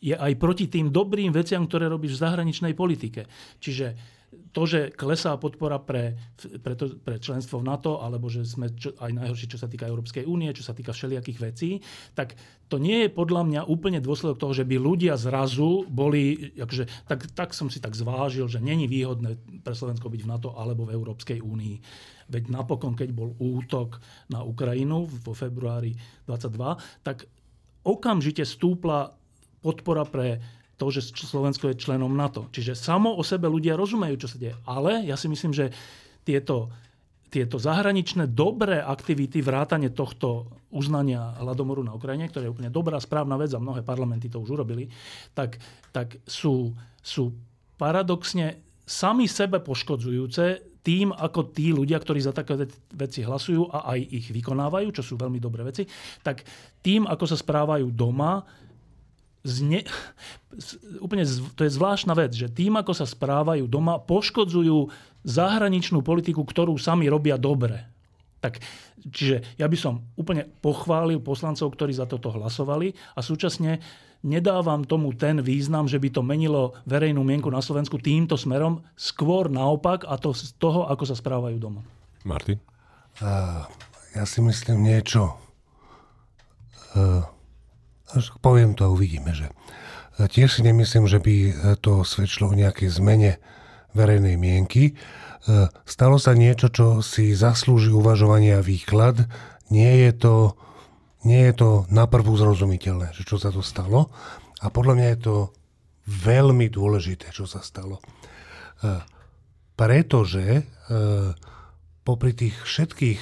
je 0.00 0.16
aj 0.16 0.32
proti 0.40 0.66
tým 0.66 0.88
dobrým 0.88 1.30
veciam, 1.30 1.68
ktoré 1.68 1.86
robíš 1.86 2.16
v 2.16 2.22
zahraničnej 2.24 2.72
politike. 2.72 3.28
Čiže 3.60 4.18
to, 4.30 4.62
že 4.62 4.94
klesá 4.94 5.34
podpora 5.38 5.82
pre, 5.82 6.14
pre, 6.62 6.74
to, 6.78 6.94
pre 7.02 7.18
členstvo 7.18 7.58
v 7.58 7.66
NATO, 7.66 7.98
alebo 7.98 8.30
že 8.30 8.46
sme 8.46 8.70
čo, 8.74 8.94
aj 8.98 9.10
najhorší, 9.10 9.46
čo 9.50 9.58
sa 9.58 9.66
týka 9.66 9.90
Európskej 9.90 10.22
únie, 10.26 10.54
čo 10.54 10.62
sa 10.62 10.74
týka 10.74 10.94
všelijakých 10.94 11.38
vecí, 11.42 11.82
tak 12.14 12.38
to 12.70 12.78
nie 12.78 13.06
je 13.06 13.10
podľa 13.10 13.42
mňa 13.46 13.60
úplne 13.66 13.98
dôsledok 13.98 14.38
toho, 14.38 14.54
že 14.54 14.66
by 14.66 14.78
ľudia 14.78 15.18
zrazu 15.18 15.82
boli, 15.90 16.54
akože, 16.54 17.10
tak, 17.10 17.26
tak 17.34 17.50
som 17.50 17.66
si 17.66 17.82
tak 17.82 17.98
zvážil, 17.98 18.46
že 18.46 18.62
není 18.62 18.86
výhodné 18.86 19.62
pre 19.66 19.74
Slovensko 19.74 20.06
byť 20.06 20.22
v 20.22 20.30
NATO 20.30 20.54
alebo 20.54 20.86
v 20.86 20.94
Európskej 20.94 21.42
únii. 21.42 21.76
Veď 22.30 22.54
napokon, 22.54 22.94
keď 22.94 23.10
bol 23.10 23.34
útok 23.42 23.98
na 24.30 24.46
Ukrajinu 24.46 25.10
vo 25.10 25.34
februári 25.34 25.98
22, 26.30 27.02
tak 27.02 27.26
okamžite 27.82 28.46
stúpla 28.46 29.10
podpora 29.58 30.06
pre 30.06 30.59
to, 30.80 30.88
že 30.88 31.12
Slovensko 31.12 31.68
je 31.68 31.76
členom 31.76 32.08
NATO. 32.16 32.48
Čiže 32.48 32.72
samo 32.72 33.12
o 33.12 33.20
sebe 33.20 33.52
ľudia 33.52 33.76
rozumejú, 33.76 34.24
čo 34.24 34.32
sa 34.32 34.40
deje. 34.40 34.56
Ale 34.64 35.04
ja 35.04 35.20
si 35.20 35.28
myslím, 35.28 35.52
že 35.52 35.68
tieto, 36.24 36.72
tieto 37.28 37.60
zahraničné 37.60 38.32
dobré 38.32 38.80
aktivity, 38.80 39.44
vrátanie 39.44 39.92
tohto 39.92 40.48
uznania 40.72 41.36
hladomoru 41.36 41.84
na 41.84 41.92
Ukrajine, 41.92 42.32
ktoré 42.32 42.48
je 42.48 42.54
úplne 42.56 42.72
dobrá, 42.72 42.96
správna 42.96 43.36
vec 43.36 43.52
a 43.52 43.60
mnohé 43.60 43.84
parlamenty 43.84 44.32
to 44.32 44.40
už 44.40 44.56
urobili, 44.56 44.88
tak, 45.36 45.60
tak 45.92 46.16
sú, 46.24 46.72
sú 47.04 47.36
paradoxne 47.76 48.64
sami 48.88 49.28
sebe 49.28 49.60
poškodzujúce 49.60 50.70
tým, 50.80 51.12
ako 51.12 51.52
tí 51.52 51.76
ľudia, 51.76 52.00
ktorí 52.00 52.24
za 52.24 52.32
také 52.32 52.56
veci 52.96 53.20
hlasujú 53.20 53.68
a 53.68 53.92
aj 53.92 54.00
ich 54.00 54.26
vykonávajú, 54.32 54.88
čo 54.96 55.04
sú 55.04 55.14
veľmi 55.20 55.36
dobré 55.36 55.60
veci, 55.60 55.84
tak 56.24 56.40
tým, 56.80 57.04
ako 57.04 57.24
sa 57.28 57.36
správajú 57.36 57.92
doma, 57.92 58.40
zne, 59.40 59.88
úplne 61.00 61.24
to 61.56 61.64
je 61.64 61.72
zvláštna 61.72 62.12
vec, 62.12 62.36
že 62.36 62.52
tým, 62.52 62.76
ako 62.76 62.92
sa 62.92 63.08
správajú 63.08 63.64
doma, 63.64 63.96
poškodzujú 64.00 64.92
zahraničnú 65.24 66.04
politiku, 66.04 66.44
ktorú 66.44 66.76
sami 66.76 67.08
robia 67.08 67.40
dobre. 67.40 67.88
Tak, 68.40 68.60
čiže 69.04 69.44
ja 69.60 69.68
by 69.68 69.76
som 69.76 70.00
úplne 70.16 70.48
pochválil 70.64 71.20
poslancov, 71.20 71.76
ktorí 71.76 71.92
za 71.92 72.08
toto 72.08 72.32
hlasovali 72.32 72.96
a 73.16 73.20
súčasne 73.20 73.84
nedávam 74.24 74.84
tomu 74.84 75.12
ten 75.16 75.40
význam, 75.40 75.88
že 75.88 76.00
by 76.00 76.08
to 76.12 76.24
menilo 76.24 76.76
verejnú 76.88 77.20
mienku 77.24 77.48
na 77.52 77.60
Slovensku 77.60 78.00
týmto 78.00 78.36
smerom, 78.40 78.84
skôr 78.96 79.48
naopak 79.48 80.08
a 80.08 80.16
to 80.16 80.32
z 80.32 80.56
toho, 80.56 80.88
ako 80.88 81.04
sa 81.04 81.16
správajú 81.16 81.56
doma. 81.60 81.84
Martin? 82.24 82.60
Uh, 83.20 83.64
ja 84.16 84.24
si 84.24 84.40
myslím 84.44 84.88
niečo. 84.88 85.36
Uh, 86.96 87.24
poviem 88.42 88.74
to 88.74 88.88
a 88.88 88.92
uvidíme, 88.92 89.30
že 89.34 89.50
e, 90.18 90.26
tiež 90.26 90.58
si 90.58 90.62
nemyslím, 90.66 91.06
že 91.06 91.18
by 91.22 91.34
e, 91.48 91.52
to 91.78 92.02
svedčilo 92.02 92.50
o 92.50 92.58
nejakej 92.58 92.90
zmene 92.90 93.38
verejnej 93.94 94.36
mienky. 94.38 94.92
E, 94.92 94.92
stalo 95.86 96.16
sa 96.18 96.34
niečo, 96.34 96.70
čo 96.70 96.86
si 97.04 97.34
zaslúži 97.34 97.94
uvažovanie 97.94 98.58
výklad. 98.62 99.26
Nie 99.70 100.08
je 100.08 100.12
to 100.16 100.34
nie 101.20 101.52
je 101.52 101.54
to 101.60 101.70
na 101.92 102.08
prvú 102.08 102.32
zrozumiteľné, 102.32 103.12
že 103.12 103.28
čo 103.28 103.36
sa 103.36 103.52
to 103.52 103.60
stalo. 103.60 104.08
A 104.64 104.72
podľa 104.72 104.94
mňa 104.96 105.08
je 105.12 105.20
to 105.20 105.36
veľmi 106.08 106.72
dôležité, 106.72 107.28
čo 107.28 107.44
sa 107.44 107.60
stalo. 107.60 108.00
Pretože 109.76 110.64
popri 112.08 112.32
tých 112.32 112.56
všetkých 112.64 113.20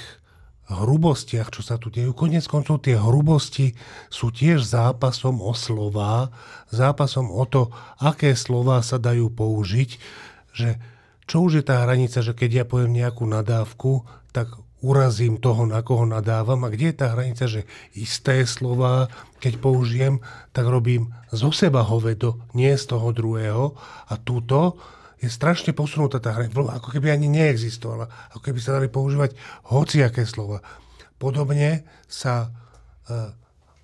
hrubostiach, 0.69 1.49
čo 1.49 1.65
sa 1.65 1.81
tu 1.81 1.89
dejú. 1.89 2.13
Konec 2.13 2.45
koncov 2.45 2.85
tie 2.85 3.01
hrubosti 3.01 3.73
sú 4.13 4.29
tiež 4.29 4.61
zápasom 4.61 5.41
o 5.41 5.57
slova, 5.57 6.29
zápasom 6.69 7.33
o 7.33 7.45
to, 7.49 7.73
aké 7.99 8.37
slova 8.37 8.85
sa 8.85 9.01
dajú 9.01 9.33
použiť, 9.33 9.91
že 10.53 10.77
čo 11.29 11.45
už 11.45 11.61
je 11.61 11.65
tá 11.65 11.85
hranica, 11.85 12.21
že 12.21 12.37
keď 12.37 12.51
ja 12.53 12.65
poviem 12.65 12.97
nejakú 12.97 13.25
nadávku, 13.25 14.05
tak 14.33 14.53
urazím 14.81 15.41
toho, 15.43 15.67
na 15.67 15.83
koho 15.83 16.07
nadávam 16.07 16.63
a 16.63 16.73
kde 16.73 16.95
je 16.95 16.97
tá 16.97 17.11
hranica, 17.11 17.45
že 17.51 17.67
isté 17.99 18.47
slova, 18.47 19.11
keď 19.43 19.59
použijem, 19.59 20.15
tak 20.55 20.71
robím 20.71 21.11
zo 21.35 21.51
seba 21.51 21.83
hovedo, 21.83 22.39
nie 22.55 22.71
z 22.79 22.85
toho 22.87 23.11
druhého 23.11 23.75
a 24.07 24.15
túto 24.21 24.79
je 25.19 25.29
strašne 25.29 25.75
posunutá 25.75 26.23
tá 26.23 26.31
hra, 26.35 26.47
ako 26.51 26.95
keby 26.95 27.11
ani 27.11 27.27
neexistovala, 27.27 28.07
ako 28.35 28.41
keby 28.43 28.59
sa 28.63 28.79
dali 28.79 28.87
používať 28.87 29.35
hociaké 29.71 30.23
slova. 30.23 30.63
Podobne 31.19 31.83
sa 32.07 32.49
uh, 32.49 33.35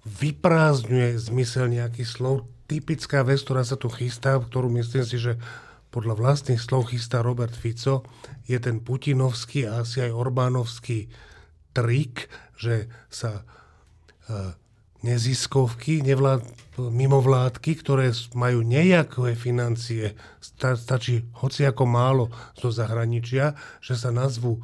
vyprázdňuje 0.07 1.19
zmysel 1.19 1.67
nejakých 1.75 2.09
slov. 2.09 2.47
Typická 2.71 3.27
vec, 3.27 3.43
ktorá 3.43 3.67
sa 3.67 3.75
tu 3.75 3.91
chystá, 3.91 4.39
ktorú 4.39 4.71
myslím 4.79 5.05
si, 5.05 5.19
že 5.19 5.37
podľa 5.91 6.15
vlastných 6.19 6.63
slov 6.63 6.95
chystá 6.95 7.23
Robert 7.23 7.55
Fico, 7.55 8.07
je 8.47 8.59
ten 8.63 8.79
putinovský 8.79 9.67
a 9.67 9.83
asi 9.83 10.07
aj 10.07 10.15
Orbánovský 10.15 11.11
trik, 11.75 12.31
že 12.55 12.87
sa 13.11 13.43
uh, 13.43 14.55
neziskovky, 15.03 16.07
nevlád, 16.07 16.47
mimovládky, 16.79 17.73
ktoré 17.79 18.11
majú 18.35 18.67
nejaké 18.67 19.39
financie, 19.39 20.19
sta, 20.43 20.75
stačí 20.75 21.23
hoci 21.39 21.67
ako 21.67 21.85
málo 21.87 22.25
zo 22.59 22.75
zahraničia, 22.75 23.55
že 23.79 23.95
sa 23.95 24.11
nazvú 24.11 24.59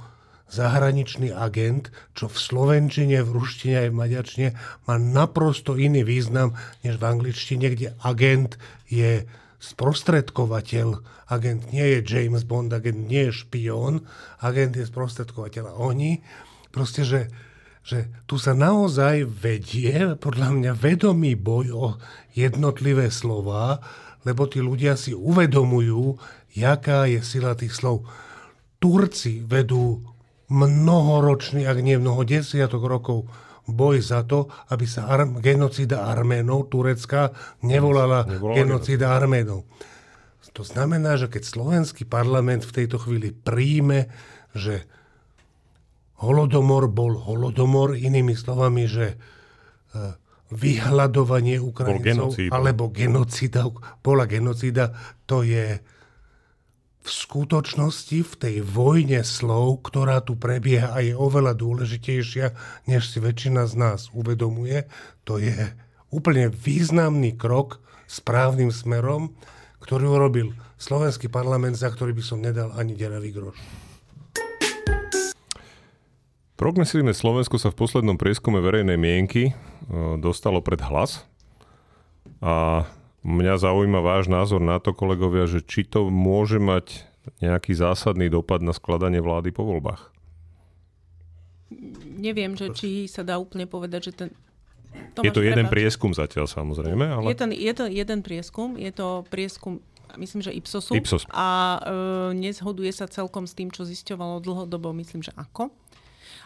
zahraničný 0.51 1.31
agent, 1.31 1.95
čo 2.19 2.27
v 2.27 2.37
slovenčine, 2.37 3.23
v 3.23 3.31
ruštine 3.31 3.87
aj 3.87 3.89
v 3.95 3.99
maďarčine 4.03 4.49
má 4.91 4.99
naprosto 4.99 5.79
iný 5.79 6.03
význam, 6.03 6.59
než 6.83 6.99
v 6.99 7.07
angličtine, 7.07 7.67
kde 7.71 7.95
agent 8.03 8.59
je 8.91 9.25
sprostredkovateľ. 9.63 11.07
Agent 11.31 11.71
nie 11.71 11.87
je 11.87 11.99
James 12.03 12.43
Bond, 12.43 12.75
agent 12.75 13.07
nie 13.07 13.31
je 13.31 13.47
špión, 13.47 14.03
agent 14.43 14.75
je 14.75 14.83
sprostredkovateľ. 14.83 15.71
A 15.71 15.79
oni 15.79 16.19
proste, 16.75 17.07
že, 17.07 17.31
že 17.91 18.07
tu 18.31 18.39
sa 18.39 18.55
naozaj 18.55 19.27
vedie, 19.27 20.15
podľa 20.15 20.55
mňa, 20.55 20.73
vedomý 20.79 21.35
boj 21.35 21.67
o 21.75 21.87
jednotlivé 22.39 23.11
slova, 23.11 23.83
lebo 24.23 24.47
tí 24.47 24.63
ľudia 24.63 24.95
si 24.95 25.11
uvedomujú, 25.11 26.15
jaká 26.55 27.11
je 27.11 27.19
sila 27.19 27.59
tých 27.59 27.75
slov. 27.75 28.07
Turci 28.79 29.43
vedú 29.43 30.07
mnohoročný, 30.55 31.67
ak 31.67 31.83
nie 31.83 31.99
mnoho 31.99 32.23
desiatok 32.23 32.87
rokov, 32.87 33.27
boj 33.67 33.99
za 33.99 34.23
to, 34.23 34.47
aby 34.71 34.87
sa 34.87 35.11
ar- 35.11 35.43
genocída 35.43 36.07
Arménov, 36.07 36.71
Turecka, 36.71 37.35
nevolala, 37.67 38.23
nevolala 38.23 38.55
genocída 38.55 39.19
Arménov. 39.19 39.67
To 40.55 40.63
znamená, 40.63 41.19
že 41.19 41.31
keď 41.31 41.43
slovenský 41.47 42.07
parlament 42.07 42.67
v 42.67 42.83
tejto 42.83 43.03
chvíli 43.03 43.31
príjme, 43.31 44.11
že 44.55 44.87
holodomor 46.21 46.93
bol 46.93 47.17
holodomor, 47.17 47.97
inými 47.97 48.37
slovami, 48.37 48.85
že 48.85 49.07
e, 49.13 49.17
vyhľadovanie 50.53 51.63
Ukrajincov 51.63 52.37
alebo 52.51 52.91
genocída, 52.91 53.71
bola 54.05 54.27
genocída, 54.29 54.93
to 55.25 55.47
je 55.47 55.81
v 57.01 57.09
skutočnosti 57.09 58.19
v 58.21 58.35
tej 58.37 58.57
vojne 58.61 59.25
slov, 59.25 59.89
ktorá 59.89 60.21
tu 60.21 60.37
prebieha 60.37 60.93
a 60.93 61.01
je 61.01 61.17
oveľa 61.17 61.57
dôležitejšia, 61.57 62.53
než 62.93 63.09
si 63.09 63.19
väčšina 63.25 63.65
z 63.65 63.75
nás 63.81 64.13
uvedomuje, 64.13 64.85
to 65.25 65.41
je 65.41 65.57
úplne 66.13 66.53
významný 66.53 67.41
krok 67.41 67.81
správnym 68.05 68.69
smerom, 68.69 69.33
ktorý 69.81 70.13
urobil 70.13 70.53
slovenský 70.77 71.33
parlament, 71.33 71.79
za 71.79 71.89
ktorý 71.89 72.13
by 72.13 72.25
som 72.27 72.45
nedal 72.45 72.69
ani 72.77 72.93
deravý 72.93 73.33
groš. 73.33 73.57
Progresívne 76.61 77.17
Slovensko 77.17 77.57
sa 77.57 77.73
v 77.73 77.81
poslednom 77.81 78.21
prieskume 78.21 78.61
verejnej 78.61 79.01
mienky 79.01 79.49
e, 79.49 79.53
dostalo 80.21 80.61
pred 80.61 80.85
hlas 80.85 81.25
a 82.45 82.85
Mňa 83.21 83.61
zaujíma 83.61 84.01
váš 84.01 84.33
názor 84.33 84.65
na 84.65 84.81
to, 84.81 84.97
kolegovia, 84.97 85.45
že 85.45 85.61
či 85.61 85.85
to 85.85 86.09
môže 86.09 86.57
mať 86.57 87.05
nejaký 87.45 87.77
zásadný 87.77 88.33
dopad 88.33 88.65
na 88.65 88.73
skladanie 88.73 89.21
vlády 89.21 89.53
po 89.53 89.69
voľbách. 89.69 90.09
Neviem, 92.17 92.57
že 92.57 92.73
či 92.73 93.05
sa 93.05 93.21
dá 93.21 93.37
úplne 93.37 93.69
povedať, 93.69 94.01
že 94.09 94.13
ten... 94.17 94.29
Tomáš, 95.15 95.27
je 95.29 95.33
to 95.37 95.45
jeden 95.45 95.69
prebač. 95.69 95.75
prieskum 95.77 96.11
zatiaľ 96.17 96.49
samozrejme, 96.49 97.05
ale... 97.07 97.27
Je, 97.31 97.37
ten, 97.37 97.53
je 97.53 97.73
to 97.77 97.85
jeden 97.87 98.21
prieskum, 98.25 98.75
je 98.81 98.91
to 98.91 99.23
prieskum 99.29 99.85
myslím, 100.19 100.43
že 100.43 100.51
Ipsosu. 100.51 100.99
Ipsos. 100.99 101.23
A 101.31 101.79
e, 101.79 101.79
nezhoduje 102.35 102.91
sa 102.91 103.07
celkom 103.07 103.47
s 103.47 103.55
tým, 103.55 103.71
čo 103.71 103.87
zisťovalo 103.87 104.43
dlhodobo, 104.43 104.91
myslím, 104.99 105.23
že 105.23 105.31
ako. 105.39 105.71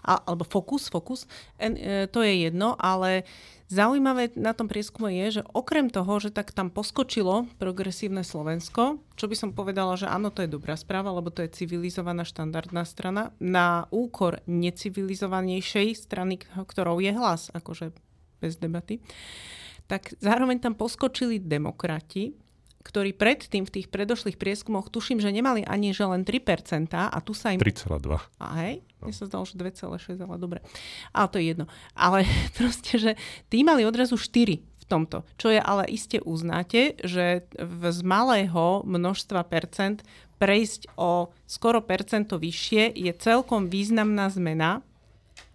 A, 0.04 0.20
alebo 0.28 0.44
fokus, 0.44 0.92
fokus. 0.92 1.24
E, 1.56 2.06
to 2.12 2.20
je 2.20 2.44
jedno, 2.44 2.76
ale 2.76 3.24
Zaujímavé 3.72 4.28
na 4.36 4.52
tom 4.52 4.68
prieskume 4.68 5.08
je, 5.24 5.40
že 5.40 5.42
okrem 5.56 5.88
toho, 5.88 6.20
že 6.20 6.28
tak 6.28 6.52
tam 6.52 6.68
poskočilo 6.68 7.48
progresívne 7.56 8.20
Slovensko, 8.20 9.00
čo 9.16 9.24
by 9.24 9.34
som 9.34 9.56
povedala, 9.56 9.96
že 9.96 10.04
áno, 10.04 10.28
to 10.28 10.44
je 10.44 10.52
dobrá 10.52 10.76
správa, 10.76 11.16
lebo 11.16 11.32
to 11.32 11.40
je 11.40 11.64
civilizovaná 11.64 12.28
štandardná 12.28 12.84
strana, 12.84 13.32
na 13.40 13.88
úkor 13.88 14.44
necivilizovanejšej 14.44 15.96
strany, 15.96 16.44
ktorou 16.44 17.00
je 17.00 17.16
hlas, 17.16 17.48
akože 17.56 17.96
bez 18.44 18.60
debaty, 18.60 19.00
tak 19.88 20.12
zároveň 20.20 20.60
tam 20.60 20.76
poskočili 20.76 21.40
demokrati, 21.40 22.36
ktorí 22.84 23.16
predtým 23.16 23.64
v 23.64 23.74
tých 23.80 23.88
predošlých 23.88 24.36
prieskumoch, 24.36 24.92
tuším, 24.92 25.18
že 25.18 25.32
nemali 25.32 25.64
ani 25.64 25.96
že 25.96 26.04
len 26.04 26.22
3%, 26.22 26.92
a 26.92 27.18
tu 27.24 27.32
sa 27.32 27.56
im... 27.56 27.58
3,2. 27.58 27.98
A 28.38 28.46
hej? 28.60 28.84
No. 29.00 29.08
Mne 29.08 29.16
sa 29.16 29.24
zdalo, 29.24 29.48
že 29.48 29.56
2,6, 29.56 30.20
ale 30.20 30.36
dobre. 30.36 30.60
Ale 31.16 31.26
to 31.32 31.40
je 31.40 31.44
jedno. 31.56 31.66
Ale 31.96 32.28
proste, 32.60 33.00
že 33.00 33.10
tí 33.48 33.64
mali 33.64 33.88
odrazu 33.88 34.20
4 34.20 34.60
v 34.60 34.84
tomto. 34.84 35.24
Čo 35.40 35.48
je 35.48 35.58
ale 35.58 35.88
iste 35.88 36.20
uznáte, 36.20 37.00
že 37.00 37.48
z 37.56 38.00
malého 38.04 38.84
množstva 38.84 39.48
percent 39.48 40.04
prejsť 40.36 40.92
o 41.00 41.32
skoro 41.48 41.80
percento 41.80 42.36
vyššie 42.36 42.92
je 42.92 43.12
celkom 43.16 43.72
významná 43.72 44.28
zmena 44.28 44.84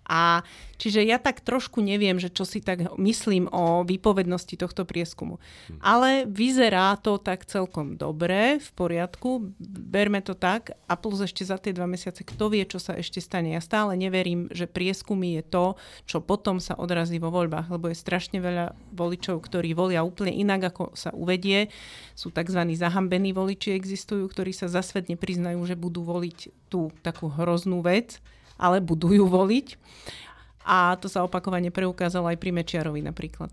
a 0.10 0.42
čiže 0.82 1.06
ja 1.06 1.22
tak 1.22 1.46
trošku 1.46 1.86
neviem, 1.86 2.18
že 2.18 2.34
čo 2.34 2.42
si 2.42 2.66
tak 2.66 2.98
myslím 2.98 3.46
o 3.54 3.86
výpovednosti 3.86 4.58
tohto 4.58 4.90
prieskumu. 4.90 5.38
Hm. 5.38 5.78
Ale 5.86 6.10
vyzerá 6.26 6.98
to 6.98 7.22
tak 7.22 7.46
celkom 7.46 7.94
dobre, 7.94 8.58
v 8.58 8.70
poriadku, 8.74 9.54
berme 9.62 10.26
to 10.26 10.34
tak 10.34 10.74
a 10.90 10.98
plus 10.98 11.22
ešte 11.22 11.46
za 11.46 11.62
tie 11.62 11.78
dva 11.78 11.86
mesiace, 11.86 12.26
kto 12.26 12.50
vie, 12.50 12.66
čo 12.66 12.82
sa 12.82 12.98
ešte 12.98 13.22
stane. 13.22 13.54
Ja 13.54 13.62
stále 13.62 13.94
neverím, 13.94 14.50
že 14.50 14.66
prieskumy 14.66 15.38
je 15.38 15.44
to, 15.46 15.66
čo 16.10 16.26
potom 16.26 16.58
sa 16.58 16.74
odrazí 16.74 17.22
vo 17.22 17.30
voľbách, 17.30 17.70
lebo 17.70 17.94
je 17.94 18.02
strašne 18.02 18.42
veľa 18.42 18.74
voličov, 18.98 19.46
ktorí 19.46 19.78
volia 19.78 20.02
úplne 20.02 20.34
inak, 20.34 20.74
ako 20.74 20.98
sa 20.98 21.14
uvedie. 21.14 21.70
Sú 22.18 22.34
tzv. 22.34 22.66
zahambení 22.74 23.30
voliči 23.30 23.78
existujú, 23.78 24.26
ktorí 24.26 24.58
sa 24.58 24.66
za 24.66 24.82
svet 24.82 25.06
nepriznajú, 25.06 25.62
že 25.70 25.78
budú 25.78 26.02
voliť 26.02 26.72
tú 26.74 26.90
takú 27.06 27.30
hroznú 27.30 27.86
vec 27.86 28.18
ale 28.60 28.84
budú 28.84 29.16
ju 29.16 29.26
voliť. 29.26 29.80
A 30.68 31.00
to 31.02 31.10
sa 31.10 31.26
opakovane 31.26 31.74
preukázalo 31.74 32.30
aj 32.30 32.38
pri 32.38 32.52
Mečiarovi 32.54 33.02
napríklad. 33.02 33.50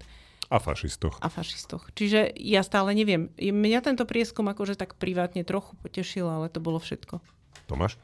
A 0.47 0.63
fašistoch. 0.63 1.19
A 1.19 1.27
fašistoch. 1.27 1.91
Čiže 1.97 2.31
ja 2.39 2.63
stále 2.63 2.95
neviem. 2.95 3.35
Mňa 3.41 3.83
tento 3.83 4.07
prieskum 4.07 4.47
akože 4.47 4.79
tak 4.79 4.95
privátne 4.95 5.43
trochu 5.43 5.75
potešil, 5.83 6.27
ale 6.29 6.47
to 6.47 6.63
bolo 6.63 6.79
všetko. 6.79 7.19
Tomáš? 7.67 7.99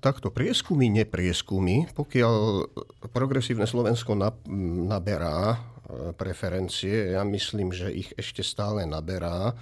Takto 0.00 0.32
prieskumy, 0.32 0.88
neprieskumy, 0.88 1.92
pokiaľ 1.92 2.34
progresívne 3.12 3.68
Slovensko 3.68 4.16
naberá 4.88 5.52
e, 5.52 5.56
preferencie, 6.16 7.12
ja 7.12 7.20
myslím, 7.28 7.76
že 7.76 7.92
ich 7.92 8.08
ešte 8.16 8.40
stále 8.40 8.88
naberá, 8.88 9.52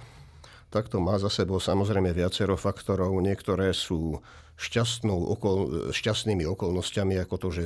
tak 0.71 0.87
to 0.87 1.03
má 1.03 1.19
za 1.19 1.27
sebou 1.27 1.59
samozrejme 1.59 2.15
viacero 2.15 2.55
faktorov. 2.55 3.11
Niektoré 3.19 3.75
sú 3.75 4.23
šťastnou 4.55 5.19
okol, 5.35 5.59
šťastnými 5.91 6.47
okolnostiami, 6.47 7.19
ako 7.19 7.35
to, 7.35 7.47
že 7.51 7.63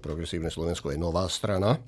Progresívne 0.00 0.48
Slovensko 0.48 0.88
je 0.88 0.98
nová 0.98 1.28
strana. 1.28 1.76
E, 1.76 1.80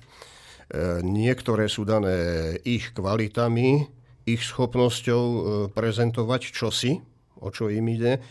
niektoré 1.01 1.65
sú 1.65 1.89
dané 1.89 2.53
ich 2.61 2.93
kvalitami, 2.93 3.89
ich 4.29 4.45
schopnosťou 4.45 5.23
e, 5.25 5.39
prezentovať 5.73 6.41
čosi, 6.53 7.01
o 7.41 7.49
čo 7.49 7.73
im 7.73 7.89
ide. 7.89 8.21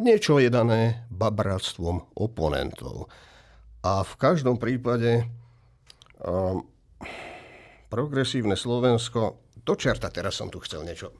Niečo 0.00 0.40
je 0.40 0.48
dané 0.48 1.04
babratstvom 1.12 2.16
oponentov. 2.16 3.12
A 3.84 4.00
v 4.00 4.14
každom 4.16 4.56
prípade 4.56 5.28
progresívne 7.90 8.54
Slovensko, 8.54 9.42
do 9.66 9.74
teraz 9.74 10.38
som 10.38 10.48
tu 10.48 10.62
chcel 10.62 10.86
niečo. 10.86 11.10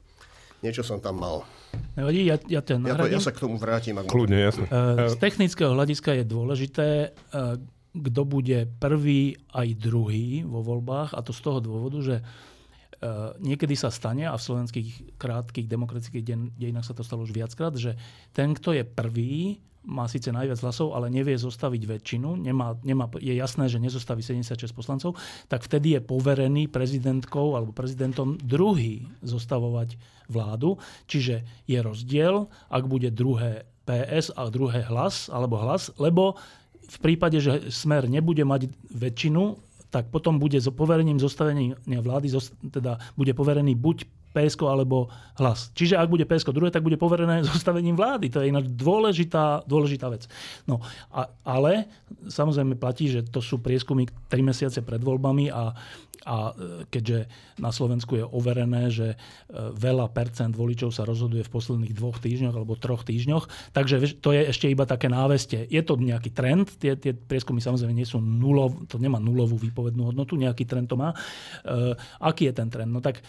Niečo 0.63 0.87
som 0.87 1.03
tam 1.03 1.19
mal. 1.19 1.43
Nevadí, 1.99 2.23
ja, 2.23 2.39
ja, 2.47 2.63
ten 2.63 2.87
ja, 2.87 2.95
to, 2.95 3.11
ja 3.11 3.19
sa 3.19 3.35
k 3.35 3.43
tomu 3.43 3.59
vrátim. 3.59 3.99
Ak 3.99 4.07
Kľudne, 4.07 4.39
jasne. 4.39 4.71
Z 5.11 5.19
technického 5.19 5.75
hľadiska 5.75 6.23
je 6.23 6.25
dôležité, 6.25 6.89
kto 7.93 8.21
bude 8.25 8.71
prvý 8.79 9.37
aj 9.53 9.69
druhý 9.77 10.47
vo 10.47 10.63
voľbách 10.63 11.13
a 11.13 11.21
to 11.21 11.35
z 11.35 11.41
toho 11.43 11.59
dôvodu, 11.59 11.99
že 12.01 12.17
niekedy 13.43 13.75
sa 13.75 13.91
stane, 13.91 14.31
a 14.31 14.39
v 14.39 14.47
slovenských 14.47 15.19
krátkých 15.19 15.67
demokratických 15.67 16.55
dejinách 16.55 16.87
sa 16.87 16.95
to 16.95 17.03
stalo 17.03 17.27
už 17.27 17.35
viackrát, 17.35 17.75
že 17.75 17.99
ten, 18.31 18.55
kto 18.55 18.79
je 18.79 18.87
prvý, 18.87 19.59
má 19.83 20.07
síce 20.07 20.31
najviac 20.31 20.63
hlasov, 20.63 20.95
ale 20.95 21.11
nevie 21.11 21.35
zostaviť 21.35 21.83
väčšinu, 21.87 22.39
nemá, 22.39 22.79
nemá, 22.87 23.11
je 23.19 23.35
jasné, 23.35 23.67
že 23.67 23.83
nezostaví 23.83 24.23
76 24.23 24.71
poslancov, 24.71 25.19
tak 25.51 25.67
vtedy 25.67 25.99
je 25.99 26.01
poverený 26.01 26.71
prezidentkou 26.71 27.59
alebo 27.59 27.75
prezidentom 27.75 28.39
druhý 28.39 29.11
zostavovať 29.27 29.99
vládu. 30.31 30.79
Čiže 31.11 31.67
je 31.67 31.79
rozdiel, 31.83 32.47
ak 32.71 32.85
bude 32.87 33.11
druhé 33.11 33.67
PS 33.83 34.31
a 34.39 34.47
druhé 34.47 34.87
hlas 34.87 35.27
alebo 35.27 35.59
hlas, 35.59 35.91
lebo 35.99 36.39
v 36.87 36.99
prípade, 37.03 37.43
že 37.43 37.73
Smer 37.73 38.07
nebude 38.07 38.47
mať 38.47 38.71
väčšinu, 38.95 39.59
tak 39.93 40.09
potom 40.09 40.41
bude 40.41 40.57
s 40.57 40.71
poverením 40.73 41.21
zostavenia 41.21 41.77
vlády, 41.85 42.33
teda 42.73 42.97
bude 43.13 43.37
poverený 43.37 43.77
buď 43.77 44.09
PSK 44.33 44.65
alebo 44.65 45.13
hlas. 45.39 45.71
Čiže 45.77 46.01
ak 46.01 46.09
bude 46.09 46.25
PSK 46.25 46.51
druhé, 46.53 46.73
tak 46.73 46.85
bude 46.85 46.97
poverené 46.97 47.45
zostavením 47.53 47.95
vlády. 47.95 48.33
To 48.33 48.41
je 48.41 48.51
ináč 48.51 48.67
dôležitá, 48.73 49.65
dôležitá 49.69 50.09
vec. 50.09 50.27
No, 50.65 50.81
a, 51.13 51.29
ale 51.45 51.89
samozrejme 52.27 52.81
platí, 52.81 53.13
že 53.13 53.23
to 53.23 53.45
sú 53.45 53.61
prieskumy 53.61 54.09
3 54.29 54.41
mesiace 54.43 54.81
pred 54.81 55.01
voľbami 55.01 55.53
a 55.53 55.77
a 56.23 56.55
e, 56.55 56.87
keďže 56.87 57.27
na 57.59 57.75
Slovensku 57.75 58.15
je 58.15 58.25
overené, 58.27 58.91
že 58.95 59.15
e, 59.15 59.17
veľa 59.75 60.11
percent 60.15 60.55
voličov 60.55 60.95
sa 60.95 61.03
rozhoduje 61.03 61.43
v 61.43 61.53
posledných 61.53 61.95
dvoch 61.95 62.23
týždňoch 62.23 62.55
alebo 62.55 62.79
troch 62.79 63.03
týždňoch, 63.03 63.75
takže 63.75 64.23
to 64.23 64.31
je 64.31 64.43
ešte 64.51 64.71
iba 64.71 64.87
také 64.87 65.11
náveste. 65.11 65.67
Je 65.67 65.83
to 65.83 65.99
nejaký 65.99 66.31
trend, 66.31 66.71
tie, 66.79 66.95
tie 66.95 67.13
prieskumy 67.15 67.59
samozrejme 67.59 67.95
nie 67.95 68.07
sú 68.07 68.23
nulov, 68.23 68.87
to 68.87 69.03
nemá 69.03 69.19
nulovú 69.19 69.59
výpovednú 69.59 70.15
hodnotu, 70.15 70.39
nejaký 70.39 70.65
trend 70.67 70.87
to 70.91 70.97
má. 70.99 71.11
E, 71.67 71.99
aký 72.23 72.51
je 72.51 72.55
ten 72.55 72.69
trend? 72.71 72.91
No 72.95 73.03
tak, 73.03 73.23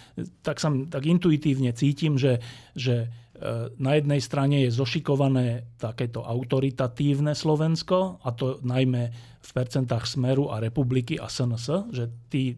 tak, 0.46 0.62
sam, 0.62 0.86
tak 0.94 1.10
intuitívne 1.10 1.74
cítim, 1.74 2.22
že, 2.22 2.38
že 2.78 3.10
e, 3.10 3.74
na 3.82 3.98
jednej 3.98 4.22
strane 4.22 4.62
je 4.62 4.70
zošikované 4.70 5.66
takéto 5.82 6.22
autoritatívne 6.22 7.34
Slovensko, 7.34 8.22
a 8.22 8.30
to 8.38 8.62
najmä 8.62 9.10
v 9.42 9.50
percentách 9.50 10.06
Smeru 10.06 10.54
a 10.54 10.62
Republiky 10.62 11.18
a 11.18 11.26
SNS, 11.26 11.90
že 11.90 12.14
tí 12.30 12.54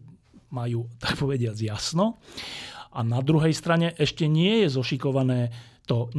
majú, 0.52 0.84
tak 1.02 1.16
povediať, 1.16 1.56
jasno. 1.56 2.20
A 2.92 3.00
na 3.00 3.24
druhej 3.24 3.56
strane 3.56 3.96
ešte 3.96 4.28
nie 4.28 4.68
je 4.68 4.76
zošikované 4.76 5.48
to 5.88 6.12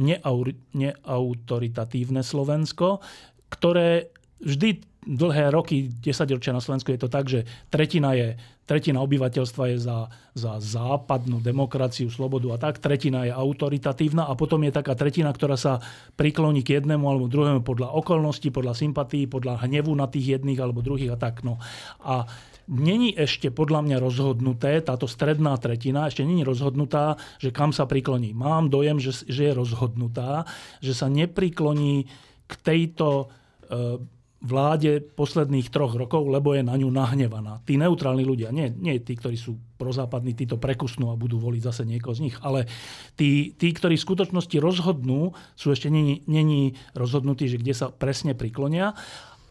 neautoritatívne 0.74 2.24
Slovensko, 2.24 3.04
ktoré 3.52 4.10
vždy 4.40 4.80
dlhé 5.08 5.50
roky, 5.54 5.88
10 5.88 6.36
ročia 6.36 6.52
na 6.52 6.60
Slovensku 6.60 6.92
je 6.92 7.00
to 7.00 7.08
tak, 7.08 7.28
že 7.28 7.44
tretina, 7.72 8.12
je, 8.12 8.36
tretina 8.68 9.00
obyvateľstva 9.00 9.64
je 9.72 9.76
za, 9.80 10.12
za 10.36 10.60
západnú 10.60 11.40
demokraciu, 11.40 12.12
slobodu 12.12 12.52
a 12.52 12.58
tak, 12.60 12.84
tretina 12.84 13.24
je 13.24 13.32
autoritatívna 13.32 14.28
a 14.28 14.36
potom 14.36 14.60
je 14.68 14.76
taká 14.76 14.92
tretina, 14.92 15.32
ktorá 15.32 15.56
sa 15.56 15.80
prikloní 16.20 16.60
k 16.60 16.76
jednému 16.76 17.08
alebo 17.08 17.32
druhému 17.32 17.64
podľa 17.64 17.96
okolností, 17.96 18.52
podľa 18.52 18.76
sympatí, 18.76 19.24
podľa 19.24 19.64
hnevu 19.64 19.88
na 19.96 20.04
tých 20.04 20.36
jedných 20.36 20.60
alebo 20.60 20.84
druhých 20.84 21.16
a 21.16 21.18
tak. 21.18 21.40
No. 21.48 21.56
A 22.04 22.28
není 22.68 23.16
ešte 23.16 23.48
podľa 23.48 23.80
mňa 23.88 23.96
rozhodnuté, 23.96 24.84
táto 24.84 25.08
stredná 25.08 25.56
tretina 25.56 26.12
ešte 26.12 26.28
není 26.28 26.44
rozhodnutá, 26.44 27.16
že 27.40 27.48
kam 27.48 27.72
sa 27.72 27.88
prikloní. 27.88 28.36
Mám 28.36 28.68
dojem, 28.68 29.00
že, 29.00 29.24
že 29.24 29.48
je 29.48 29.52
rozhodnutá, 29.56 30.44
že 30.84 30.92
sa 30.92 31.08
neprikloní 31.08 32.04
k 32.44 32.52
tejto 32.60 33.32
e, 33.72 34.04
vláde 34.38 35.02
posledných 35.18 35.66
troch 35.74 35.98
rokov, 35.98 36.30
lebo 36.30 36.54
je 36.54 36.62
na 36.62 36.78
ňu 36.78 36.86
nahnevaná. 36.94 37.58
Tí 37.66 37.74
neutrálni 37.74 38.22
ľudia, 38.22 38.54
nie, 38.54 38.70
nie 38.70 39.02
tí, 39.02 39.18
ktorí 39.18 39.34
sú 39.34 39.58
prozápadní, 39.74 40.38
tí 40.38 40.46
prekusnú 40.46 41.10
a 41.10 41.18
budú 41.18 41.42
voliť 41.42 41.62
zase 41.62 41.82
niekoho 41.82 42.14
z 42.14 42.30
nich, 42.30 42.36
ale 42.38 42.70
tí, 43.18 43.50
tí 43.58 43.74
ktorí 43.74 43.98
v 43.98 44.06
skutočnosti 44.06 44.56
rozhodnú, 44.62 45.34
sú 45.58 45.74
ešte 45.74 45.90
není, 45.90 46.22
není 46.30 46.78
rozhodnutí, 46.94 47.50
že 47.50 47.58
kde 47.58 47.74
sa 47.74 47.90
presne 47.90 48.38
priklonia. 48.38 48.94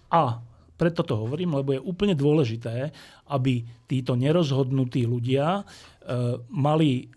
A 0.07 0.39
preto 0.79 1.03
to 1.03 1.19
hovorím, 1.19 1.59
lebo 1.59 1.75
je 1.75 1.83
úplne 1.83 2.15
dôležité, 2.15 2.95
aby 3.27 3.67
títo 3.91 4.15
nerozhodnutí 4.15 5.03
ľudia 5.03 5.59
e, 5.59 5.63
mali, 6.47 7.11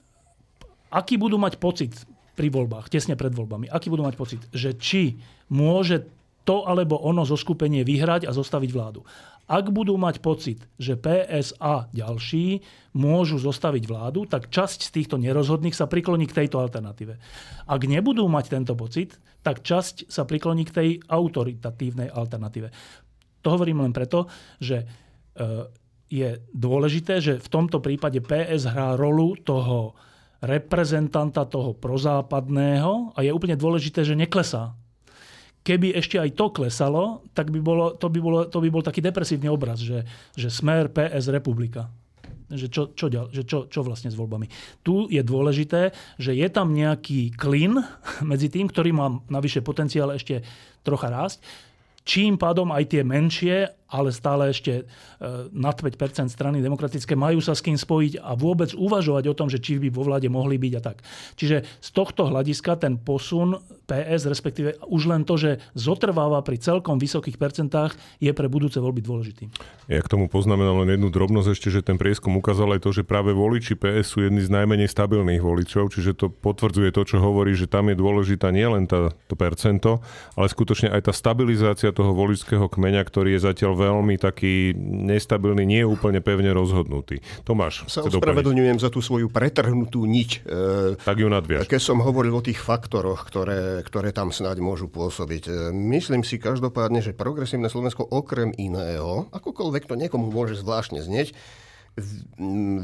aký 0.91 1.21
budú 1.21 1.39
mať 1.39 1.61
pocit 1.63 1.95
pri 2.35 2.51
voľbách, 2.51 2.91
tesne 2.91 3.15
pred 3.15 3.31
voľbami, 3.31 3.71
aký 3.71 3.93
budú 3.93 4.03
mať 4.03 4.17
pocit, 4.17 4.43
že 4.51 4.75
či 4.75 5.21
môže 5.53 6.09
to 6.51 6.67
alebo 6.67 6.99
ono 6.99 7.23
zoskupenie 7.23 7.87
vyhrať 7.87 8.27
a 8.27 8.35
zostaviť 8.35 8.71
vládu. 8.75 9.07
Ak 9.47 9.71
budú 9.71 9.95
mať 9.95 10.19
pocit, 10.19 10.59
že 10.83 10.99
PS 10.99 11.55
a 11.63 11.87
ďalší 11.95 12.59
môžu 12.99 13.39
zostaviť 13.39 13.87
vládu, 13.87 14.27
tak 14.27 14.51
časť 14.51 14.91
z 14.91 14.91
týchto 14.99 15.15
nerozhodných 15.19 15.75
sa 15.75 15.87
prikloní 15.87 16.27
k 16.27 16.43
tejto 16.43 16.59
alternatíve. 16.59 17.15
Ak 17.71 17.83
nebudú 17.87 18.27
mať 18.27 18.51
tento 18.51 18.75
pocit, 18.75 19.15
tak 19.47 19.63
časť 19.63 20.11
sa 20.11 20.27
prikloní 20.27 20.67
k 20.67 20.75
tej 20.75 20.89
autoritatívnej 21.07 22.11
alternatíve. 22.11 22.71
To 23.47 23.49
hovorím 23.55 23.87
len 23.87 23.95
preto, 23.95 24.27
že 24.59 24.83
e, 24.83 24.87
je 26.11 26.43
dôležité, 26.51 27.23
že 27.23 27.39
v 27.39 27.49
tomto 27.51 27.79
prípade 27.79 28.19
PS 28.23 28.67
hrá 28.67 28.99
rolu 28.99 29.39
toho 29.39 29.95
reprezentanta 30.43 31.47
toho 31.47 31.79
prozápadného 31.79 33.15
a 33.15 33.19
je 33.23 33.31
úplne 33.31 33.55
dôležité, 33.55 34.03
že 34.03 34.19
neklesá. 34.19 34.75
Keby 35.61 35.93
ešte 35.93 36.17
aj 36.17 36.37
to 36.37 36.47
klesalo, 36.53 37.25
tak 37.37 37.53
by 37.53 37.61
bolo, 37.61 37.93
to, 37.93 38.09
by 38.09 38.21
bolo, 38.21 38.49
to 38.49 38.59
by 38.65 38.69
bol 38.73 38.81
taký 38.81 39.05
depresívny 39.05 39.53
obraz, 39.53 39.85
že, 39.85 40.09
že 40.33 40.49
smer 40.49 40.89
PS 40.89 41.29
republika. 41.29 41.93
Že 42.51 42.67
čo, 42.67 42.83
čo, 42.97 43.07
že 43.31 43.43
čo, 43.47 43.71
čo 43.71 43.81
vlastne 43.87 44.11
s 44.11 44.19
voľbami. 44.19 44.51
Tu 44.83 45.07
je 45.13 45.23
dôležité, 45.23 45.95
že 46.19 46.35
je 46.35 46.49
tam 46.51 46.75
nejaký 46.75 47.37
klin 47.37 47.79
medzi 48.31 48.49
tým, 48.49 48.67
ktorý 48.67 48.91
má 48.91 49.07
navyše 49.29 49.61
potenciál 49.63 50.17
ešte 50.17 50.43
trocha 50.81 51.13
rásť, 51.13 51.45
čím 52.09 52.41
pádom 52.41 52.73
aj 52.73 52.85
tie 52.91 53.03
menšie 53.05 53.80
ale 53.91 54.15
stále 54.15 54.55
ešte 54.55 54.73
e, 54.81 54.85
nad 55.51 55.75
5% 55.75 56.31
strany 56.31 56.63
demokratické 56.63 57.19
majú 57.19 57.43
sa 57.43 57.59
s 57.59 57.61
kým 57.61 57.75
spojiť 57.75 58.23
a 58.23 58.39
vôbec 58.39 58.71
uvažovať 58.73 59.25
o 59.29 59.35
tom, 59.35 59.51
že 59.51 59.59
či 59.59 59.83
by 59.83 59.91
vo 59.91 60.07
vláde 60.07 60.31
mohli 60.31 60.57
byť 60.57 60.73
a 60.79 60.81
tak. 60.81 61.03
Čiže 61.35 61.67
z 61.67 61.89
tohto 61.91 62.31
hľadiska 62.31 62.79
ten 62.79 62.97
posun 62.97 63.59
PS, 63.91 64.31
respektíve 64.31 64.79
už 64.87 65.11
len 65.11 65.27
to, 65.27 65.35
že 65.35 65.59
zotrváva 65.75 66.39
pri 66.47 66.63
celkom 66.63 67.03
vysokých 67.03 67.35
percentách, 67.35 67.99
je 68.23 68.31
pre 68.31 68.47
budúce 68.47 68.79
voľby 68.79 69.03
dôležitý. 69.03 69.51
Ja 69.91 69.99
k 69.99 70.07
tomu 70.07 70.31
poznamenám 70.31 70.87
len 70.87 70.95
jednu 70.95 71.11
drobnosť 71.11 71.49
ešte, 71.51 71.69
že 71.75 71.83
ten 71.83 71.99
prieskum 71.99 72.39
ukázal 72.39 72.79
aj 72.79 72.87
to, 72.87 72.95
že 72.95 73.03
práve 73.03 73.35
voliči 73.35 73.75
PS 73.75 74.15
sú 74.15 74.23
jedni 74.23 74.39
z 74.47 74.55
najmenej 74.55 74.87
stabilných 74.87 75.43
voličov, 75.43 75.91
čiže 75.91 76.15
to 76.15 76.31
potvrdzuje 76.31 76.95
to, 76.95 77.03
čo 77.03 77.19
hovorí, 77.19 77.59
že 77.59 77.67
tam 77.67 77.91
je 77.91 77.99
dôležitá 77.99 78.55
nielen 78.55 78.87
tá, 78.87 79.11
to 79.27 79.35
percento, 79.35 79.99
ale 80.39 80.47
skutočne 80.47 80.95
aj 80.95 81.11
tá 81.11 81.13
stabilizácia 81.13 81.91
toho 81.91 82.15
voličského 82.15 82.71
kmeňa, 82.71 83.03
ktorý 83.03 83.35
je 83.35 83.41
zatiaľ 83.43 83.73
veľmi 83.81 84.21
taký 84.21 84.77
nestabilný, 84.77 85.65
nie 85.65 85.81
úplne 85.81 86.21
pevne 86.21 86.53
rozhodnutý. 86.53 87.25
Tomáš. 87.49 87.89
Sa 87.89 88.05
ospravedlňujem 88.05 88.77
za 88.77 88.93
tú 88.93 89.01
svoju 89.01 89.33
pretrhnutú 89.33 90.05
niť. 90.05 90.31
E, 90.45 91.01
tak 91.01 91.17
ju 91.17 91.29
nadviaž. 91.33 91.65
Keď 91.65 91.81
som 91.81 92.05
hovoril 92.05 92.37
o 92.37 92.45
tých 92.45 92.61
faktoroch, 92.61 93.25
ktoré, 93.25 93.81
ktoré 93.81 94.13
tam 94.13 94.29
snáď 94.29 94.61
môžu 94.61 94.93
pôsobiť. 94.93 95.43
E, 95.49 95.53
myslím 95.97 96.21
si 96.21 96.37
každopádne, 96.37 97.01
že 97.01 97.17
progresívne 97.17 97.73
Slovensko 97.73 98.05
okrem 98.05 98.53
iného, 98.61 99.33
akokoľvek 99.33 99.89
to 99.89 99.97
niekomu 99.97 100.29
môže 100.29 100.61
zvláštne 100.61 101.01
znieť, 101.01 101.33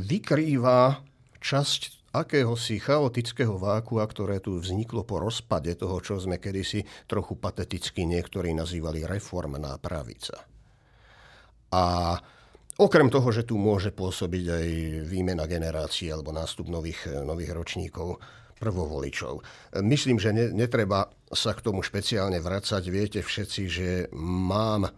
vykrýva 0.07 1.05
časť 1.38 2.11
akéhosi 2.16 2.80
chaotického 2.80 3.61
vákua, 3.61 4.09
ktoré 4.09 4.40
tu 4.40 4.57
vzniklo 4.57 5.05
po 5.05 5.20
rozpade 5.20 5.76
toho, 5.76 6.01
čo 6.01 6.16
sme 6.16 6.40
kedysi 6.40 6.88
trochu 7.05 7.36
pateticky 7.36 8.09
niektorí 8.09 8.57
nazývali 8.57 9.05
reformná 9.05 9.76
pravica. 9.76 10.56
A 11.73 12.14
okrem 12.79 13.09
toho, 13.11 13.29
že 13.33 13.47
tu 13.49 13.59
môže 13.59 13.91
pôsobiť 13.91 14.45
aj 14.51 14.67
výmena 15.09 15.49
generácií 15.49 16.12
alebo 16.12 16.31
nástup 16.31 16.71
nových, 16.71 17.11
nových 17.25 17.51
ročníkov, 17.57 18.21
prvovoličov. 18.57 19.45
Myslím, 19.85 20.17
že 20.17 20.33
ne, 20.33 20.49
netreba 20.49 21.12
sa 21.29 21.53
k 21.53 21.61
tomu 21.61 21.85
špeciálne 21.85 22.41
vracať. 22.41 22.83
Viete 22.89 23.21
všetci, 23.21 23.62
že 23.69 23.89
mám 24.17 24.89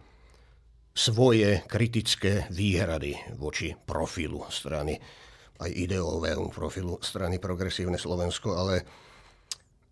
svoje 0.95 1.63
kritické 1.67 2.47
výhrady 2.51 3.15
voči 3.39 3.75
profilu 3.75 4.43
strany, 4.51 4.99
aj 5.59 5.69
ideovému 5.71 6.51
profilu 6.55 6.99
strany 7.03 7.39
Progresívne 7.39 7.99
Slovensko, 7.99 8.55
ale 8.55 8.75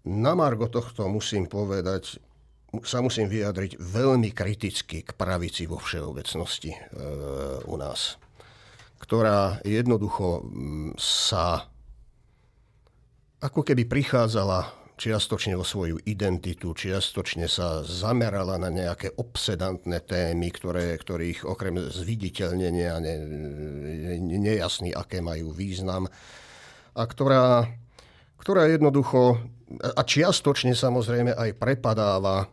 na 0.08 0.32
margo 0.32 0.72
tohto 0.72 1.12
musím 1.12 1.52
povedať, 1.52 2.20
sa 2.84 3.00
musím 3.00 3.32
vyjadriť 3.32 3.80
veľmi 3.80 4.36
kriticky 4.36 5.02
k 5.08 5.16
pravici 5.16 5.64
vo 5.66 5.80
všeobecnosti 5.80 6.76
e, 6.76 6.80
u 7.64 7.76
nás. 7.80 8.20
ktorá 8.98 9.62
jednoducho 9.64 10.44
mm, 10.44 11.00
sa 11.00 11.70
ako 13.38 13.62
keby 13.62 13.86
prichádzala 13.86 14.78
čiastočne 14.98 15.54
o 15.54 15.62
svoju 15.62 16.02
identitu, 16.10 16.74
čiastočne 16.74 17.46
sa 17.46 17.86
zamerala 17.86 18.58
na 18.58 18.74
nejaké 18.74 19.14
obsedantné 19.14 20.02
témy, 20.02 20.50
ktoré, 20.50 20.98
ktorých 20.98 21.46
okrem 21.46 21.78
zviditeľnenia 21.78 22.98
ne, 22.98 23.16
ne, 23.22 24.16
nejasný, 24.42 24.98
aké 24.98 25.22
majú 25.22 25.54
význam 25.54 26.10
a 26.98 27.04
ktorá, 27.06 27.70
ktorá 28.42 28.66
jednoducho 28.74 29.38
a 29.78 30.02
čiastočne 30.02 30.74
samozrejme 30.74 31.38
aj 31.38 31.62
prepadáva 31.62 32.50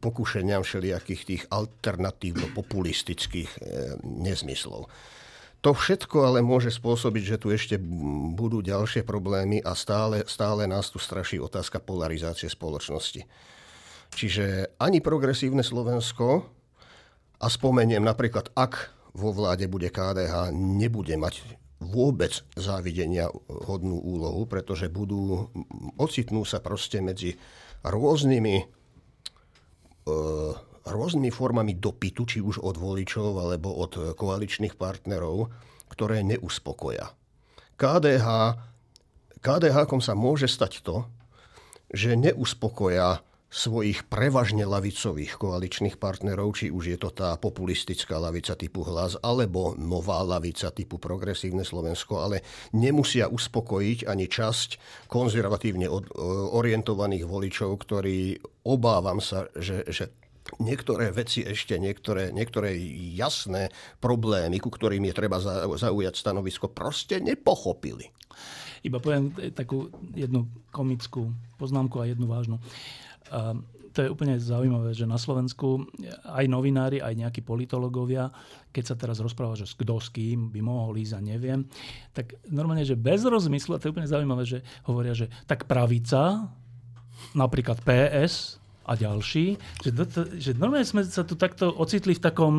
pokušeniam 0.00 0.62
všelijakých 0.62 1.24
tých 1.24 1.42
alternatívno-populistických 1.48 3.50
e, 3.50 3.58
nezmyslov. 4.02 4.86
To 5.62 5.70
všetko 5.70 6.26
ale 6.26 6.42
môže 6.42 6.74
spôsobiť, 6.74 7.22
že 7.22 7.38
tu 7.38 7.54
ešte 7.54 7.78
budú 8.34 8.66
ďalšie 8.66 9.06
problémy 9.06 9.62
a 9.62 9.78
stále, 9.78 10.26
stále 10.26 10.66
nás 10.66 10.90
tu 10.90 10.98
straší 10.98 11.38
otázka 11.38 11.78
polarizácie 11.78 12.50
spoločnosti. 12.50 13.22
Čiže 14.12 14.74
ani 14.82 14.98
progresívne 14.98 15.62
Slovensko, 15.62 16.50
a 17.42 17.50
spomeniem 17.50 18.06
napríklad, 18.06 18.54
ak 18.54 18.94
vo 19.18 19.34
vláde 19.34 19.66
bude 19.66 19.90
KDH, 19.90 20.54
nebude 20.54 21.18
mať 21.18 21.42
vôbec 21.82 22.30
závidenia 22.54 23.26
hodnú 23.50 23.98
úlohu, 23.98 24.46
pretože 24.46 24.86
budú, 24.86 25.50
ocitnú 25.98 26.46
sa 26.46 26.62
proste 26.62 27.02
medzi 27.02 27.34
rôznymi 27.82 28.81
rôznymi 30.82 31.30
formami 31.30 31.78
dopytu, 31.78 32.26
či 32.26 32.38
už 32.42 32.58
od 32.58 32.74
voličov 32.74 33.38
alebo 33.38 33.70
od 33.70 34.18
koaličných 34.18 34.74
partnerov, 34.74 35.50
ktoré 35.92 36.26
neuspokoja. 36.26 37.14
KDH, 37.78 38.26
KDH 39.42 39.78
sa 40.02 40.14
môže 40.14 40.46
stať 40.50 40.82
to, 40.82 41.06
že 41.92 42.16
neuspokoja 42.18 43.20
svojich 43.52 44.08
prevažne 44.08 44.64
lavicových 44.64 45.36
koaličných 45.36 46.00
partnerov, 46.00 46.56
či 46.56 46.72
už 46.72 46.96
je 46.96 46.96
to 46.96 47.12
tá 47.12 47.36
populistická 47.36 48.16
lavica 48.16 48.56
typu 48.56 48.80
hlas, 48.80 49.20
alebo 49.20 49.76
nová 49.76 50.24
lavica 50.24 50.72
typu 50.72 50.96
progresívne 50.96 51.60
Slovensko, 51.60 52.24
ale 52.24 52.40
nemusia 52.72 53.28
uspokojiť 53.28 54.08
ani 54.08 54.24
časť 54.24 54.68
konzervatívne 55.12 55.84
orientovaných 56.56 57.28
voličov, 57.28 57.76
ktorí 57.76 58.40
obávam 58.62 59.18
sa, 59.18 59.50
že, 59.58 59.86
že 59.90 60.10
niektoré 60.58 61.14
veci 61.14 61.46
ešte, 61.46 61.78
niektoré, 61.78 62.34
niektoré 62.34 62.74
jasné 63.14 63.70
problémy, 64.02 64.58
ku 64.58 64.70
ktorým 64.70 65.06
je 65.06 65.14
treba 65.14 65.38
zaujať 65.78 66.14
stanovisko, 66.18 66.70
proste 66.70 67.22
nepochopili. 67.22 68.10
Iba 68.82 68.98
poviem 68.98 69.30
takú 69.54 69.94
jednu 70.10 70.50
komickú 70.74 71.30
poznámku 71.54 72.02
a 72.02 72.10
jednu 72.10 72.26
vážnu. 72.26 72.58
A 73.30 73.54
to 73.92 74.02
je 74.02 74.08
úplne 74.08 74.40
zaujímavé, 74.40 74.96
že 74.96 75.04
na 75.04 75.20
Slovensku 75.20 75.84
aj 76.24 76.48
novinári, 76.48 76.98
aj 76.98 77.12
nejakí 77.12 77.44
politológovia, 77.44 78.32
keď 78.72 78.84
sa 78.88 78.96
teraz 78.96 79.20
rozpráva, 79.20 79.52
že 79.52 79.68
kto 79.68 80.00
s 80.00 80.08
kým 80.08 80.48
by 80.48 80.64
mohol 80.64 80.96
ísť 80.96 81.14
a 81.14 81.20
neviem, 81.20 81.68
tak 82.16 82.40
normálne, 82.48 82.88
že 82.88 82.96
bez 82.96 83.20
rozmyslu, 83.22 83.76
a 83.76 83.78
to 83.78 83.86
je 83.86 83.92
úplne 83.92 84.08
zaujímavé, 84.08 84.48
že 84.48 84.64
hovoria, 84.88 85.12
že 85.12 85.28
tak 85.44 85.68
pravica, 85.68 86.48
napríklad 87.34 87.80
PS, 87.82 88.62
a 88.82 88.98
ďalší, 88.98 89.56
že, 89.82 89.90
to, 89.94 90.20
že 90.34 90.58
normálne 90.58 90.86
sme 90.86 91.06
sa 91.06 91.22
tu 91.22 91.38
takto 91.38 91.70
ocitli 91.70 92.18
v 92.18 92.24
takom, 92.24 92.54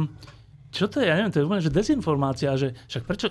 čo 0.72 0.88
to 0.88 1.04
je, 1.04 1.08
ja 1.12 1.20
neviem, 1.20 1.34
to 1.36 1.40
je 1.44 1.48
úplne, 1.48 1.64
že 1.64 1.74
dezinformácia, 1.74 2.56
že 2.56 2.72
však 2.88 3.04
prečo, 3.04 3.28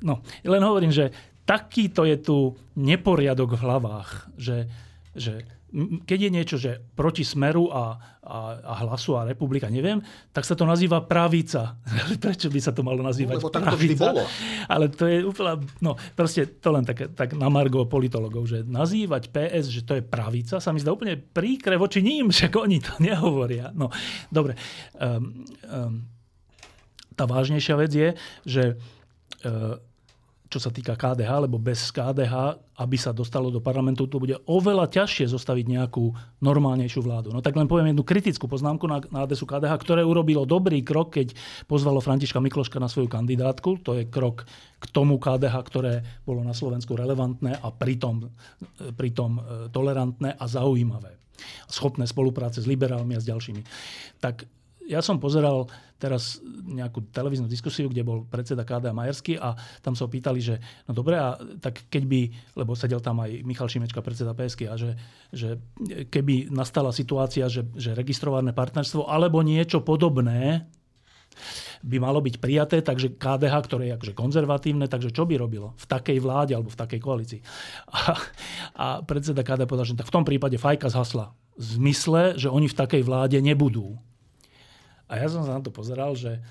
no, 0.00 0.24
len 0.44 0.62
hovorím, 0.64 0.92
že 0.92 1.12
takýto 1.44 2.08
je 2.08 2.16
tu 2.18 2.56
neporiadok 2.74 3.54
v 3.54 3.62
hlavách, 3.62 4.10
že, 4.40 4.66
že 5.12 5.44
keď 6.06 6.18
je 6.18 6.30
niečo, 6.30 6.56
že 6.56 6.78
proti 6.94 7.26
smeru 7.26 7.68
a, 7.74 7.98
a, 8.22 8.38
a 8.62 8.72
hlasu 8.86 9.18
a 9.18 9.26
republika, 9.26 9.66
neviem, 9.66 9.98
tak 10.30 10.46
sa 10.46 10.54
to 10.54 10.62
nazýva 10.62 11.02
pravica. 11.02 11.76
Prečo 12.24 12.48
by 12.48 12.60
sa 12.62 12.70
to 12.70 12.86
malo 12.86 13.02
nazývať 13.02 13.42
Lebo 13.42 13.50
tak 13.50 13.66
to 13.66 13.76
vždy 13.76 13.94
bolo. 13.98 14.22
Ale 14.70 14.88
to 14.88 15.04
je 15.10 15.26
úplne, 15.26 15.66
no 15.82 15.98
proste 16.14 16.46
to 16.62 16.70
len 16.70 16.86
tak, 16.86 17.12
tak 17.18 17.34
na 17.34 17.50
margo 17.50 17.82
politologov, 17.84 18.46
že 18.46 18.62
nazývať 18.62 19.28
PS, 19.34 19.68
že 19.68 19.82
to 19.82 19.98
je 19.98 20.02
pravica, 20.06 20.62
sa 20.62 20.70
mi 20.70 20.78
zdá 20.78 20.94
úplne 20.94 21.18
príkre 21.18 21.74
voči 21.74 22.00
ním, 22.00 22.30
však 22.34 22.52
oni 22.56 22.78
to 22.80 22.94
nehovoria. 23.02 23.74
No, 23.74 23.90
dobre. 24.30 24.54
Um, 24.96 25.44
um, 25.66 25.94
tá 27.18 27.24
vážnejšia 27.26 27.74
vec 27.80 27.90
je, 27.90 28.08
že 28.44 28.62
uh, 29.44 29.80
čo 30.46 30.62
sa 30.62 30.70
týka 30.70 30.94
KDH, 30.94 31.50
lebo 31.50 31.58
bez 31.58 31.90
KDH, 31.90 32.62
aby 32.78 32.96
sa 32.96 33.10
dostalo 33.10 33.50
do 33.50 33.58
parlamentu, 33.58 34.06
to 34.06 34.22
bude 34.22 34.38
oveľa 34.46 34.86
ťažšie 34.86 35.26
zostaviť 35.26 35.66
nejakú 35.66 36.14
normálnejšiu 36.38 37.02
vládu. 37.02 37.34
No 37.34 37.42
tak 37.42 37.58
len 37.58 37.66
poviem 37.66 37.90
jednu 37.90 38.06
kritickú 38.06 38.46
poznámku 38.46 38.86
na, 38.86 39.02
na 39.10 39.26
adresu 39.26 39.42
KDH, 39.42 39.74
ktoré 39.82 40.06
urobilo 40.06 40.46
dobrý 40.46 40.86
krok, 40.86 41.18
keď 41.18 41.34
pozvalo 41.66 41.98
Františka 41.98 42.38
Mikloška 42.38 42.78
na 42.78 42.86
svoju 42.86 43.10
kandidátku. 43.10 43.82
To 43.82 43.98
je 43.98 44.06
krok 44.06 44.46
k 44.78 44.84
tomu 44.94 45.18
KDH, 45.18 45.54
ktoré 45.66 45.92
bolo 46.22 46.46
na 46.46 46.54
Slovensku 46.54 46.94
relevantné 46.94 47.58
a 47.58 47.68
pritom, 47.74 48.30
pritom 48.94 49.30
e, 49.36 49.40
tolerantné 49.74 50.38
a 50.38 50.44
zaujímavé. 50.46 51.18
Schopné 51.66 52.06
spolupráce 52.06 52.62
s 52.62 52.70
liberálmi 52.70 53.18
a 53.18 53.20
s 53.20 53.26
ďalšími. 53.26 53.62
Tak 54.22 54.55
ja 54.86 55.02
som 55.02 55.18
pozeral 55.18 55.66
teraz 55.96 56.38
nejakú 56.66 57.08
televíznu 57.10 57.48
diskusiu, 57.48 57.88
kde 57.88 58.04
bol 58.04 58.28
predseda 58.28 58.62
KDA 58.62 58.92
Majersky 58.92 59.40
a 59.40 59.56
tam 59.80 59.96
sa 59.96 60.04
ho 60.06 60.10
pýtali, 60.12 60.38
že 60.38 60.60
no 60.86 60.92
dobre, 60.92 61.16
a 61.16 61.34
tak 61.58 61.88
keď 61.88 62.02
by, 62.04 62.20
lebo 62.54 62.76
sedel 62.76 63.00
tam 63.00 63.24
aj 63.24 63.42
Michal 63.42 63.66
Šimečka, 63.66 64.04
predseda 64.04 64.36
PSK, 64.36 64.68
a 64.68 64.76
že, 64.76 64.94
že 65.32 65.56
keby 66.12 66.52
nastala 66.52 66.92
situácia, 66.92 67.48
že, 67.48 67.64
že 67.74 67.96
registrované 67.96 68.52
partnerstvo 68.52 69.08
alebo 69.08 69.40
niečo 69.40 69.80
podobné 69.80 70.68
by 71.84 71.96
malo 72.00 72.24
byť 72.24 72.40
prijaté, 72.40 72.80
takže 72.80 73.20
KDH, 73.20 73.54
ktoré 73.68 73.92
je 73.92 73.96
akože 74.00 74.14
konzervatívne, 74.16 74.88
takže 74.88 75.12
čo 75.12 75.28
by 75.28 75.36
robilo 75.36 75.76
v 75.76 75.86
takej 75.86 76.18
vláde 76.18 76.56
alebo 76.56 76.72
v 76.72 76.80
takej 76.80 77.00
koalícii? 77.00 77.40
A, 77.92 78.00
a 78.76 78.86
predseda 79.04 79.44
KDH 79.44 79.68
povedal, 79.68 79.86
že 79.88 79.98
tak 79.98 80.08
v 80.08 80.14
tom 80.16 80.24
prípade 80.24 80.56
fajka 80.56 80.88
zhasla. 80.88 81.36
V 81.56 81.64
zmysle, 81.80 82.36
že 82.36 82.48
oni 82.48 82.68
v 82.68 82.78
takej 82.78 83.02
vláde 83.04 83.38
nebudú. 83.40 83.96
A 85.06 85.22
ja 85.22 85.26
som 85.30 85.46
sa 85.46 85.58
na 85.58 85.62
to 85.62 85.70
pozeral, 85.70 86.14
že 86.18 86.42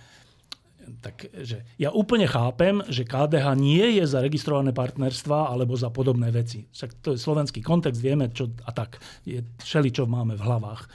tak, 1.01 1.33
že 1.33 1.65
ja 1.81 1.89
úplne 1.89 2.29
chápem, 2.29 2.85
že 2.85 3.09
KDH 3.09 3.57
nie 3.57 3.97
je 3.97 4.05
za 4.05 4.21
registrované 4.21 4.69
partnerstva 4.69 5.49
alebo 5.49 5.73
za 5.73 5.89
podobné 5.89 6.29
veci. 6.29 6.69
Však 6.69 6.91
to 7.01 7.09
je 7.17 7.19
slovenský 7.21 7.65
kontext, 7.65 7.97
vieme, 7.97 8.29
čo 8.29 8.53
a 8.65 8.71
tak. 8.71 9.01
Je 9.25 9.41
všeli, 9.65 9.89
čo 9.89 10.05
máme 10.05 10.37
v 10.37 10.45
hlavách. 10.45 10.85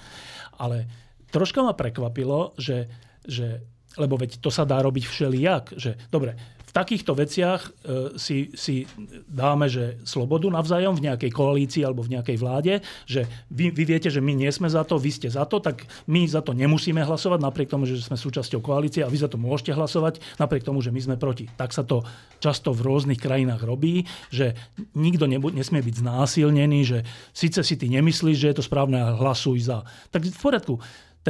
Ale 0.63 0.87
troška 1.35 1.67
ma 1.67 1.75
prekvapilo, 1.75 2.55
že, 2.55 2.87
že 3.27 3.67
lebo 3.99 4.15
veď 4.15 4.39
to 4.39 4.55
sa 4.55 4.63
dá 4.63 4.79
robiť 4.79 5.05
všelijak, 5.11 5.65
že 5.75 5.99
dobre, 6.07 6.39
v 6.71 6.73
takýchto 6.73 7.19
veciach 7.19 7.61
e, 7.67 7.71
si, 8.15 8.55
si 8.55 8.87
dáme 9.27 9.67
že 9.67 9.99
slobodu 10.07 10.47
navzájom 10.47 10.95
v 10.95 11.11
nejakej 11.11 11.35
koalícii 11.35 11.83
alebo 11.83 12.07
v 12.07 12.15
nejakej 12.15 12.39
vláde, 12.39 12.79
že 13.11 13.27
vy, 13.51 13.75
vy 13.75 13.83
viete, 13.83 14.07
že 14.07 14.23
my 14.23 14.39
nie 14.39 14.47
sme 14.55 14.71
za 14.71 14.87
to, 14.87 14.95
vy 14.95 15.11
ste 15.11 15.27
za 15.27 15.43
to, 15.51 15.59
tak 15.59 15.83
my 16.07 16.23
za 16.31 16.47
to 16.47 16.55
nemusíme 16.55 17.03
hlasovať, 17.03 17.43
napriek 17.43 17.75
tomu, 17.75 17.91
že 17.91 17.99
sme 17.99 18.15
súčasťou 18.15 18.63
koalície 18.63 19.03
a 19.03 19.11
vy 19.11 19.19
za 19.19 19.27
to 19.27 19.35
môžete 19.35 19.75
hlasovať, 19.75 20.23
napriek 20.39 20.63
tomu, 20.63 20.79
že 20.79 20.95
my 20.95 21.03
sme 21.03 21.17
proti. 21.19 21.51
Tak 21.59 21.75
sa 21.75 21.83
to 21.83 22.07
často 22.39 22.71
v 22.71 22.87
rôznych 22.87 23.19
krajinách 23.19 23.67
robí, 23.67 24.07
že 24.31 24.55
nikto 24.95 25.27
nebu- 25.27 25.51
nesmie 25.51 25.83
byť 25.83 26.07
znásilnený, 26.07 26.81
že 26.87 26.99
síce 27.35 27.67
si 27.67 27.75
ty 27.75 27.91
nemyslíš, 27.91 28.39
že 28.39 28.49
je 28.55 28.57
to 28.63 28.65
správne 28.65 29.19
hlasuj 29.19 29.59
za. 29.67 29.83
Tak 30.15 30.23
v 30.23 30.39
poriadku 30.39 30.79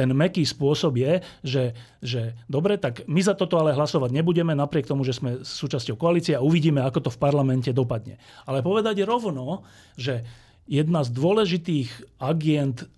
ten 0.01 0.09
meký 0.17 0.41
spôsob 0.41 0.97
je, 0.97 1.21
že, 1.45 1.77
že 2.01 2.33
dobre, 2.49 2.81
tak 2.81 3.05
my 3.05 3.21
za 3.21 3.37
toto 3.37 3.61
ale 3.61 3.77
hlasovať 3.77 4.09
nebudeme, 4.09 4.57
napriek 4.57 4.89
tomu, 4.89 5.05
že 5.05 5.13
sme 5.13 5.45
súčasťou 5.45 5.93
koalície 5.93 6.33
a 6.33 6.41
uvidíme, 6.41 6.81
ako 6.81 7.05
to 7.05 7.13
v 7.13 7.21
parlamente 7.21 7.69
dopadne. 7.69 8.17
Ale 8.49 8.65
povedať 8.65 9.05
rovno, 9.05 9.61
že 9.93 10.25
jedna 10.65 11.05
z 11.05 11.13
dôležitých 11.13 12.17
agent 12.17 12.89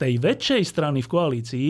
tej 0.00 0.16
väčšej 0.16 0.62
strany 0.64 1.04
v 1.04 1.12
koalícii 1.12 1.68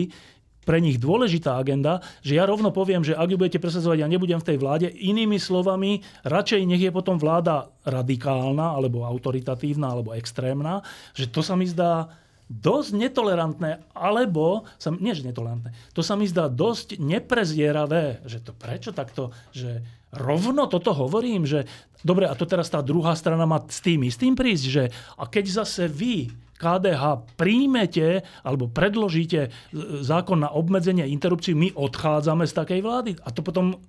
pre 0.63 0.79
nich 0.79 1.01
dôležitá 1.01 1.59
agenda, 1.59 1.99
že 2.23 2.39
ja 2.39 2.47
rovno 2.47 2.71
poviem, 2.71 3.03
že 3.03 3.17
ak 3.17 3.33
ju 3.33 3.35
budete 3.35 3.59
presadzovať, 3.59 3.97
ja 3.99 4.07
nebudem 4.07 4.39
v 4.39 4.47
tej 4.47 4.57
vláde. 4.61 4.87
Inými 4.87 5.41
slovami, 5.41 6.05
radšej 6.23 6.63
nech 6.63 6.79
je 6.79 6.93
potom 6.93 7.19
vláda 7.19 7.67
radikálna, 7.83 8.79
alebo 8.79 9.03
autoritatívna, 9.03 9.91
alebo 9.91 10.15
extrémna, 10.15 10.85
že 11.17 11.27
to 11.27 11.43
sa 11.43 11.59
mi 11.59 11.67
zdá 11.67 12.20
dosť 12.51 12.91
netolerantné, 12.99 13.87
alebo, 13.95 14.67
sa, 14.75 14.91
nie 14.91 15.15
že 15.15 15.23
netolerantné, 15.23 15.71
to 15.95 16.03
sa 16.03 16.19
mi 16.19 16.27
zdá 16.27 16.51
dosť 16.51 16.99
neprezieravé, 16.99 18.27
že 18.27 18.43
to 18.43 18.51
prečo 18.51 18.91
takto, 18.91 19.31
že 19.55 19.79
rovno 20.11 20.67
toto 20.67 20.91
hovorím, 20.91 21.47
že 21.47 21.63
dobre, 22.03 22.27
a 22.27 22.35
to 22.35 22.43
teraz 22.43 22.67
tá 22.67 22.83
druhá 22.83 23.15
strana 23.15 23.47
má 23.47 23.63
s 23.63 23.79
tým 23.79 24.03
istým 24.03 24.35
prísť, 24.35 24.65
že 24.67 24.83
a 25.15 25.23
keď 25.23 25.63
zase 25.63 25.87
vy 25.87 26.27
KDH 26.61 27.33
príjmete 27.41 28.21
alebo 28.45 28.69
predložíte 28.69 29.49
zákon 30.05 30.45
na 30.45 30.53
obmedzenie 30.53 31.09
interrupcií, 31.09 31.57
my 31.57 31.73
odchádzame 31.73 32.45
z 32.45 32.53
takej 32.53 32.79
vlády. 32.85 33.11
A 33.25 33.33
to 33.33 33.41
potom 33.41 33.81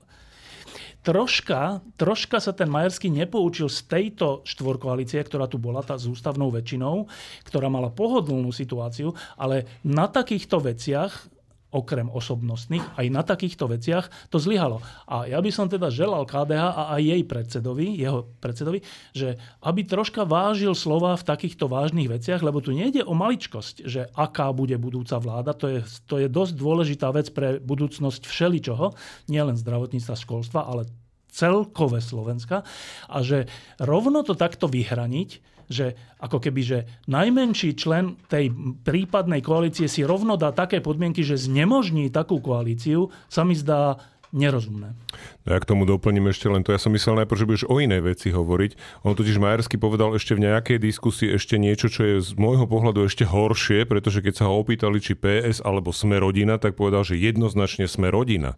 troška, 1.03 1.83
troška 1.99 2.39
sa 2.39 2.55
ten 2.55 2.71
Majerský 2.71 3.11
nepoučil 3.11 3.67
z 3.67 3.85
tejto 3.91 4.47
štvorkoalície, 4.47 5.19
ktorá 5.27 5.51
tu 5.51 5.59
bola, 5.59 5.83
tá 5.83 5.99
s 5.99 6.07
ústavnou 6.07 6.55
väčšinou, 6.55 7.11
ktorá 7.47 7.67
mala 7.67 7.91
pohodlnú 7.91 8.55
situáciu, 8.55 9.13
ale 9.35 9.67
na 9.83 10.07
takýchto 10.07 10.63
veciach 10.63 11.32
okrem 11.73 12.13
osobnostných, 12.13 12.85
aj 13.01 13.07
na 13.09 13.25
takýchto 13.25 13.67
veciach 13.73 14.29
to 14.29 14.37
zlyhalo. 14.37 14.85
A 15.09 15.25
ja 15.25 15.41
by 15.41 15.51
som 15.51 15.67
teda 15.67 15.89
želal 15.89 16.29
KDH 16.29 16.63
a 16.63 16.83
aj 16.95 17.03
jej 17.03 17.23
predsedovi, 17.25 17.87
jeho 17.97 18.29
predsedovi, 18.39 18.85
že 19.17 19.41
aby 19.65 19.81
troška 19.89 20.29
vážil 20.29 20.77
slova 20.77 21.17
v 21.17 21.27
takýchto 21.27 21.67
vážnych 21.67 22.13
veciach, 22.13 22.45
lebo 22.45 22.61
tu 22.61 22.77
nejde 22.77 23.03
o 23.03 23.17
maličkosť, 23.17 23.89
že 23.89 24.13
aká 24.13 24.53
bude 24.53 24.77
budúca 24.77 25.17
vláda, 25.17 25.57
to 25.57 25.67
je, 25.73 25.81
to 26.05 26.21
je 26.21 26.29
dosť 26.29 26.53
dôležitá 26.55 27.09
vec 27.11 27.33
pre 27.33 27.57
budúcnosť 27.57 28.29
všeličoho, 28.29 28.93
nielen 29.33 29.57
zdravotníctva, 29.57 30.15
školstva, 30.15 30.69
ale 30.69 30.85
celkové 31.33 32.05
Slovenska 32.05 32.61
a 33.09 33.19
že 33.25 33.49
rovno 33.81 34.21
to 34.21 34.37
takto 34.37 34.69
vyhraniť, 34.69 35.62
že 35.73 35.87
ako 36.21 36.39
keby, 36.39 36.61
že 36.61 36.79
najmenší 37.09 37.75
člen 37.75 38.21
tej 38.29 38.53
prípadnej 38.85 39.41
koalície 39.41 39.89
si 39.89 40.05
rovno 40.05 40.37
dá 40.37 40.53
také 40.53 40.85
podmienky, 40.85 41.25
že 41.25 41.41
znemožní 41.41 42.13
takú 42.13 42.39
koalíciu, 42.39 43.09
sa 43.33 43.43
mi 43.43 43.57
zdá 43.57 43.97
nerozumné. 44.33 44.97
No 45.45 45.49
ja 45.53 45.61
k 45.61 45.69
tomu 45.69 45.85
doplním 45.85 46.33
ešte 46.33 46.49
len 46.49 46.65
to. 46.65 46.73
Ja 46.73 46.81
som 46.81 46.91
myslel 46.97 47.23
najprv, 47.23 47.39
že 47.39 47.49
budeš 47.49 47.65
o 47.69 47.77
inej 47.79 48.01
veci 48.01 48.33
hovoriť. 48.33 49.05
On 49.05 49.13
totiž 49.13 49.37
Majersky 49.37 49.77
povedal 49.77 50.17
ešte 50.17 50.33
v 50.33 50.49
nejakej 50.49 50.81
diskusii 50.81 51.37
ešte 51.37 51.61
niečo, 51.61 51.93
čo 51.93 52.03
je 52.09 52.17
z 52.25 52.33
môjho 52.41 52.65
pohľadu 52.65 53.05
ešte 53.05 53.29
horšie, 53.29 53.85
pretože 53.85 54.25
keď 54.25 54.35
sa 54.41 54.49
ho 54.49 54.57
opýtali, 54.57 54.99
či 55.05 55.13
PS 55.13 55.61
alebo 55.61 55.93
sme 55.93 56.17
rodina, 56.17 56.57
tak 56.57 56.81
povedal, 56.81 57.05
že 57.05 57.21
jednoznačne 57.21 57.85
sme 57.85 58.09
rodina. 58.09 58.57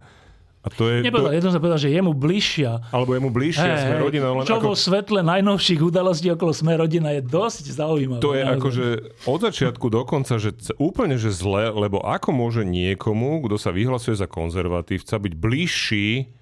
A 0.64 0.72
to 0.72 0.88
je, 0.88 1.04
Nepovedal, 1.04 1.36
to... 1.36 1.36
jedno 1.36 1.50
sa 1.52 1.60
povedal, 1.60 1.76
že 1.76 1.92
je 1.92 2.00
mu 2.00 2.16
bližšia. 2.16 2.88
Alebo 2.88 3.12
je 3.12 3.20
mu 3.20 3.28
bližšia 3.28 3.68
hey, 3.68 3.84
Sme 3.84 3.96
rodina. 4.00 4.32
Len 4.32 4.48
čo 4.48 4.56
ako... 4.56 4.72
vo 4.72 4.76
svetle 4.76 5.20
najnovších 5.20 5.80
udalostí 5.84 6.32
okolo 6.32 6.56
Sme 6.56 6.72
rodina 6.80 7.12
je 7.12 7.20
dosť 7.20 7.64
zaujímavé. 7.76 8.24
To 8.24 8.32
je 8.32 8.42
ako, 8.48 8.68
že 8.72 8.86
od 9.28 9.40
začiatku 9.44 9.92
do 9.92 10.02
konca, 10.08 10.40
že 10.40 10.56
úplne 10.80 11.20
že 11.20 11.28
zle, 11.36 11.68
lebo 11.68 12.00
ako 12.00 12.32
môže 12.32 12.64
niekomu, 12.64 13.44
kto 13.44 13.60
sa 13.60 13.76
vyhlasuje 13.76 14.16
za 14.16 14.24
konzervatívca, 14.24 15.20
byť 15.20 15.34
bližší 15.36 16.32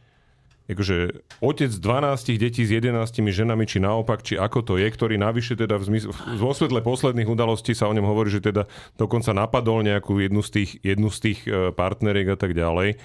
akože 0.73 1.27
otec 1.43 1.69
12 1.75 2.39
detí 2.41 2.63
s 2.65 2.71
11 2.73 2.95
ženami, 3.13 3.65
či 3.67 3.83
naopak, 3.83 4.25
či 4.25 4.39
ako 4.39 4.63
to 4.63 4.75
je, 4.81 4.89
ktorý 4.89 5.21
navyše 5.21 5.59
teda 5.59 5.77
v 5.77 5.85
zmysle, 5.91 6.15
vo 6.39 6.55
svetle 6.55 6.81
posledných 6.81 7.29
udalostí 7.29 7.77
sa 7.77 7.91
o 7.91 7.95
ňom 7.95 8.07
hovorí, 8.07 8.33
že 8.33 8.41
teda 8.41 8.65
dokonca 8.97 9.35
napadol 9.37 9.85
nejakú 9.85 10.17
jednu 10.23 10.41
z 10.41 10.51
tých, 10.63 10.71
jednu 10.81 11.13
z 11.13 11.19
tých 11.19 11.39
e, 11.45 11.75
partneriek 11.75 12.33
a 12.33 12.39
tak 12.39 12.57
ďalej 12.57 12.97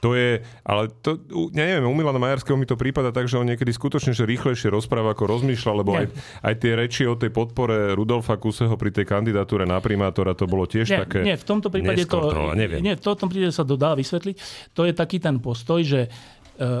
to 0.00 0.12
je, 0.18 0.42
ale 0.66 0.90
to, 1.00 1.16
ja 1.54 1.64
neviem, 1.64 1.86
u 1.86 1.94
Milana 1.94 2.20
Majarského 2.20 2.58
mi 2.58 2.66
to 2.66 2.76
prípada 2.76 3.14
tak, 3.14 3.30
že 3.30 3.38
on 3.38 3.46
niekedy 3.46 3.70
skutočne 3.70 4.12
že 4.12 4.26
rýchlejšie 4.26 4.68
rozpráva, 4.68 5.14
ako 5.14 5.24
rozmýšľa, 5.30 5.72
lebo 5.74 5.90
aj, 5.96 6.06
aj 6.44 6.54
tie 6.60 6.72
reči 6.76 7.02
o 7.08 7.14
tej 7.14 7.30
podpore 7.30 7.94
Rudolfa 7.96 8.36
Kuseho 8.36 8.74
pri 8.74 8.90
tej 8.92 9.06
kandidatúre 9.08 9.64
na 9.64 9.78
primátora, 9.78 10.36
to 10.36 10.44
bolo 10.44 10.66
tiež 10.68 10.86
nie, 10.90 10.98
také... 10.98 11.18
Nie, 11.24 11.36
v 11.38 11.46
tomto 11.46 11.68
prípade 11.70 12.04
to... 12.04 12.20
Neviem. 12.52 12.84
Nie, 12.84 12.94
v 12.98 13.02
tomto 13.02 13.30
prípade 13.30 13.54
sa 13.54 13.64
to 13.64 13.80
dá 13.80 13.96
vysvetliť. 13.96 14.36
To 14.76 14.84
je 14.84 14.92
taký 14.92 15.22
ten 15.22 15.40
postoj, 15.40 15.80
že 15.80 16.00
e, 16.04 16.08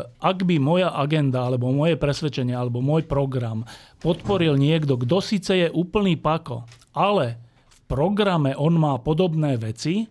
ak 0.04 0.38
by 0.44 0.56
moja 0.60 0.92
agenda, 0.92 1.48
alebo 1.48 1.72
moje 1.72 1.96
presvedčenie, 1.96 2.52
alebo 2.52 2.84
môj 2.84 3.08
program 3.08 3.64
podporil 4.04 4.58
niekto, 4.60 5.00
kto 5.00 5.24
síce 5.24 5.52
je 5.64 5.68
úplný 5.72 6.20
pako, 6.20 6.68
ale 6.92 7.40
v 7.72 7.78
programe 7.88 8.52
on 8.52 8.76
má 8.76 9.00
podobné 9.00 9.56
veci, 9.56 10.06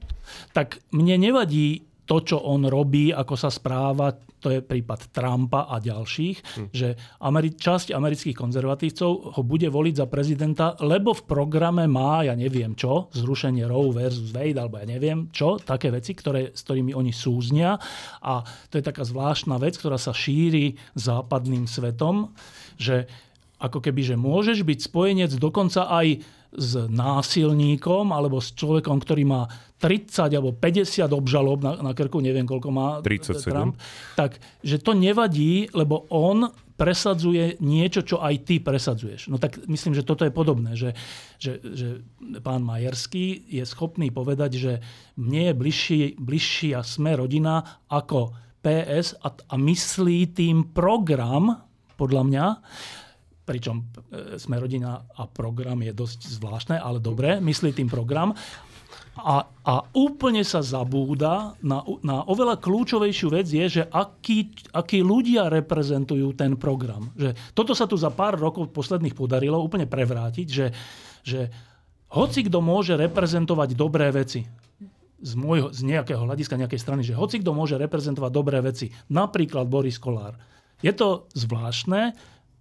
tak 0.56 0.82
mne 0.90 1.30
nevadí 1.30 1.93
to, 2.04 2.20
čo 2.20 2.38
on 2.44 2.68
robí, 2.68 3.16
ako 3.16 3.36
sa 3.40 3.48
správa, 3.48 4.12
to 4.44 4.52
je 4.52 4.60
prípad 4.60 5.16
Trumpa 5.16 5.72
a 5.72 5.80
ďalších, 5.80 6.38
hm. 6.44 6.68
že 6.76 7.00
Ameri- 7.24 7.56
časť 7.56 7.96
amerických 7.96 8.36
konzervatívcov 8.36 9.40
ho 9.40 9.42
bude 9.48 9.72
voliť 9.72 9.96
za 10.04 10.08
prezidenta, 10.12 10.76
lebo 10.84 11.16
v 11.16 11.24
programe 11.24 11.88
má, 11.88 12.28
ja 12.28 12.36
neviem 12.36 12.76
čo, 12.76 13.08
zrušenie 13.16 13.64
Roe 13.64 13.96
versus 13.96 14.36
Wade, 14.36 14.60
alebo 14.60 14.84
ja 14.84 14.88
neviem 14.88 15.32
čo, 15.32 15.64
také 15.64 15.88
veci, 15.96 16.12
ktoré, 16.12 16.52
s 16.52 16.68
ktorými 16.68 16.92
oni 16.92 17.16
súznia. 17.16 17.80
A 18.20 18.44
to 18.68 18.76
je 18.76 18.84
taká 18.84 19.08
zvláštna 19.08 19.56
vec, 19.64 19.80
ktorá 19.80 19.96
sa 19.96 20.12
šíri 20.12 20.76
západným 21.00 21.64
svetom, 21.64 22.36
že 22.76 23.08
ako 23.64 23.80
keby, 23.80 24.04
že 24.04 24.16
môžeš 24.20 24.68
byť 24.68 24.80
spojenec 24.92 25.32
dokonca 25.40 25.88
aj 25.88 26.20
s 26.54 26.86
násilníkom 26.90 28.14
alebo 28.14 28.38
s 28.38 28.54
človekom, 28.54 29.02
ktorý 29.02 29.24
má 29.26 29.42
30 29.82 30.32
alebo 30.32 30.56
50 30.56 31.04
obžalob 31.12 31.60
na, 31.60 31.76
na 31.84 31.92
krku, 31.92 32.24
neviem 32.24 32.48
koľko 32.48 32.70
má 32.72 32.88
37. 33.04 33.52
Trump, 33.52 33.74
tak 34.16 34.40
že 34.64 34.80
to 34.80 34.96
nevadí, 34.96 35.68
lebo 35.76 36.08
on 36.14 36.48
presadzuje 36.74 37.62
niečo, 37.62 38.02
čo 38.02 38.18
aj 38.24 38.50
ty 38.50 38.58
presadzuješ. 38.58 39.30
No 39.30 39.38
tak 39.38 39.62
myslím, 39.70 39.94
že 39.94 40.08
toto 40.08 40.26
je 40.26 40.34
podobné, 40.34 40.74
že, 40.74 40.98
že, 41.38 41.62
že 41.62 42.02
pán 42.42 42.66
Majerský 42.66 43.46
je 43.46 43.64
schopný 43.68 44.10
povedať, 44.10 44.52
že 44.58 44.74
mne 45.20 45.52
je 45.52 45.54
bližší, 45.54 46.02
bližšia 46.18 46.82
sme 46.82 47.14
rodina 47.14 47.84
ako 47.92 48.34
PS 48.64 49.20
a, 49.22 49.30
a 49.36 49.56
myslí 49.60 50.34
tým 50.34 50.72
program, 50.74 51.62
podľa 51.94 52.24
mňa, 52.26 52.46
pričom 53.44 53.84
e, 53.84 53.84
sme 54.40 54.60
rodina 54.60 55.04
a 55.16 55.28
program 55.28 55.84
je 55.84 55.94
dosť 55.94 56.20
zvláštne, 56.40 56.76
ale 56.80 57.04
dobre, 57.04 57.38
myslí 57.44 57.76
tým 57.76 57.92
program. 57.92 58.32
A, 59.14 59.46
a 59.46 59.74
úplne 59.94 60.42
sa 60.42 60.66
zabúda 60.66 61.54
na, 61.62 61.86
na 62.02 62.26
oveľa 62.26 62.58
kľúčovejšiu 62.58 63.30
vec 63.30 63.46
je, 63.46 63.66
že 63.70 63.84
akí, 63.94 64.50
akí 64.74 65.06
ľudia 65.06 65.54
reprezentujú 65.54 66.34
ten 66.34 66.58
program. 66.58 67.14
Že 67.14 67.38
toto 67.54 67.78
sa 67.78 67.86
tu 67.86 67.94
za 67.94 68.10
pár 68.10 68.42
rokov 68.42 68.74
posledných 68.74 69.14
podarilo 69.14 69.62
úplne 69.62 69.86
prevrátiť, 69.86 70.48
že, 70.50 70.68
že 71.22 71.40
hoci 72.10 72.50
kto 72.50 72.58
môže 72.58 72.98
reprezentovať 72.98 73.70
dobré 73.78 74.10
veci, 74.10 74.50
z, 75.24 75.34
môjho, 75.40 75.72
z 75.72 75.88
nejakého 75.88 76.20
hľadiska 76.20 76.60
nejakej 76.60 76.82
strany, 76.82 77.02
že 77.06 77.16
hoci 77.16 77.40
kto 77.40 77.56
môže 77.56 77.80
reprezentovať 77.80 78.32
dobré 78.34 78.60
veci, 78.60 78.92
napríklad 79.14 79.70
Boris 79.72 79.96
Kolár. 79.96 80.36
Je 80.84 80.92
to 80.92 81.32
zvláštne, 81.32 82.12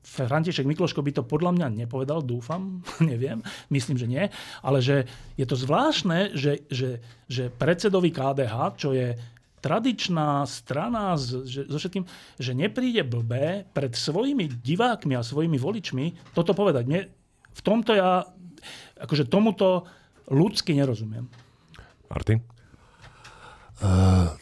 František 0.03 0.67
Mikloško 0.67 1.01
by 1.01 1.13
to 1.15 1.23
podľa 1.23 1.55
mňa 1.55 1.87
nepovedal, 1.87 2.27
dúfam, 2.27 2.83
neviem, 3.01 3.41
myslím, 3.71 3.97
že 3.97 4.11
nie, 4.11 4.25
ale 4.61 4.79
že 4.83 5.07
je 5.39 5.47
to 5.47 5.55
zvláštne, 5.55 6.35
že, 6.35 6.67
že, 6.69 6.99
že 7.31 7.49
predsedovi 7.55 8.11
KDH, 8.11 8.55
čo 8.77 8.91
je 8.93 9.15
tradičná 9.63 10.43
strana 10.51 11.15
so 11.15 11.47
všetkým, 11.79 12.03
že 12.35 12.51
nepríde 12.51 13.07
blbé 13.07 13.63
pred 13.71 13.95
svojimi 13.95 14.51
divákmi 14.51 15.15
a 15.15 15.23
svojimi 15.23 15.55
voličmi 15.55 16.35
toto 16.35 16.51
povedať. 16.51 16.83
Mne, 16.91 17.01
v 17.55 17.61
tomto 17.63 17.95
ja, 17.95 18.27
akože 18.99 19.31
tomuto 19.31 19.87
ľudsky 20.27 20.75
nerozumiem. 20.75 21.31
Martin? 22.11 22.43
Uh, 23.79 24.35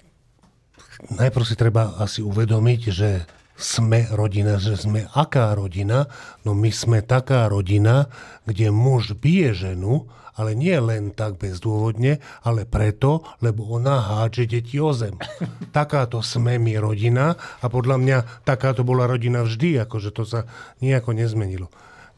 najprv 1.20 1.44
si 1.44 1.54
treba 1.56 2.00
asi 2.00 2.24
uvedomiť, 2.24 2.80
že 2.88 3.39
sme 3.60 4.08
rodina, 4.08 4.56
že 4.56 4.80
sme 4.80 5.04
aká 5.12 5.52
rodina? 5.52 6.08
No 6.42 6.56
my 6.56 6.72
sme 6.72 7.04
taká 7.04 7.46
rodina, 7.46 8.08
kde 8.48 8.72
muž 8.72 9.12
bije 9.14 9.52
ženu, 9.52 10.08
ale 10.40 10.56
nie 10.56 10.72
len 10.80 11.12
tak 11.12 11.36
bezdôvodne, 11.36 12.24
ale 12.40 12.64
preto, 12.64 13.20
lebo 13.44 13.68
ona 13.68 14.00
hádže 14.00 14.48
deti 14.48 14.80
o 14.80 14.96
zem. 14.96 15.20
Takáto 15.76 16.24
sme 16.24 16.56
my 16.56 16.80
rodina 16.80 17.36
a 17.60 17.66
podľa 17.68 17.96
mňa 18.00 18.18
takáto 18.48 18.80
bola 18.80 19.04
rodina 19.04 19.44
vždy, 19.44 19.84
akože 19.84 20.10
to 20.16 20.24
sa 20.24 20.48
nejako 20.80 21.12
nezmenilo. 21.12 21.68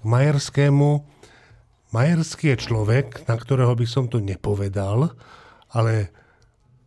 K 0.00 0.02
Majerskému, 0.06 1.02
Majerský 1.92 2.56
je 2.56 2.62
človek, 2.70 3.28
na 3.28 3.36
ktorého 3.36 3.76
by 3.76 3.86
som 3.90 4.08
to 4.08 4.22
nepovedal, 4.22 5.12
ale 5.68 6.08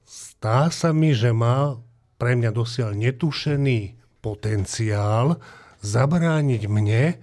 stá 0.07 0.71
sa 0.73 0.95
mi, 0.95 1.13
že 1.13 1.29
má 1.29 1.77
pre 2.15 2.33
mňa 2.33 2.49
dosiaľ 2.49 2.97
netušený 2.97 4.04
potenciál 4.25 5.37
zabrániť 5.85 6.65
mne 6.65 7.21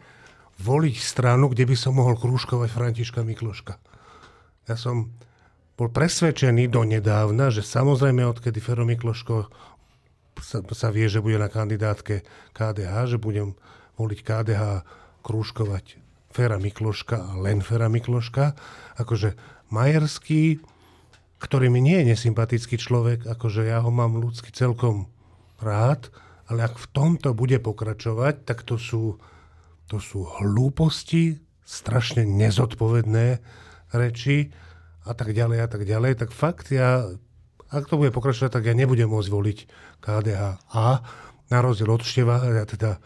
voliť 0.62 0.96
stranu, 1.02 1.50
kde 1.50 1.66
by 1.66 1.74
som 1.74 1.98
mohol 1.98 2.14
krúžkovať 2.14 2.70
Františka 2.70 3.26
Mikloška. 3.26 3.74
Ja 4.70 4.78
som 4.78 5.10
bol 5.74 5.90
presvedčený 5.90 6.70
do 6.70 6.86
nedávna, 6.86 7.50
že 7.50 7.66
samozrejme 7.66 8.22
odkedy 8.22 8.62
Fero 8.62 8.86
Mikloško 8.86 9.50
sa, 10.38 10.62
sa 10.62 10.88
vie, 10.94 11.10
že 11.10 11.18
bude 11.18 11.42
na 11.42 11.50
kandidátke 11.50 12.22
KDH, 12.54 13.16
že 13.16 13.18
budem 13.18 13.58
voliť 13.98 14.18
KDH 14.22 14.62
krúžkovať 15.26 15.98
Fera 16.30 16.62
Mikloška 16.62 17.18
a 17.18 17.32
len 17.42 17.60
Fera 17.60 17.90
Mikloška. 17.90 18.54
Akože 18.96 19.34
Majerský, 19.74 20.62
ktorý 21.42 21.66
mi 21.68 21.82
nie 21.82 21.98
je 22.00 22.14
nesympatický 22.14 22.78
človek, 22.78 23.26
akože 23.26 23.66
ja 23.66 23.82
ho 23.82 23.90
mám 23.90 24.14
ľudsky 24.16 24.54
celkom 24.54 25.10
rád, 25.58 26.08
ale 26.52 26.68
ak 26.68 26.76
v 26.76 26.90
tomto 26.92 27.32
bude 27.32 27.56
pokračovať, 27.56 28.44
tak 28.44 28.68
to 28.68 28.76
sú, 28.76 29.16
to 29.88 29.96
sú 29.96 30.28
hlúposti, 30.28 31.40
strašne 31.64 32.28
nezodpovedné 32.28 33.40
reči 33.96 34.52
a 35.08 35.16
tak 35.16 35.32
ďalej 35.32 35.58
a 35.64 35.68
tak 35.72 35.88
ďalej. 35.88 36.12
Tak 36.20 36.30
fakt 36.36 36.68
ja, 36.68 37.08
ak 37.72 37.88
to 37.88 37.96
bude 37.96 38.12
pokračovať, 38.12 38.52
tak 38.52 38.68
ja 38.68 38.76
nebudem 38.76 39.08
môcť 39.08 39.32
voliť 39.32 39.58
KDH. 40.04 40.42
A 40.76 41.00
na 41.48 41.58
rozdiel 41.64 41.88
od 41.88 42.04
Števa, 42.04 42.44
ja 42.44 42.68
teda 42.68 43.00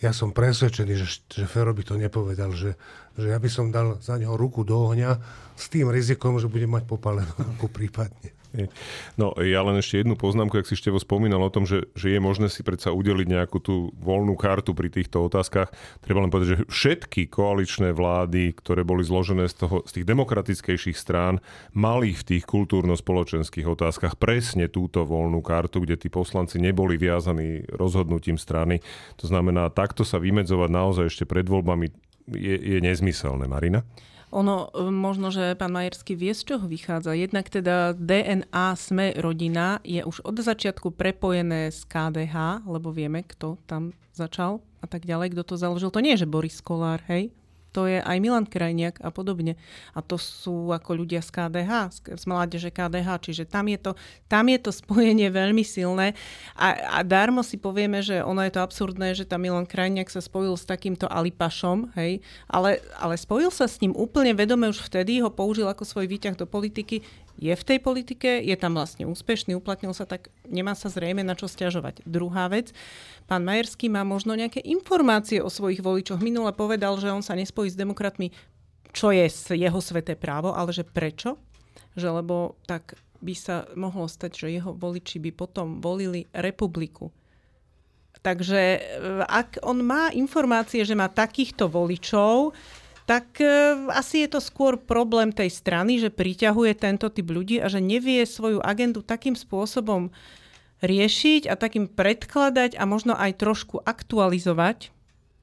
ja 0.00 0.16
som 0.16 0.32
presvedčený, 0.32 0.96
že, 0.96 1.06
že 1.28 1.44
Fero 1.44 1.76
by 1.76 1.84
to 1.84 1.94
nepovedal, 2.00 2.56
že, 2.56 2.74
že 3.20 3.30
ja 3.30 3.38
by 3.38 3.48
som 3.52 3.68
dal 3.68 4.00
za 4.00 4.16
neho 4.16 4.32
ruku 4.32 4.64
do 4.64 4.88
ohňa 4.88 5.20
s 5.54 5.68
tým 5.68 5.92
rizikom, 5.92 6.40
že 6.40 6.48
bude 6.48 6.64
mať 6.64 6.88
popálenú 6.88 7.30
ruku 7.36 7.68
prípadne. 7.68 8.39
No 9.14 9.30
ja 9.38 9.62
len 9.62 9.78
ešte 9.78 10.02
jednu 10.02 10.18
poznámku, 10.18 10.58
ak 10.58 10.66
si 10.66 10.74
Števo 10.74 10.98
spomínal 10.98 11.38
o 11.38 11.54
tom, 11.54 11.70
že, 11.70 11.86
že 11.94 12.10
je 12.10 12.18
možné 12.18 12.50
si 12.50 12.66
predsa 12.66 12.90
udeliť 12.90 13.26
nejakú 13.30 13.62
tú 13.62 13.94
voľnú 14.02 14.34
kartu 14.34 14.74
pri 14.74 14.90
týchto 14.90 15.22
otázkach. 15.30 15.70
Treba 16.02 16.26
len 16.26 16.34
povedať, 16.34 16.48
že 16.58 16.58
všetky 16.66 17.30
koaličné 17.30 17.94
vlády, 17.94 18.50
ktoré 18.58 18.82
boli 18.82 19.06
zložené 19.06 19.46
z, 19.46 19.54
toho, 19.66 19.76
z 19.86 20.02
tých 20.02 20.06
demokratickejších 20.10 20.98
strán, 20.98 21.38
mali 21.70 22.10
v 22.10 22.26
tých 22.26 22.44
kultúrno-spoločenských 22.50 23.70
otázkach 23.70 24.18
presne 24.18 24.66
túto 24.66 25.06
voľnú 25.06 25.38
kartu, 25.46 25.86
kde 25.86 25.94
tí 25.94 26.08
poslanci 26.10 26.58
neboli 26.58 26.98
viazaní 26.98 27.70
rozhodnutím 27.70 28.34
strany. 28.34 28.82
To 29.22 29.30
znamená, 29.30 29.70
takto 29.70 30.02
sa 30.02 30.18
vymedzovať 30.18 30.70
naozaj 30.74 31.04
ešte 31.06 31.24
pred 31.24 31.46
voľbami 31.46 31.86
je, 32.34 32.56
je 32.58 32.78
nezmyselné. 32.82 33.46
Marina? 33.46 33.86
Ono, 34.30 34.70
e, 34.70 34.86
možno, 34.90 35.34
že 35.34 35.58
pán 35.58 35.74
Majerský 35.74 36.14
vie, 36.14 36.30
z 36.30 36.54
čoho 36.54 36.64
vychádza. 36.70 37.18
Jednak 37.18 37.50
teda 37.50 37.98
DNA 37.98 38.78
Sme 38.78 39.10
rodina 39.18 39.82
je 39.82 40.06
už 40.06 40.22
od 40.22 40.38
začiatku 40.38 40.94
prepojené 40.94 41.74
s 41.74 41.82
KDH, 41.82 42.66
lebo 42.66 42.94
vieme, 42.94 43.26
kto 43.26 43.58
tam 43.66 43.90
začal 44.14 44.62
a 44.80 44.86
tak 44.86 45.04
ďalej, 45.04 45.34
kto 45.34 45.42
to 45.42 45.54
založil. 45.58 45.90
To 45.90 46.02
nie 46.02 46.14
je, 46.14 46.24
že 46.26 46.30
Boris 46.30 46.62
Kolár, 46.62 47.02
hej? 47.10 47.34
To 47.70 47.86
je 47.86 48.02
aj 48.02 48.16
Milan 48.18 48.46
Krajniak 48.46 48.98
a 48.98 49.14
podobne. 49.14 49.54
A 49.94 50.02
to 50.02 50.18
sú 50.18 50.74
ako 50.74 51.02
ľudia 51.02 51.22
z 51.22 51.30
KDH, 51.30 51.72
z 52.18 52.24
mládeže 52.26 52.70
KDH, 52.74 53.08
čiže 53.22 53.44
tam 53.46 53.70
je 53.70 53.78
to, 53.78 53.92
tam 54.26 54.50
je 54.50 54.58
to 54.58 54.70
spojenie 54.82 55.30
veľmi 55.30 55.62
silné. 55.62 56.18
A, 56.58 56.98
a 56.98 57.06
darmo 57.06 57.46
si 57.46 57.56
povieme, 57.56 58.02
že 58.02 58.22
ono 58.22 58.42
je 58.42 58.52
to 58.52 58.60
absurdné, 58.60 59.14
že 59.14 59.26
tam 59.26 59.46
Milan 59.46 59.66
Krajniak 59.66 60.10
sa 60.10 60.18
spojil 60.18 60.58
s 60.58 60.66
takýmto 60.66 61.06
Alipašom, 61.06 61.94
hej, 61.94 62.20
ale, 62.50 62.82
ale 62.98 63.14
spojil 63.14 63.54
sa 63.54 63.70
s 63.70 63.78
ním 63.78 63.94
úplne 63.94 64.34
vedome 64.34 64.66
už 64.68 64.82
vtedy, 64.82 65.22
ho 65.22 65.30
použil 65.30 65.70
ako 65.70 65.86
svoj 65.86 66.06
výťah 66.10 66.34
do 66.34 66.44
politiky, 66.44 67.06
je 67.40 67.56
v 67.56 67.66
tej 67.66 67.78
politike, 67.80 68.44
je 68.44 68.52
tam 68.60 68.76
vlastne 68.76 69.08
úspešný, 69.08 69.56
uplatnil 69.56 69.96
sa, 69.96 70.04
tak 70.04 70.28
nemá 70.44 70.76
sa 70.76 70.92
zrejme 70.92 71.24
na 71.24 71.32
čo 71.32 71.48
stiažovať. 71.48 72.04
Druhá 72.04 72.52
vec, 72.52 72.76
pán 73.24 73.48
Majerský 73.48 73.88
má 73.88 74.04
možno 74.04 74.36
nejaké 74.36 74.60
informácie 74.60 75.40
o 75.40 75.48
svojich 75.48 75.80
voličoch. 75.80 76.20
Minule 76.20 76.52
povedal, 76.52 77.00
že 77.00 77.08
on 77.08 77.24
sa 77.24 77.32
nespojí 77.32 77.72
s 77.72 77.80
demokratmi, 77.80 78.28
čo 78.92 79.08
je 79.08 79.24
jeho 79.56 79.80
sveté 79.80 80.20
právo, 80.20 80.52
ale 80.52 80.76
že 80.76 80.84
prečo? 80.84 81.40
Že 81.96 82.20
lebo 82.20 82.60
tak 82.68 83.00
by 83.24 83.32
sa 83.32 83.64
mohlo 83.72 84.04
stať, 84.04 84.44
že 84.44 84.56
jeho 84.60 84.76
voliči 84.76 85.16
by 85.16 85.30
potom 85.32 85.80
volili 85.80 86.28
republiku. 86.36 87.08
Takže 88.20 88.60
e, 88.60 88.80
ak 89.24 89.64
on 89.64 89.80
má 89.80 90.12
informácie, 90.12 90.84
že 90.84 90.92
má 90.92 91.08
takýchto 91.08 91.72
voličov, 91.72 92.52
tak 93.10 93.42
e, 93.42 93.50
asi 93.90 94.22
je 94.22 94.38
to 94.38 94.38
skôr 94.38 94.78
problém 94.78 95.34
tej 95.34 95.50
strany, 95.50 95.98
že 95.98 96.14
priťahuje 96.14 96.78
tento 96.78 97.10
typ 97.10 97.26
ľudí 97.26 97.58
a 97.58 97.66
že 97.66 97.82
nevie 97.82 98.22
svoju 98.22 98.62
agendu 98.62 99.02
takým 99.02 99.34
spôsobom 99.34 100.14
riešiť 100.78 101.50
a 101.50 101.58
takým 101.58 101.90
predkladať 101.90 102.78
a 102.78 102.86
možno 102.86 103.18
aj 103.18 103.34
trošku 103.42 103.82
aktualizovať, 103.82 104.94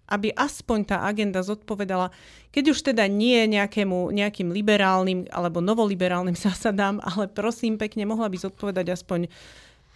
aby 0.08 0.32
aspoň 0.32 0.80
tá 0.88 0.98
agenda 1.04 1.44
zodpovedala, 1.44 2.16
keď 2.56 2.72
už 2.72 2.80
teda 2.88 3.04
nie 3.12 3.44
nejakému, 3.52 4.16
nejakým 4.16 4.48
liberálnym 4.56 5.28
alebo 5.28 5.60
novoliberálnym 5.60 6.40
zásadám, 6.48 7.04
ale 7.04 7.28
prosím 7.28 7.76
pekne, 7.76 8.08
mohla 8.08 8.32
by 8.32 8.48
zodpovedať 8.48 8.96
aspoň 8.96 9.28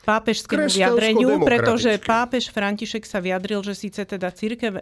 pápežskému 0.02 0.68
vyjadreniu, 0.68 1.42
pretože 1.46 2.02
pápež 2.02 2.50
František 2.50 3.06
sa 3.06 3.22
vyjadril, 3.22 3.62
že 3.62 3.78
síce 3.78 4.02
teda 4.06 4.34
církev 4.34 4.82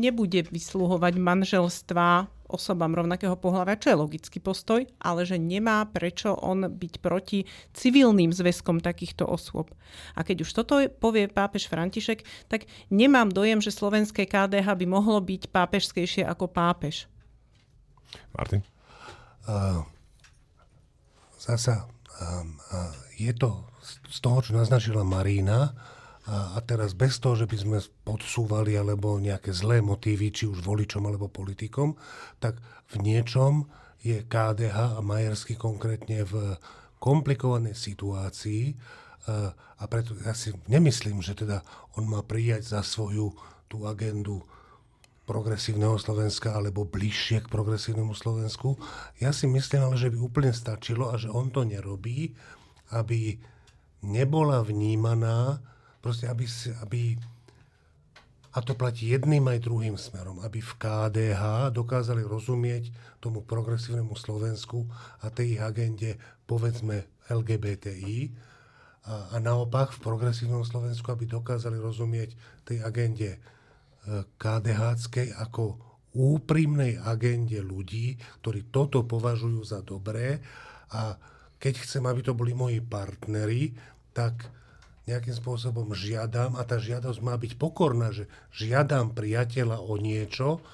nebude 0.00 0.48
vysluhovať 0.48 1.14
manželstva 1.20 2.32
osobám 2.44 2.94
rovnakého 2.94 3.34
pohľavia, 3.34 3.80
čo 3.80 3.90
je 3.90 4.00
logický 4.00 4.38
postoj, 4.38 4.86
ale 5.02 5.26
že 5.26 5.40
nemá 5.40 5.82
prečo 5.90 6.36
on 6.38 6.70
byť 6.70 6.94
proti 7.02 7.48
civilným 7.74 8.30
zväzkom 8.30 8.78
takýchto 8.78 9.26
osôb. 9.26 9.74
A 10.14 10.22
keď 10.22 10.46
už 10.46 10.50
toto 10.54 10.78
povie 11.02 11.26
pápež 11.26 11.66
František, 11.66 12.22
tak 12.46 12.70
nemám 12.94 13.32
dojem, 13.32 13.58
že 13.58 13.74
slovenské 13.74 14.28
KDH 14.30 14.70
by 14.70 14.86
mohlo 14.86 15.18
byť 15.18 15.50
pápežskejšie 15.50 16.22
ako 16.22 16.46
pápež. 16.46 17.10
Martin? 18.30 18.62
Uh, 19.44 19.82
zasa, 21.36 21.90
um, 22.22 22.56
uh, 22.70 22.94
je 23.18 23.34
to 23.34 23.73
z 23.84 24.18
toho, 24.24 24.40
čo 24.40 24.56
naznačila 24.56 25.04
Marína, 25.04 25.76
a, 26.24 26.56
teraz 26.64 26.96
bez 26.96 27.20
toho, 27.20 27.36
že 27.36 27.44
by 27.44 27.56
sme 27.60 27.78
podsúvali 28.08 28.80
alebo 28.80 29.20
nejaké 29.20 29.52
zlé 29.52 29.84
motívy, 29.84 30.32
či 30.32 30.48
už 30.48 30.64
voličom 30.64 31.04
alebo 31.04 31.28
politikom, 31.28 32.00
tak 32.40 32.56
v 32.88 33.04
niečom 33.04 33.68
je 34.00 34.24
KDH 34.24 34.96
a 34.96 35.00
Majersky 35.04 35.56
konkrétne 35.56 36.24
v 36.24 36.56
komplikovanej 37.00 37.76
situácii 37.76 38.76
a 39.80 39.84
preto 39.88 40.12
ja 40.20 40.36
si 40.36 40.52
nemyslím, 40.68 41.24
že 41.24 41.32
teda 41.32 41.64
on 41.96 42.04
má 42.04 42.20
prijať 42.20 42.76
za 42.76 42.80
svoju 42.84 43.32
tú 43.68 43.88
agendu 43.88 44.44
progresívneho 45.24 45.96
Slovenska 45.96 46.52
alebo 46.52 46.84
bližšie 46.84 47.48
k 47.48 47.52
progresívnemu 47.52 48.12
Slovensku. 48.12 48.76
Ja 49.24 49.32
si 49.32 49.48
myslím 49.48 49.88
ale, 49.88 49.96
že 49.96 50.12
by 50.12 50.20
úplne 50.20 50.52
stačilo 50.52 51.08
a 51.08 51.16
že 51.16 51.32
on 51.32 51.48
to 51.48 51.64
nerobí, 51.64 52.36
aby 52.92 53.40
nebola 54.04 54.60
vnímaná, 54.60 55.58
proste 56.04 56.28
aby, 56.28 56.44
aby 56.84 57.16
a 58.54 58.62
to 58.62 58.78
platí 58.78 59.10
jedným 59.10 59.50
aj 59.50 59.66
druhým 59.66 59.96
smerom, 59.98 60.38
aby 60.44 60.62
v 60.62 60.72
KDH 60.78 61.74
dokázali 61.74 62.22
rozumieť 62.22 62.92
tomu 63.18 63.42
progresívnemu 63.42 64.14
Slovensku 64.14 64.86
a 65.24 65.32
tej 65.32 65.58
ich 65.58 65.62
agende, 65.64 66.20
povedzme, 66.46 67.08
LGBTI, 67.26 68.30
a, 69.04 69.36
a 69.36 69.36
naopak 69.36 69.92
v 69.92 70.00
progresívnom 70.00 70.64
Slovensku, 70.64 71.12
aby 71.12 71.28
dokázali 71.28 71.76
rozumieť 71.76 72.30
tej 72.64 72.80
agende 72.80 73.36
e, 73.36 73.38
KDH 74.40 74.80
ako 75.36 75.76
úprimnej 76.14 76.96
agende 77.02 77.60
ľudí, 77.60 78.16
ktorí 78.40 78.70
toto 78.70 79.04
považujú 79.04 79.60
za 79.66 79.84
dobré. 79.84 80.40
A 80.94 81.18
keď 81.58 81.84
chcem, 81.84 82.06
aby 82.06 82.22
to 82.22 82.32
boli 82.32 82.56
moji 82.56 82.80
partneri, 82.80 83.74
tak 84.16 84.48
nejakým 85.04 85.36
spôsobom 85.36 85.92
žiadam, 85.92 86.56
a 86.56 86.64
tá 86.64 86.80
žiadosť 86.80 87.20
má 87.20 87.36
byť 87.36 87.60
pokorná, 87.60 88.08
že 88.14 88.24
žiadam 88.56 89.12
priateľa 89.12 89.84
o 89.84 90.00
niečo, 90.00 90.64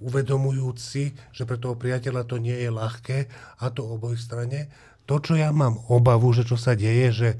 uvedomujúci, 0.00 1.12
že 1.34 1.42
pre 1.44 1.58
toho 1.58 1.74
priateľa 1.76 2.22
to 2.24 2.38
nie 2.38 2.54
je 2.54 2.70
ľahké, 2.70 3.18
a 3.60 3.66
to 3.74 3.82
oboj 3.84 4.14
strane. 4.14 4.70
To, 5.10 5.18
čo 5.18 5.34
ja 5.34 5.50
mám 5.50 5.76
obavu, 5.90 6.30
že 6.30 6.46
čo 6.46 6.54
sa 6.54 6.78
deje, 6.78 7.08
že 7.10 7.30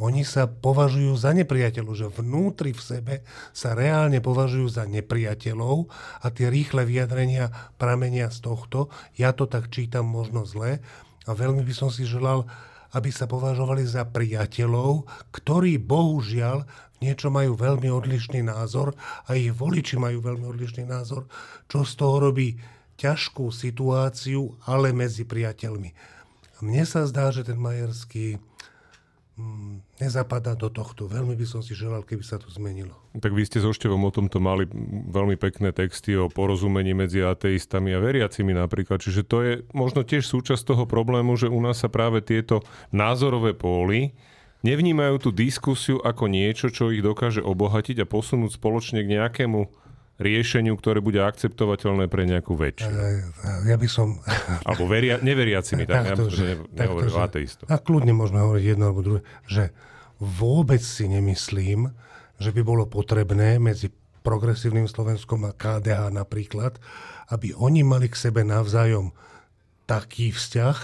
oni 0.00 0.24
sa 0.24 0.48
považujú 0.48 1.12
za 1.20 1.36
nepriateľov, 1.36 1.92
že 1.92 2.08
vnútri 2.08 2.72
v 2.72 2.80
sebe 2.80 3.14
sa 3.52 3.76
reálne 3.76 4.24
považujú 4.24 4.72
za 4.72 4.88
nepriateľov 4.88 5.92
a 6.24 6.26
tie 6.32 6.48
rýchle 6.48 6.88
vyjadrenia 6.88 7.52
pramenia 7.76 8.32
z 8.32 8.40
tohto. 8.40 8.88
Ja 9.20 9.36
to 9.36 9.44
tak 9.44 9.68
čítam 9.68 10.08
možno 10.08 10.48
zle 10.48 10.80
a 11.28 11.30
veľmi 11.36 11.60
by 11.60 11.74
som 11.76 11.92
si 11.92 12.08
želal, 12.08 12.48
aby 12.94 13.10
sa 13.14 13.30
považovali 13.30 13.86
za 13.86 14.06
priateľov, 14.06 15.06
ktorí 15.30 15.78
bohužiaľ 15.78 16.66
niečo 17.00 17.32
majú 17.32 17.56
veľmi 17.56 17.88
odlišný 17.88 18.44
názor 18.44 18.92
a 19.24 19.34
ich 19.38 19.54
voliči 19.54 19.96
majú 19.96 20.20
veľmi 20.20 20.44
odlišný 20.44 20.84
názor, 20.84 21.26
čo 21.66 21.86
z 21.86 21.92
toho 21.96 22.16
robí 22.30 22.60
ťažkú 23.00 23.48
situáciu, 23.48 24.60
ale 24.68 24.92
medzi 24.92 25.24
priateľmi. 25.24 25.90
Mne 26.60 26.84
sa 26.84 27.08
zdá, 27.08 27.32
že 27.32 27.48
ten 27.48 27.56
Majerský 27.56 28.36
nezapadá 30.00 30.56
do 30.56 30.72
tohto. 30.72 31.04
Veľmi 31.08 31.36
by 31.36 31.46
som 31.48 31.60
si 31.60 31.76
želal, 31.76 32.04
keby 32.04 32.24
sa 32.24 32.40
to 32.40 32.48
zmenilo. 32.48 32.96
Tak 33.16 33.32
vy 33.32 33.44
ste 33.44 33.60
so 33.60 33.72
Števom 33.72 34.00
o 34.08 34.12
tomto 34.12 34.40
mali 34.40 34.68
veľmi 35.12 35.36
pekné 35.36 35.72
texty 35.76 36.16
o 36.16 36.32
porozumení 36.32 36.96
medzi 36.96 37.20
ateistami 37.20 37.92
a 37.92 38.00
veriacimi 38.00 38.56
napríklad. 38.56 39.00
Čiže 39.00 39.22
to 39.24 39.36
je 39.44 39.52
možno 39.76 40.04
tiež 40.04 40.24
súčasť 40.24 40.72
toho 40.72 40.84
problému, 40.88 41.36
že 41.36 41.52
u 41.52 41.60
nás 41.60 41.80
sa 41.80 41.92
práve 41.92 42.24
tieto 42.24 42.64
názorové 42.92 43.52
póly 43.52 44.16
nevnímajú 44.60 45.28
tú 45.28 45.30
diskusiu 45.32 46.00
ako 46.00 46.28
niečo, 46.28 46.68
čo 46.68 46.92
ich 46.92 47.00
dokáže 47.00 47.40
obohatiť 47.40 48.04
a 48.04 48.08
posunúť 48.08 48.60
spoločne 48.60 49.00
k 49.04 49.20
nejakému 49.20 49.72
riešeniu, 50.20 50.76
ktoré 50.76 51.00
bude 51.00 51.24
akceptovateľné 51.24 52.06
pre 52.12 52.28
nejakú 52.28 52.52
väčšinu. 52.52 52.96
Ja 53.64 53.80
by 53.80 53.88
som... 53.88 54.20
Alebo 54.68 54.84
veria, 54.84 55.16
neveriacimi, 55.18 55.88
tak, 55.88 56.12
tak 56.12 56.20
to, 56.20 56.28
že, 56.28 56.60
ne, 56.60 56.84
nehovorím 56.84 57.16
o 57.16 57.20
ateistov. 57.24 57.64
A 57.72 57.80
kľudne 57.80 58.12
môžeme 58.12 58.44
hovoriť 58.44 58.64
jedno 58.76 58.84
alebo 58.92 59.00
druhé, 59.00 59.20
že 59.48 59.72
vôbec 60.20 60.84
si 60.84 61.08
nemyslím, 61.08 61.88
že 62.36 62.52
by 62.52 62.60
bolo 62.60 62.84
potrebné 62.84 63.56
medzi 63.56 63.88
progresívnym 64.20 64.84
Slovenskom 64.84 65.48
a 65.48 65.56
KDH 65.56 66.12
napríklad, 66.12 66.76
aby 67.32 67.56
oni 67.56 67.80
mali 67.80 68.12
k 68.12 68.20
sebe 68.20 68.44
navzájom 68.44 69.16
taký 69.88 70.30
vzťah, 70.30 70.76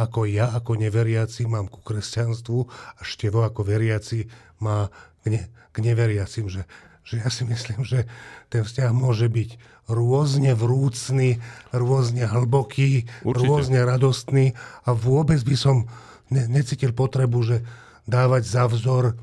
ako 0.00 0.24
ja 0.24 0.48
ako 0.54 0.80
neveriaci 0.80 1.44
mám 1.44 1.68
ku 1.68 1.84
kresťanstvu 1.84 2.58
a 2.96 3.02
Števo 3.04 3.44
ako 3.44 3.60
veriaci 3.66 4.24
má 4.62 4.88
k, 5.20 5.36
ne, 5.36 5.42
k 5.74 5.76
neveriacim. 5.84 6.48
Že, 6.48 6.64
že 7.04 7.20
ja 7.20 7.28
si 7.28 7.44
myslím, 7.44 7.84
že 7.84 8.08
ten 8.48 8.64
vzťah 8.64 8.90
môže 8.96 9.28
byť 9.28 9.60
rôzne 9.92 10.56
vrúcný, 10.56 11.38
rôzne 11.70 12.24
hlboký, 12.24 13.04
Určite. 13.20 13.44
rôzne 13.44 13.80
radostný 13.84 14.56
a 14.88 14.96
vôbec 14.96 15.38
by 15.44 15.56
som 15.56 15.84
ne, 16.32 16.48
necítil 16.48 16.96
potrebu, 16.96 17.44
že 17.44 17.56
dávať 18.08 18.42
za 18.48 18.64
vzor 18.64 19.16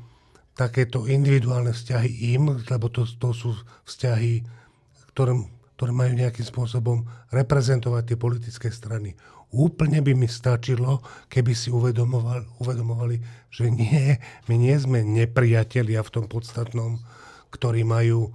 takéto 0.54 1.10
individuálne 1.10 1.74
vzťahy 1.74 2.38
im, 2.38 2.62
lebo 2.70 2.86
to, 2.92 3.02
to 3.18 3.34
sú 3.34 3.56
vzťahy, 3.88 4.46
ktoré, 5.10 5.34
ktoré 5.74 5.90
majú 5.90 6.12
nejakým 6.14 6.46
spôsobom 6.46 7.02
reprezentovať 7.34 8.14
tie 8.14 8.18
politické 8.20 8.68
strany. 8.70 9.18
Úplne 9.52 10.00
by 10.00 10.12
mi 10.16 10.28
stačilo, 10.30 11.04
keby 11.28 11.52
si 11.52 11.68
uvedomovali, 11.68 12.46
uvedomovali, 12.62 13.16
že 13.52 13.68
nie, 13.68 14.16
my 14.48 14.54
nie 14.56 14.76
sme 14.78 15.04
nepriatelia 15.04 16.00
v 16.00 16.12
tom 16.12 16.24
podstatnom, 16.30 17.02
ktorí 17.52 17.84
majú 17.84 18.32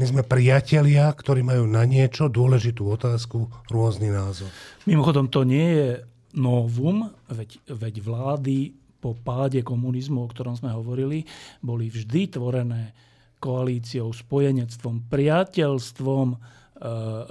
my 0.00 0.04
sme 0.08 0.22
priatelia, 0.24 1.12
ktorí 1.12 1.44
majú 1.44 1.68
na 1.68 1.84
niečo 1.84 2.32
dôležitú 2.32 2.88
otázku 2.88 3.52
rôzny 3.68 4.08
názor. 4.08 4.48
Mimochodom, 4.88 5.28
to 5.28 5.44
nie 5.44 5.68
je 5.76 5.88
novum, 6.40 7.12
veď, 7.28 7.60
veď 7.68 7.94
vlády 8.00 8.72
po 8.96 9.12
páde 9.12 9.60
komunizmu, 9.60 10.24
o 10.24 10.30
ktorom 10.32 10.56
sme 10.56 10.72
hovorili, 10.72 11.28
boli 11.60 11.92
vždy 11.92 12.32
tvorené 12.32 12.96
koalíciou, 13.40 14.12
spojenectvom, 14.12 15.08
priateľstvom 15.08 16.28
e, 16.32 16.36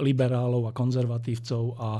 liberálov 0.02 0.70
a 0.70 0.74
konzervatívcov 0.74 1.62
a 1.74 1.90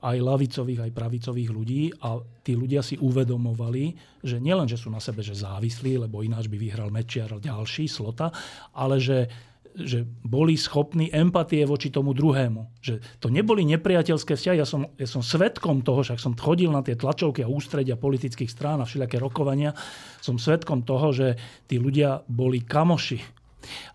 aj 0.00 0.16
lavicových, 0.16 0.88
aj 0.88 0.96
pravicových 0.96 1.50
ľudí 1.52 1.82
a 2.00 2.20
tí 2.40 2.56
ľudia 2.56 2.80
si 2.80 2.96
uvedomovali, 2.96 3.84
že 4.24 4.40
nielen, 4.40 4.64
že 4.64 4.80
sú 4.80 4.88
na 4.88 5.00
sebe 5.00 5.20
že 5.20 5.36
závislí, 5.36 6.00
lebo 6.00 6.24
ináč 6.24 6.48
by 6.48 6.56
vyhral 6.56 6.88
Mečiar 6.88 7.36
ďalší, 7.36 7.86
Slota, 7.86 8.32
ale 8.72 8.96
že 8.98 9.28
že 9.70 10.02
boli 10.26 10.58
schopní 10.58 11.14
empatie 11.14 11.62
voči 11.62 11.94
tomu 11.94 12.10
druhému. 12.10 12.82
Že 12.82 13.22
to 13.22 13.30
neboli 13.30 13.62
nepriateľské 13.70 14.34
vzťahy. 14.34 14.58
Ja 14.58 14.66
som, 14.66 14.90
ja 14.98 15.06
som 15.06 15.22
svetkom 15.22 15.86
toho, 15.86 16.02
však 16.02 16.18
som 16.18 16.34
chodil 16.34 16.74
na 16.74 16.82
tie 16.82 16.98
tlačovky 16.98 17.46
a 17.46 17.52
ústredia 17.52 17.94
politických 17.94 18.50
strán 18.50 18.82
a 18.82 18.88
všelijaké 18.88 19.22
rokovania. 19.22 19.70
Som 20.18 20.42
svetkom 20.42 20.82
toho, 20.82 21.14
že 21.14 21.38
tí 21.70 21.78
ľudia 21.78 22.26
boli 22.26 22.66
kamoši. 22.66 23.22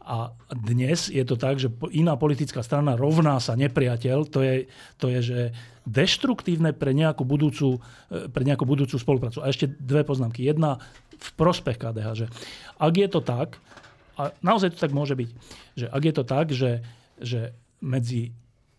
A 0.06 0.30
dnes 0.53 1.10
je 1.10 1.26
to 1.26 1.36
tak, 1.36 1.58
že 1.58 1.74
iná 1.91 2.16
politická 2.16 2.62
strana 2.62 2.93
rovná 2.93 3.41
sa 3.41 3.58
nepriateľ. 3.58 4.18
To 4.32 4.39
je, 4.45 4.56
to 5.01 5.10
je 5.10 5.20
že 5.20 5.39
deštruktívne 5.86 6.74
pre 6.74 6.92
nejakú 6.92 7.24
budúcu, 7.24 7.82
e, 8.10 8.28
pre 8.30 8.44
nejakú 8.44 8.66
budúcu 8.66 8.98
spoluprácu. 8.98 9.42
A 9.46 9.50
ešte 9.50 9.70
dve 9.70 10.02
poznámky. 10.02 10.46
Jedna 10.46 10.82
v 11.16 11.30
prospech 11.38 11.78
KDH, 11.78 12.08
že 12.14 12.26
ak 12.82 12.94
je 12.94 13.08
to 13.08 13.22
tak, 13.22 13.62
a 14.16 14.32
naozaj 14.42 14.76
to 14.76 14.80
tak 14.80 14.96
môže 14.96 15.14
byť, 15.14 15.30
že 15.76 15.86
ak 15.92 16.02
je 16.04 16.14
to 16.16 16.24
tak, 16.24 16.46
že, 16.52 16.72
že 17.20 17.54
medzi 17.84 18.32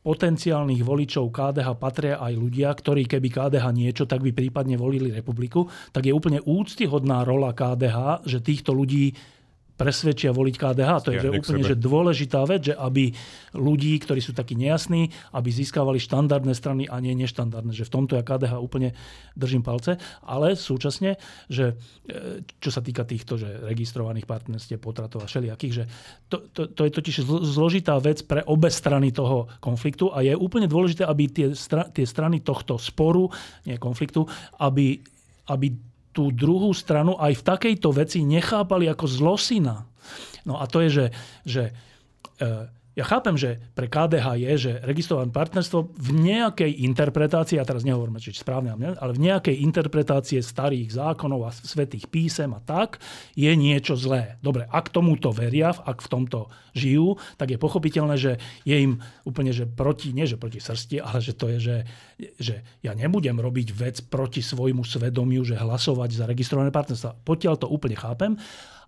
potenciálnych 0.06 0.86
voličov 0.86 1.34
KDH 1.34 1.68
patria 1.82 2.22
aj 2.22 2.38
ľudia, 2.38 2.70
ktorí 2.70 3.10
keby 3.10 3.26
KDH 3.26 3.64
niečo, 3.74 4.04
tak 4.06 4.22
by 4.22 4.30
prípadne 4.30 4.78
volili 4.78 5.10
republiku, 5.10 5.66
tak 5.90 6.06
je 6.06 6.14
úplne 6.14 6.38
úctyhodná 6.46 7.26
rola 7.26 7.50
KDH, 7.50 8.22
že 8.22 8.38
týchto 8.38 8.70
ľudí 8.70 9.18
presvedčia 9.76 10.32
voliť 10.32 10.54
KDH. 10.56 10.90
To 11.04 11.12
je 11.12 11.20
že 11.20 11.30
úplne 11.30 11.62
že 11.62 11.76
dôležitá 11.76 12.42
vec, 12.48 12.72
že 12.72 12.74
aby 12.74 13.12
ľudí, 13.52 13.92
ktorí 14.00 14.24
sú 14.24 14.32
takí 14.32 14.56
nejasní, 14.56 15.12
aby 15.36 15.48
získavali 15.52 16.00
štandardné 16.00 16.56
strany 16.56 16.88
a 16.88 16.96
nie 16.98 17.12
neštandardné. 17.14 17.76
Že 17.76 17.86
v 17.88 17.92
tomto 17.92 18.12
ja 18.16 18.24
KDH 18.24 18.56
úplne 18.56 18.96
držím 19.36 19.60
palce. 19.60 20.00
Ale 20.24 20.56
súčasne, 20.56 21.20
že 21.52 21.76
e, 22.08 22.42
čo 22.58 22.70
sa 22.72 22.80
týka 22.80 23.04
týchto 23.04 23.36
že 23.36 23.68
registrovaných 23.68 24.24
partnerstiev, 24.24 24.80
potratov 24.80 25.24
a 25.24 25.28
všelijakých, 25.28 25.72
že 25.72 25.84
to, 26.32 26.48
to, 26.50 26.72
to 26.72 26.82
je 26.88 26.92
totiž 26.96 27.16
zložitá 27.44 28.00
vec 28.00 28.24
pre 28.24 28.40
obe 28.48 28.72
strany 28.72 29.12
toho 29.12 29.46
konfliktu 29.60 30.08
a 30.08 30.24
je 30.24 30.32
úplne 30.32 30.66
dôležité, 30.66 31.04
aby 31.04 31.28
tie, 31.28 31.46
stra, 31.52 31.84
tie 31.92 32.08
strany 32.08 32.40
tohto 32.40 32.80
sporu, 32.80 33.28
nie 33.68 33.76
konfliktu, 33.76 34.24
aby, 34.56 34.96
aby 35.52 35.66
tú 36.16 36.32
druhú 36.32 36.72
stranu 36.72 37.20
aj 37.20 37.36
v 37.36 37.46
takejto 37.46 37.92
veci 37.92 38.24
nechápali 38.24 38.88
ako 38.88 39.04
zlosina. 39.04 39.84
No 40.48 40.56
a 40.56 40.64
to 40.64 40.80
je, 40.80 40.88
že, 40.88 41.06
že 41.44 41.62
e, 42.40 42.72
ja 42.96 43.04
chápem, 43.04 43.36
že 43.36 43.60
pre 43.76 43.92
KDH 43.92 44.40
je, 44.40 44.52
že 44.56 44.72
registrované 44.80 45.28
partnerstvo 45.28 45.92
v 46.00 46.10
nejakej 46.16 46.80
interpretácii, 46.80 47.60
a 47.60 47.68
teraz 47.68 47.84
nehovoríme, 47.84 48.16
či 48.16 48.32
správne, 48.32 48.72
ale 48.72 49.12
v 49.12 49.20
nejakej 49.20 49.60
interpretácii 49.68 50.40
starých 50.40 50.96
zákonov 50.96 51.44
a 51.44 51.52
svetých 51.52 52.08
písem 52.08 52.48
a 52.56 52.60
tak, 52.64 52.96
je 53.36 53.52
niečo 53.52 54.00
zlé. 54.00 54.40
Dobre, 54.40 54.64
ak 54.64 54.88
tomuto 54.88 55.28
veria, 55.28 55.76
ak 55.76 56.00
v 56.00 56.08
tomto 56.08 56.48
žijú, 56.72 57.20
tak 57.36 57.52
je 57.52 57.60
pochopiteľné, 57.60 58.16
že 58.16 58.40
je 58.64 58.76
im 58.80 59.04
úplne, 59.28 59.52
že 59.52 59.68
proti, 59.68 60.16
nie 60.16 60.24
že 60.24 60.40
proti 60.40 60.64
srsti, 60.64 60.96
ale 61.04 61.20
že 61.20 61.36
to 61.36 61.52
je, 61.52 61.58
že, 61.60 61.76
že 62.40 62.54
ja 62.80 62.96
nebudem 62.96 63.36
robiť 63.36 63.76
vec 63.76 63.96
proti 64.08 64.40
svojmu 64.40 64.88
svedomiu, 64.88 65.44
že 65.44 65.60
hlasovať 65.60 66.16
za 66.16 66.24
registrované 66.24 66.72
partnerstvo. 66.72 67.28
Potiaľ 67.28 67.60
to 67.60 67.68
úplne 67.68 67.96
chápem, 68.00 68.40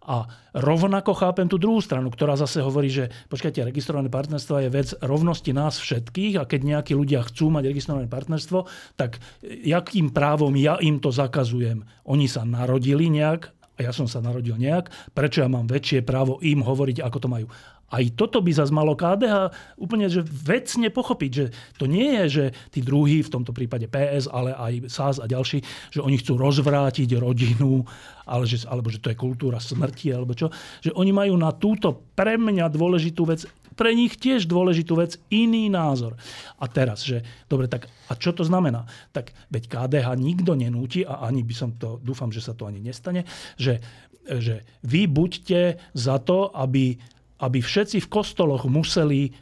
a 0.09 0.25
rovnako 0.57 1.13
chápem 1.13 1.45
tú 1.45 1.61
druhú 1.61 1.85
stranu, 1.85 2.09
ktorá 2.09 2.33
zase 2.41 2.65
hovorí, 2.65 2.89
že 2.89 3.13
počkajte, 3.29 3.69
registrované 3.69 4.09
partnerstvo 4.09 4.65
je 4.65 4.73
vec 4.73 4.89
rovnosti 5.05 5.53
nás 5.53 5.77
všetkých 5.77 6.41
a 6.41 6.49
keď 6.49 6.61
nejakí 6.65 6.97
ľudia 6.97 7.21
chcú 7.29 7.53
mať 7.53 7.69
registrované 7.69 8.09
partnerstvo, 8.09 8.65
tak 8.97 9.21
jakým 9.45 10.09
právom 10.17 10.57
ja 10.57 10.81
im 10.81 10.97
to 10.97 11.13
zakazujem? 11.13 11.85
Oni 12.09 12.25
sa 12.25 12.49
narodili 12.49 13.13
nejak 13.13 13.53
a 13.79 13.87
ja 13.87 13.93
som 13.95 14.11
sa 14.11 14.19
narodil 14.19 14.59
nejak, 14.59 14.91
prečo 15.15 15.45
ja 15.45 15.49
mám 15.53 15.71
väčšie 15.71 16.03
právo 16.03 16.43
im 16.43 16.67
hovoriť, 16.67 16.99
ako 16.99 17.19
to 17.23 17.29
majú. 17.31 17.47
Aj 17.89 18.05
toto 18.12 18.45
by 18.45 18.53
zase 18.53 18.68
malo 18.68 18.93
KDH 18.93 19.49
úplne 19.80 20.12
že 20.12 20.20
vecne 20.20 20.93
pochopiť, 20.93 21.30
že 21.32 21.47
to 21.80 21.89
nie 21.89 22.20
je, 22.20 22.24
že 22.28 22.45
tí 22.68 22.84
druhí, 22.84 23.24
v 23.24 23.32
tomto 23.32 23.57
prípade 23.57 23.89
PS, 23.89 24.28
ale 24.28 24.53
aj 24.53 24.93
SAS 24.93 25.16
a 25.16 25.24
ďalší, 25.24 25.64
že 25.89 26.05
oni 26.05 26.20
chcú 26.20 26.36
rozvrátiť 26.36 27.16
rodinu, 27.16 27.89
ale 28.28 28.45
že, 28.45 28.68
alebo 28.68 28.93
že 28.93 29.01
to 29.01 29.09
je 29.09 29.16
kultúra 29.16 29.57
smrti, 29.57 30.12
alebo 30.12 30.36
čo. 30.36 30.53
Že 30.84 30.93
oni 31.01 31.12
majú 31.16 31.34
na 31.41 31.49
túto 31.57 32.12
pre 32.12 32.36
mňa 32.36 32.68
dôležitú 32.68 33.24
vec, 33.24 33.49
pre 33.72 33.97
nich 33.97 34.20
tiež 34.20 34.45
dôležitú 34.45 34.99
vec, 34.99 35.16
iný 35.32 35.72
názor. 35.72 36.18
A 36.61 36.68
teraz, 36.68 37.07
že 37.07 37.24
dobre, 37.49 37.72
tak 37.72 37.89
a 38.11 38.12
čo 38.18 38.36
to 38.36 38.45
znamená? 38.45 38.84
Tak 39.16 39.32
veď 39.49 39.64
KDH 39.64 40.07
nikto 40.20 40.53
nenúti, 40.59 41.09
a 41.09 41.24
ani 41.24 41.41
by 41.41 41.55
som 41.57 41.70
to, 41.78 42.03
dúfam, 42.05 42.28
že 42.28 42.45
sa 42.45 42.53
to 42.53 42.68
ani 42.68 42.84
nestane, 42.84 43.24
že, 43.57 43.80
že 44.26 44.66
vy 44.84 45.09
buďte 45.09 45.80
za 45.97 46.20
to, 46.20 46.53
aby 46.53 47.01
aby 47.39 47.59
všetci 47.62 48.03
v 48.03 48.11
kostoloch 48.11 48.66
museli 48.66 49.34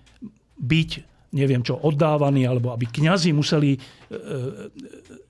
byť 0.57 0.91
neviem 1.37 1.61
čo, 1.61 1.77
oddávaní, 1.77 2.49
alebo 2.49 2.73
aby 2.73 2.89
kňazi 2.89 3.37
museli, 3.37 3.77
e, 3.77 3.79
e, 3.79 4.17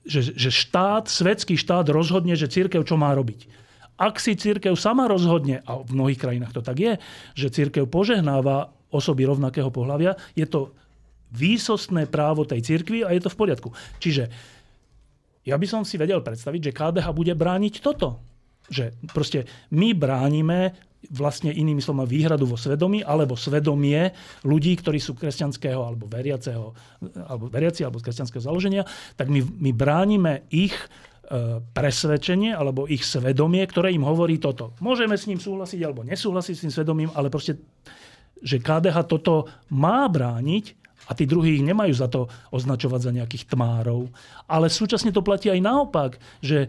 že, 0.07 0.31
že 0.31 0.49
štát, 0.53 1.11
svetský 1.11 1.59
štát 1.59 1.91
rozhodne, 1.91 2.31
že 2.39 2.47
církev 2.47 2.87
čo 2.87 2.95
má 2.95 3.11
robiť. 3.11 3.49
Ak 3.99 4.21
si 4.21 4.37
církev 4.37 4.77
sama 4.79 5.09
rozhodne, 5.09 5.65
a 5.67 5.83
v 5.83 5.91
mnohých 5.91 6.21
krajinách 6.21 6.53
to 6.55 6.61
tak 6.63 6.77
je, 6.79 6.93
že 7.35 7.51
církev 7.51 7.89
požehnáva 7.89 8.71
osoby 8.93 9.27
rovnakého 9.27 9.67
pohľavia, 9.67 10.15
je 10.37 10.47
to 10.47 10.71
výsostné 11.33 12.07
právo 12.07 12.47
tej 12.47 12.63
cirkvi 12.63 13.03
a 13.03 13.11
je 13.11 13.21
to 13.25 13.33
v 13.33 13.39
poriadku. 13.43 13.69
Čiže 13.99 14.31
ja 15.43 15.55
by 15.59 15.67
som 15.67 15.81
si 15.83 15.99
vedel 15.99 16.23
predstaviť, 16.23 16.71
že 16.71 16.75
KDH 16.75 17.07
bude 17.11 17.33
brániť 17.35 17.83
toto. 17.83 18.21
Že 18.67 18.95
proste 19.15 19.47
my 19.71 19.95
bránime 19.95 20.75
vlastne 21.13 21.53
inými 21.53 21.79
slovami 21.79 22.09
výhradu 22.09 22.49
vo 22.49 22.59
svedomí, 22.59 23.05
alebo 23.05 23.39
svedomie 23.39 24.11
ľudí, 24.43 24.75
ktorí 24.75 24.99
sú 24.99 25.15
kresťanského 25.15 25.79
alebo 25.79 26.09
veriaceho, 26.09 26.73
alebo 27.29 27.47
veriaci 27.47 27.85
alebo 27.85 28.01
z 28.01 28.11
kresťanského 28.11 28.43
založenia, 28.43 28.83
tak 29.15 29.31
my, 29.31 29.39
my 29.39 29.71
bránime 29.71 30.49
ich 30.51 30.73
e, 30.75 30.85
presvedčenie 31.61 32.51
alebo 32.51 32.89
ich 32.89 33.07
svedomie, 33.07 33.63
ktoré 33.63 33.93
im 33.93 34.03
hovorí 34.03 34.41
toto. 34.41 34.75
Môžeme 34.83 35.15
s 35.15 35.29
ním 35.29 35.39
súhlasiť 35.39 35.79
alebo 35.85 36.03
nesúhlasiť 36.03 36.53
s 36.57 36.63
tým 36.67 36.73
svedomím, 36.73 37.09
ale 37.15 37.31
proste, 37.31 37.61
že 38.41 38.59
KDH 38.59 38.97
toto 39.07 39.47
má 39.71 40.09
brániť 40.11 40.87
a 41.07 41.15
tí 41.15 41.23
druhí 41.23 41.61
ich 41.61 41.63
nemajú 41.63 41.93
za 41.95 42.11
to 42.11 42.27
označovať 42.51 42.99
za 42.99 43.11
nejakých 43.15 43.47
tmárov. 43.47 44.11
Ale 44.49 44.67
súčasne 44.67 45.15
to 45.15 45.23
platí 45.23 45.47
aj 45.47 45.63
naopak, 45.63 46.19
že 46.43 46.67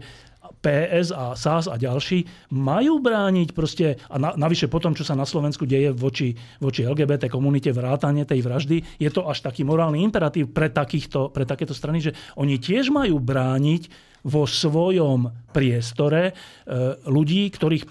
PS 0.59 1.13
a 1.15 1.37
SAS 1.37 1.69
a 1.69 1.79
ďalší 1.79 2.51
majú 2.53 2.99
brániť 2.99 3.55
proste, 3.55 4.01
a 4.09 4.15
na, 4.19 4.35
navyše 4.35 4.67
potom, 4.67 4.97
čo 4.97 5.07
sa 5.07 5.15
na 5.15 5.23
Slovensku 5.23 5.63
deje 5.63 5.93
voči, 5.95 6.35
voči 6.59 6.83
LGBT 6.83 7.31
komunite, 7.31 7.71
vrátane 7.71 8.27
tej 8.27 8.43
vraždy, 8.43 8.77
je 8.99 9.09
to 9.09 9.25
až 9.29 9.45
taký 9.45 9.63
morálny 9.63 10.01
imperatív 10.03 10.51
pre, 10.51 10.67
takýchto, 10.67 11.31
pre 11.31 11.47
takéto 11.47 11.71
strany, 11.71 12.03
že 12.03 12.11
oni 12.35 12.59
tiež 12.59 12.91
majú 12.91 13.21
brániť 13.21 14.09
vo 14.27 14.43
svojom 14.43 15.31
priestore 15.55 16.31
e, 16.31 16.33
ľudí, 17.07 17.47
ktorých 17.55 17.85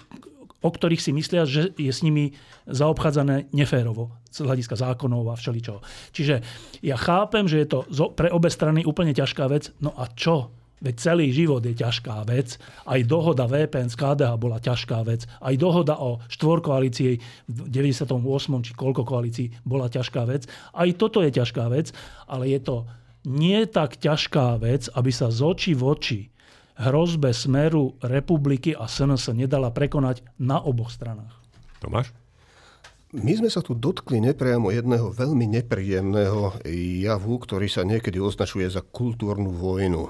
o 0.59 0.69
ktorých 0.69 0.99
si 0.99 1.15
myslia, 1.15 1.47
že 1.47 1.71
je 1.79 1.87
s 1.87 2.03
nimi 2.03 2.35
zaobchádzané 2.67 3.51
neférovo 3.55 4.11
z 4.27 4.43
hľadiska 4.43 4.75
zákonov 4.75 5.31
a 5.31 5.39
všeličoho. 5.39 5.79
Čiže 6.11 6.43
ja 6.83 6.99
chápem, 6.99 7.47
že 7.47 7.63
je 7.63 7.67
to 7.71 7.79
pre 8.13 8.27
obe 8.29 8.51
strany 8.51 8.83
úplne 8.83 9.15
ťažká 9.15 9.47
vec. 9.47 9.71
No 9.79 9.95
a 9.95 10.11
čo? 10.11 10.51
Veď 10.79 10.95
celý 10.95 11.35
život 11.35 11.59
je 11.59 11.75
ťažká 11.75 12.23
vec. 12.23 12.55
Aj 12.87 12.99
dohoda 13.03 13.45
VPN 13.45 13.91
z 13.91 13.95
KDH 13.99 14.31
bola 14.39 14.63
ťažká 14.63 15.03
vec. 15.03 15.27
Aj 15.39 15.55
dohoda 15.59 15.99
o 15.99 16.23
štvorkoalícii 16.31 17.13
v 17.47 17.57
98. 17.67 18.15
či 18.63 18.71
koľko 18.73 19.03
koalícií 19.03 19.51
bola 19.67 19.91
ťažká 19.91 20.23
vec. 20.23 20.47
Aj 20.71 20.89
toto 20.95 21.19
je 21.19 21.35
ťažká 21.35 21.67
vec, 21.67 21.91
ale 22.31 22.47
je 22.51 22.59
to 22.63 22.87
nie 23.27 23.67
tak 23.67 23.99
ťažká 23.99 24.55
vec, 24.63 24.87
aby 24.95 25.11
sa 25.11 25.27
z 25.27 25.39
očí 25.43 25.71
v 25.75 25.83
oči 25.83 26.19
hrozbe 26.79 27.35
smeru 27.35 27.99
republiky 27.99 28.71
a 28.71 28.87
SNS 28.87 29.35
nedala 29.35 29.67
prekonať 29.75 30.23
na 30.39 30.63
oboch 30.63 30.87
stranách. 30.87 31.35
Tomáš? 31.83 32.15
My 33.09 33.35
sme 33.35 33.49
sa 33.51 33.59
tu 33.59 33.73
dotkli 33.73 34.21
nepriamo 34.21 34.69
jedného 34.71 35.09
veľmi 35.11 35.49
nepríjemného 35.59 36.61
javu, 37.03 37.35
ktorý 37.41 37.65
sa 37.65 37.81
niekedy 37.81 38.21
označuje 38.21 38.69
za 38.69 38.85
kultúrnu 38.85 39.49
vojnu. 39.49 40.07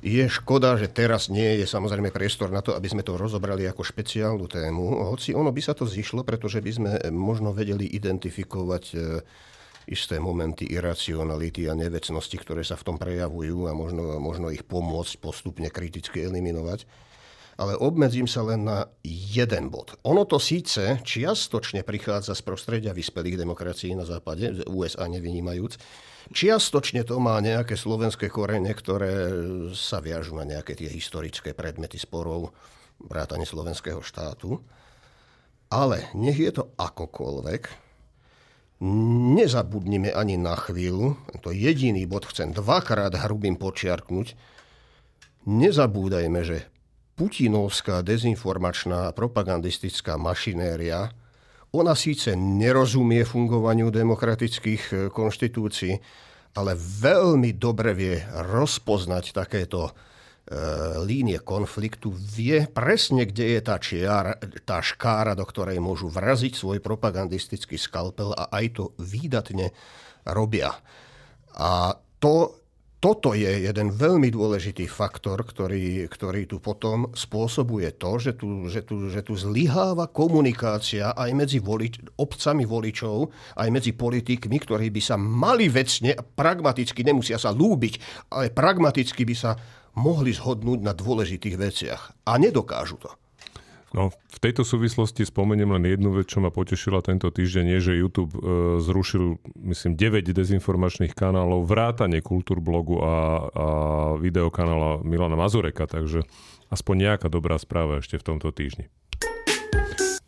Je 0.00 0.24
škoda, 0.32 0.80
že 0.80 0.88
teraz 0.88 1.28
nie 1.28 1.60
je 1.60 1.68
samozrejme 1.68 2.08
priestor 2.08 2.48
na 2.48 2.64
to, 2.64 2.72
aby 2.72 2.88
sme 2.88 3.04
to 3.04 3.20
rozobrali 3.20 3.68
ako 3.68 3.84
špeciálnu 3.84 4.48
tému, 4.48 5.12
hoci 5.12 5.36
ono 5.36 5.52
by 5.52 5.60
sa 5.60 5.76
to 5.76 5.84
zišlo, 5.84 6.24
pretože 6.24 6.64
by 6.64 6.70
sme 6.72 6.90
možno 7.12 7.52
vedeli 7.52 7.84
identifikovať 7.84 8.84
e, 8.96 8.96
isté 9.92 10.16
momenty 10.16 10.64
iracionality 10.72 11.68
a 11.68 11.76
nevecnosti, 11.76 12.32
ktoré 12.32 12.64
sa 12.64 12.80
v 12.80 12.86
tom 12.88 12.96
prejavujú 12.96 13.68
a 13.68 13.76
možno, 13.76 14.16
možno 14.16 14.48
ich 14.48 14.64
pomôcť 14.64 15.20
postupne 15.20 15.68
kriticky 15.68 16.24
eliminovať. 16.24 16.88
Ale 17.60 17.76
obmedzím 17.76 18.24
sa 18.24 18.40
len 18.40 18.64
na 18.64 18.88
jeden 19.04 19.68
bod. 19.68 19.92
Ono 20.08 20.24
to 20.24 20.40
síce 20.40 21.04
čiastočne 21.04 21.84
prichádza 21.84 22.32
z 22.32 22.40
prostredia 22.40 22.96
vyspelých 22.96 23.36
demokracií 23.36 23.92
na 23.92 24.08
západe, 24.08 24.64
USA 24.64 25.04
nevynímajúc, 25.04 25.76
Čiastočne 26.30 27.02
to 27.02 27.18
má 27.18 27.42
nejaké 27.42 27.74
slovenské 27.74 28.30
korene, 28.30 28.70
ktoré 28.70 29.34
sa 29.74 29.98
viažú 29.98 30.38
na 30.38 30.46
nejaké 30.46 30.78
tie 30.78 30.86
historické 30.86 31.56
predmety 31.58 31.98
sporov 31.98 32.54
vrátane 33.02 33.42
slovenského 33.42 33.98
štátu. 33.98 34.62
Ale 35.74 36.06
nech 36.14 36.38
je 36.38 36.54
to 36.54 36.70
akokoľvek, 36.78 37.62
nezabudnime 39.34 40.14
ani 40.14 40.38
na 40.38 40.54
chvíľu, 40.54 41.18
to 41.42 41.50
jediný 41.50 42.06
bod 42.06 42.30
chcem 42.30 42.54
dvakrát 42.54 43.12
hrubým 43.12 43.58
počiarknúť, 43.58 44.34
nezabúdajme, 45.50 46.40
že 46.46 46.66
putinovská 47.20 48.00
dezinformačná 48.00 49.12
propagandistická 49.12 50.16
mašinéria 50.16 51.12
ona 51.76 51.92
síce 51.92 52.32
nerozumie 52.32 53.28
fungovaniu 53.28 53.92
demokratických 53.92 54.82
e, 54.88 54.94
konštitúcií, 55.12 55.94
ale 56.56 56.72
veľmi 56.80 57.54
dobre 57.60 57.92
vie 57.92 58.16
rozpoznať 58.24 59.36
takéto 59.36 59.86
e, 59.86 59.92
línie 61.04 61.38
konfliktu, 61.44 62.10
vie 62.10 62.64
presne, 62.72 63.28
kde 63.28 63.54
je 63.54 63.60
tá, 63.60 63.76
čiara, 63.76 64.34
tá 64.64 64.80
škára, 64.80 65.36
do 65.36 65.44
ktorej 65.44 65.78
môžu 65.78 66.08
vraziť 66.08 66.56
svoj 66.56 66.80
propagandistický 66.80 67.76
skalpel 67.76 68.32
a 68.32 68.48
aj 68.50 68.66
to 68.74 68.84
výdatne 68.96 69.70
robia. 70.24 70.72
A 71.54 71.94
to 72.18 72.59
toto 73.00 73.32
je 73.32 73.64
jeden 73.64 73.88
veľmi 73.96 74.28
dôležitý 74.28 74.84
faktor, 74.84 75.40
ktorý, 75.40 76.04
ktorý 76.04 76.44
tu 76.44 76.60
potom 76.60 77.08
spôsobuje 77.16 77.96
to, 77.96 78.20
že 78.20 78.32
tu, 78.36 78.68
že 78.68 78.84
tu, 78.84 79.08
že 79.08 79.24
tu 79.24 79.40
zlyháva 79.40 80.04
komunikácia 80.12 81.16
aj 81.16 81.32
medzi 81.32 81.64
volič, 81.64 81.96
obcami 82.20 82.68
voličov, 82.68 83.32
aj 83.56 83.68
medzi 83.72 83.96
politikmi, 83.96 84.60
ktorí 84.60 84.92
by 84.92 85.00
sa 85.00 85.16
mali 85.16 85.72
vecne, 85.72 86.12
pragmaticky, 86.12 87.00
nemusia 87.00 87.40
sa 87.40 87.56
lúbiť, 87.56 88.28
ale 88.36 88.52
pragmaticky 88.52 89.24
by 89.24 89.32
sa 89.34 89.56
mohli 89.96 90.36
zhodnúť 90.36 90.84
na 90.84 90.92
dôležitých 90.92 91.56
veciach. 91.56 92.02
A 92.28 92.36
nedokážu 92.36 93.00
to. 93.00 93.10
No, 93.90 94.14
v 94.14 94.38
tejto 94.38 94.62
súvislosti 94.62 95.26
spomeniem 95.26 95.74
len 95.74 95.82
jednu 95.82 96.14
vec, 96.14 96.30
čo 96.30 96.38
ma 96.38 96.54
potešila 96.54 97.02
tento 97.02 97.26
týždeň, 97.26 97.74
je, 97.74 97.78
že 97.90 97.92
YouTube 97.98 98.38
e, 98.38 98.40
zrušil, 98.78 99.42
myslím, 99.66 99.98
9 99.98 100.30
dezinformačných 100.30 101.10
kanálov, 101.10 101.66
vrátane 101.66 102.22
kultúrblogu 102.22 103.02
a, 103.02 103.02
a 103.02 103.14
videokanála 104.14 105.02
Milana 105.02 105.34
Mazureka, 105.34 105.90
takže 105.90 106.22
aspoň 106.70 106.94
nejaká 107.10 107.26
dobrá 107.26 107.58
správa 107.58 107.98
ešte 107.98 108.14
v 108.14 108.26
tomto 108.30 108.54
týždni. 108.54 108.86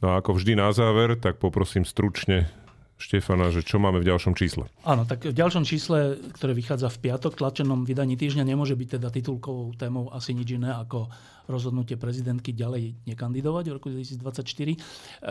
No 0.03 0.11
a 0.11 0.19
ako 0.19 0.35
vždy 0.35 0.59
na 0.59 0.75
záver, 0.75 1.15
tak 1.15 1.39
poprosím 1.39 1.87
stručne 1.87 2.51
Štefana, 3.03 3.51
že 3.51 3.67
čo 3.67 3.83
máme 3.83 3.99
v 3.99 4.07
ďalšom 4.15 4.39
čísle? 4.39 4.71
Áno, 4.87 5.03
tak 5.03 5.27
v 5.27 5.35
ďalšom 5.35 5.67
čísle, 5.67 6.23
ktoré 6.39 6.55
vychádza 6.55 6.87
v 6.87 7.11
piatok, 7.11 7.35
tlačenom 7.35 7.83
vydaní 7.83 8.15
týždňa, 8.15 8.47
nemôže 8.47 8.79
byť 8.79 8.99
teda 8.99 9.11
titulkovou 9.11 9.75
témou 9.75 10.07
asi 10.15 10.35
nič 10.35 10.55
iné 10.55 10.71
ako 10.71 11.11
rozhodnutie 11.47 11.99
prezidentky 11.99 12.55
ďalej 12.55 12.95
nekandidovať 13.09 13.65
v 13.69 13.73
roku 13.73 13.89
2024. 13.91 14.43
E, 14.43 14.77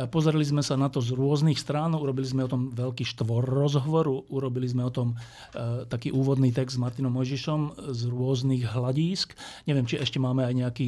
pozerali 0.07 0.43
sme 0.43 0.63
sa 0.65 0.75
na 0.75 0.91
to 0.91 0.99
z 0.99 1.15
rôznych 1.15 1.59
strán, 1.59 1.95
urobili 1.95 2.27
sme 2.27 2.45
o 2.45 2.49
tom 2.51 2.71
veľký 2.71 3.03
štvor 3.03 3.43
rozhovor, 3.45 4.07
urobili 4.29 4.67
sme 4.67 4.87
o 4.87 4.91
tom 4.91 5.15
e, 5.53 5.85
taký 5.87 6.11
úvodný 6.11 6.51
text 6.51 6.75
s 6.75 6.79
Martinom 6.79 7.11
Mojžišom 7.11 7.91
z 7.91 8.01
rôznych 8.07 8.63
hľadísk. 8.67 9.35
Neviem, 9.67 9.85
či 9.87 9.99
ešte 9.99 10.17
máme 10.17 10.47
aj 10.47 10.53
nejaký, 10.55 10.87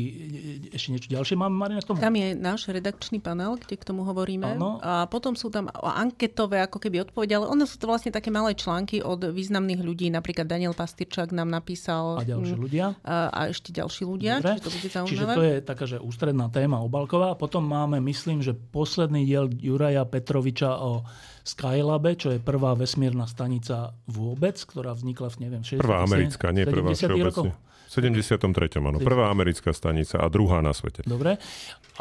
e, 0.71 0.75
ešte 0.75 0.89
niečo 0.95 1.09
ďalšie 1.11 1.35
máme, 1.39 1.55
Marina, 1.55 1.83
k 1.83 1.91
tomu? 1.91 1.99
Tam 1.99 2.15
je 2.15 2.35
náš 2.35 2.67
redakčný 2.71 3.19
panel, 3.19 3.59
kde 3.59 3.75
k 3.79 3.83
tomu 3.83 4.07
hovoríme. 4.07 4.55
Ano. 4.55 4.79
A 4.83 5.07
potom 5.07 5.35
sú 5.35 5.51
tam 5.51 5.67
anketové 5.71 6.63
ako 6.63 6.79
keby 6.79 7.07
odpovede, 7.07 7.35
ale 7.35 7.47
ono 7.47 7.67
sú 7.67 7.79
to 7.79 7.87
vlastne 7.87 8.11
také 8.11 8.31
malé 8.31 8.55
články 8.55 9.03
od 9.03 9.31
významných 9.31 9.81
ľudí. 9.81 10.07
Napríklad 10.11 10.47
Daniel 10.47 10.75
Pastyrčak 10.75 11.35
nám 11.35 11.51
napísal. 11.51 12.19
A 12.19 12.23
ďalší 12.23 12.55
ľudia. 12.55 12.85
A, 13.03 13.29
a 13.31 13.41
ešte 13.49 13.75
ďalší 13.75 14.03
ľudia. 14.07 14.39
Dobre. 14.39 14.57
Čiže 14.57 14.63
to 14.63 14.71
bude 14.71 14.89
zaujímavé. 14.89 15.12
Čiže 15.13 15.25
to 15.29 15.41
je 15.45 15.55
taká, 15.61 15.85
že 15.85 15.97
ústredná 16.01 16.49
téma 16.49 16.81
obalková. 16.81 17.37
Potom 17.37 17.63
máme, 17.63 18.01
myslím, 18.01 18.41
že 18.41 18.57
posledný 18.57 19.23
diel 19.23 19.47
Juraja 19.53 20.03
Petroviča 20.09 20.81
o 20.81 21.05
Skylabe, 21.43 22.15
čo 22.15 22.33
je 22.33 22.39
prvá 22.39 22.73
vesmírna 22.73 23.29
stanica 23.29 23.93
vôbec, 24.09 24.55
ktorá 24.57 24.95
vznikla 24.95 25.27
v, 25.31 25.35
neviem, 25.47 25.63
60. 25.63 25.83
Prvá 25.83 25.99
americká, 26.01 26.45
nie 26.55 26.63
prvá 26.63 26.91
všeobecne. 26.95 27.51
V 27.53 27.91
73. 27.93 28.81
áno. 28.81 28.97
Prvá 28.97 29.29
americká 29.29 29.69
stanica 29.69 30.17
a 30.17 30.25
druhá 30.31 30.65
na 30.65 30.73
svete. 30.73 31.05
Dobre. 31.05 31.37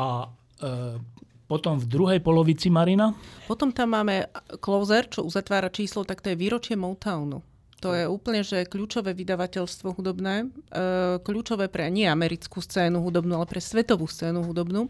A 0.00 0.24
e, 0.56 0.96
potom 1.44 1.76
v 1.76 1.84
druhej 1.84 2.20
polovici 2.24 2.72
Marina? 2.72 3.12
Potom 3.44 3.76
tam 3.76 3.92
máme 3.92 4.32
Closer, 4.56 5.04
čo 5.12 5.20
uzatvára 5.20 5.68
číslo, 5.68 6.08
tak 6.08 6.24
to 6.24 6.32
je 6.32 6.36
výročie 6.40 6.80
Motownu. 6.80 7.51
To 7.82 7.90
je 7.98 8.06
úplne, 8.06 8.46
že 8.46 8.62
kľúčové 8.62 9.10
vydavateľstvo 9.10 9.98
hudobné, 9.98 10.46
e, 10.46 11.18
kľúčové 11.18 11.66
pre 11.66 11.90
nie 11.90 12.06
americkú 12.06 12.62
scénu 12.62 13.02
hudobnú, 13.02 13.34
ale 13.34 13.50
pre 13.50 13.58
svetovú 13.58 14.06
scénu 14.06 14.46
hudobnú, 14.46 14.86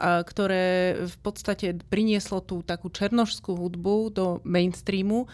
ktoré 0.00 0.96
v 1.02 1.16
podstate 1.20 1.76
prinieslo 1.90 2.40
tú 2.40 2.62
takú 2.62 2.88
černožskú 2.92 3.56
hudbu 3.58 3.96
do 4.14 4.26
mainstreamu. 4.46 5.26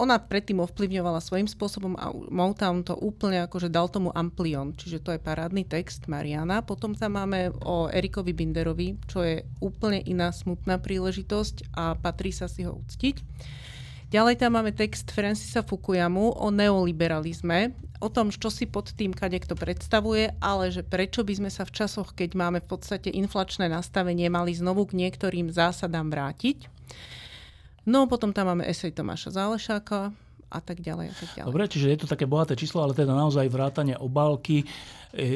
Ona 0.00 0.16
predtým 0.16 0.64
ovplyvňovala 0.64 1.20
svojím 1.20 1.44
spôsobom 1.44 1.92
a 2.00 2.08
Motown 2.12 2.84
to 2.84 2.96
úplne 2.96 3.44
akože 3.44 3.68
dal 3.68 3.92
tomu 3.92 4.08
amplion, 4.16 4.72
čiže 4.72 5.04
to 5.04 5.12
je 5.12 5.20
parádny 5.20 5.68
text 5.68 6.08
Mariana. 6.08 6.64
Potom 6.64 6.96
tam 6.96 7.20
máme 7.20 7.52
o 7.64 7.88
Erikovi 7.92 8.32
Binderovi, 8.32 8.96
čo 9.08 9.20
je 9.20 9.44
úplne 9.60 10.00
iná 10.08 10.32
smutná 10.32 10.80
príležitosť 10.80 11.76
a 11.76 11.92
patrí 12.00 12.32
sa 12.32 12.48
si 12.48 12.64
ho 12.64 12.80
uctiť. 12.80 13.20
Ďalej 14.08 14.40
tam 14.40 14.56
máme 14.56 14.72
text 14.72 15.12
Francisa 15.12 15.60
Fukuyamu 15.60 16.32
o 16.40 16.48
neoliberalizme, 16.48 17.76
o 18.00 18.08
tom, 18.08 18.32
čo 18.32 18.48
si 18.48 18.64
pod 18.64 18.96
tým 18.96 19.12
kadekto 19.12 19.52
predstavuje, 19.52 20.32
ale 20.40 20.72
že 20.72 20.80
prečo 20.80 21.20
by 21.28 21.36
sme 21.36 21.50
sa 21.52 21.68
v 21.68 21.76
časoch, 21.76 22.16
keď 22.16 22.32
máme 22.32 22.64
v 22.64 22.72
podstate 22.72 23.12
inflačné 23.12 23.68
nastavenie, 23.68 24.32
mali 24.32 24.56
znovu 24.56 24.88
k 24.88 24.96
niektorým 24.96 25.52
zásadám 25.52 26.08
vrátiť. 26.08 26.72
No 27.84 28.08
potom 28.08 28.32
tam 28.32 28.48
máme 28.48 28.64
esej 28.64 28.96
Tomáša 28.96 29.36
Zálešáka, 29.36 30.16
a 30.48 30.60
tak 30.64 30.80
ďalej 30.80 31.12
a 31.12 31.14
tak 31.20 31.28
ďalej. 31.36 31.48
Dobre, 31.52 31.64
čiže 31.68 31.92
je 31.92 31.98
to 32.00 32.08
také 32.08 32.24
bohaté 32.24 32.56
číslo, 32.56 32.80
ale 32.80 32.96
teda 32.96 33.12
naozaj 33.12 33.52
vrátanie 33.52 34.00
obálky 34.00 34.64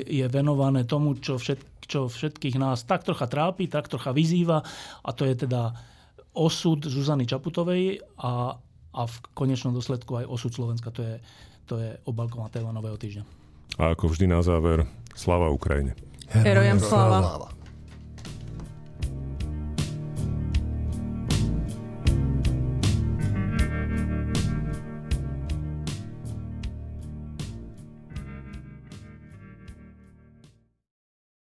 je 0.08 0.24
venované 0.32 0.88
tomu, 0.88 1.20
čo, 1.20 1.36
všet, 1.36 1.84
čo 1.84 2.08
všetkých 2.08 2.56
nás 2.56 2.88
tak 2.88 3.04
trocha 3.04 3.28
trápi, 3.28 3.68
tak 3.68 3.92
trocha 3.92 4.16
vyzýva 4.16 4.64
a 5.04 5.10
to 5.12 5.28
je 5.28 5.36
teda 5.36 5.91
osud 6.32 6.84
Zuzany 6.84 7.28
Čaputovej 7.28 8.00
a, 8.20 8.56
a 8.92 9.02
v 9.06 9.16
konečnom 9.36 9.76
dôsledku 9.76 10.16
aj 10.16 10.26
osud 10.28 10.52
Slovenska. 10.52 10.92
To 10.92 11.02
je, 11.04 11.14
to 11.68 11.74
je 11.78 11.96
obalková 12.08 12.48
téma 12.48 12.72
Nového 12.72 12.96
týždňa. 12.96 13.24
A 13.80 13.96
ako 13.96 14.12
vždy 14.12 14.28
na 14.28 14.44
záver, 14.44 14.84
slava 15.16 15.48
Ukrajine. 15.48 15.96
Herojam 16.32 16.80
slava. 16.80 17.52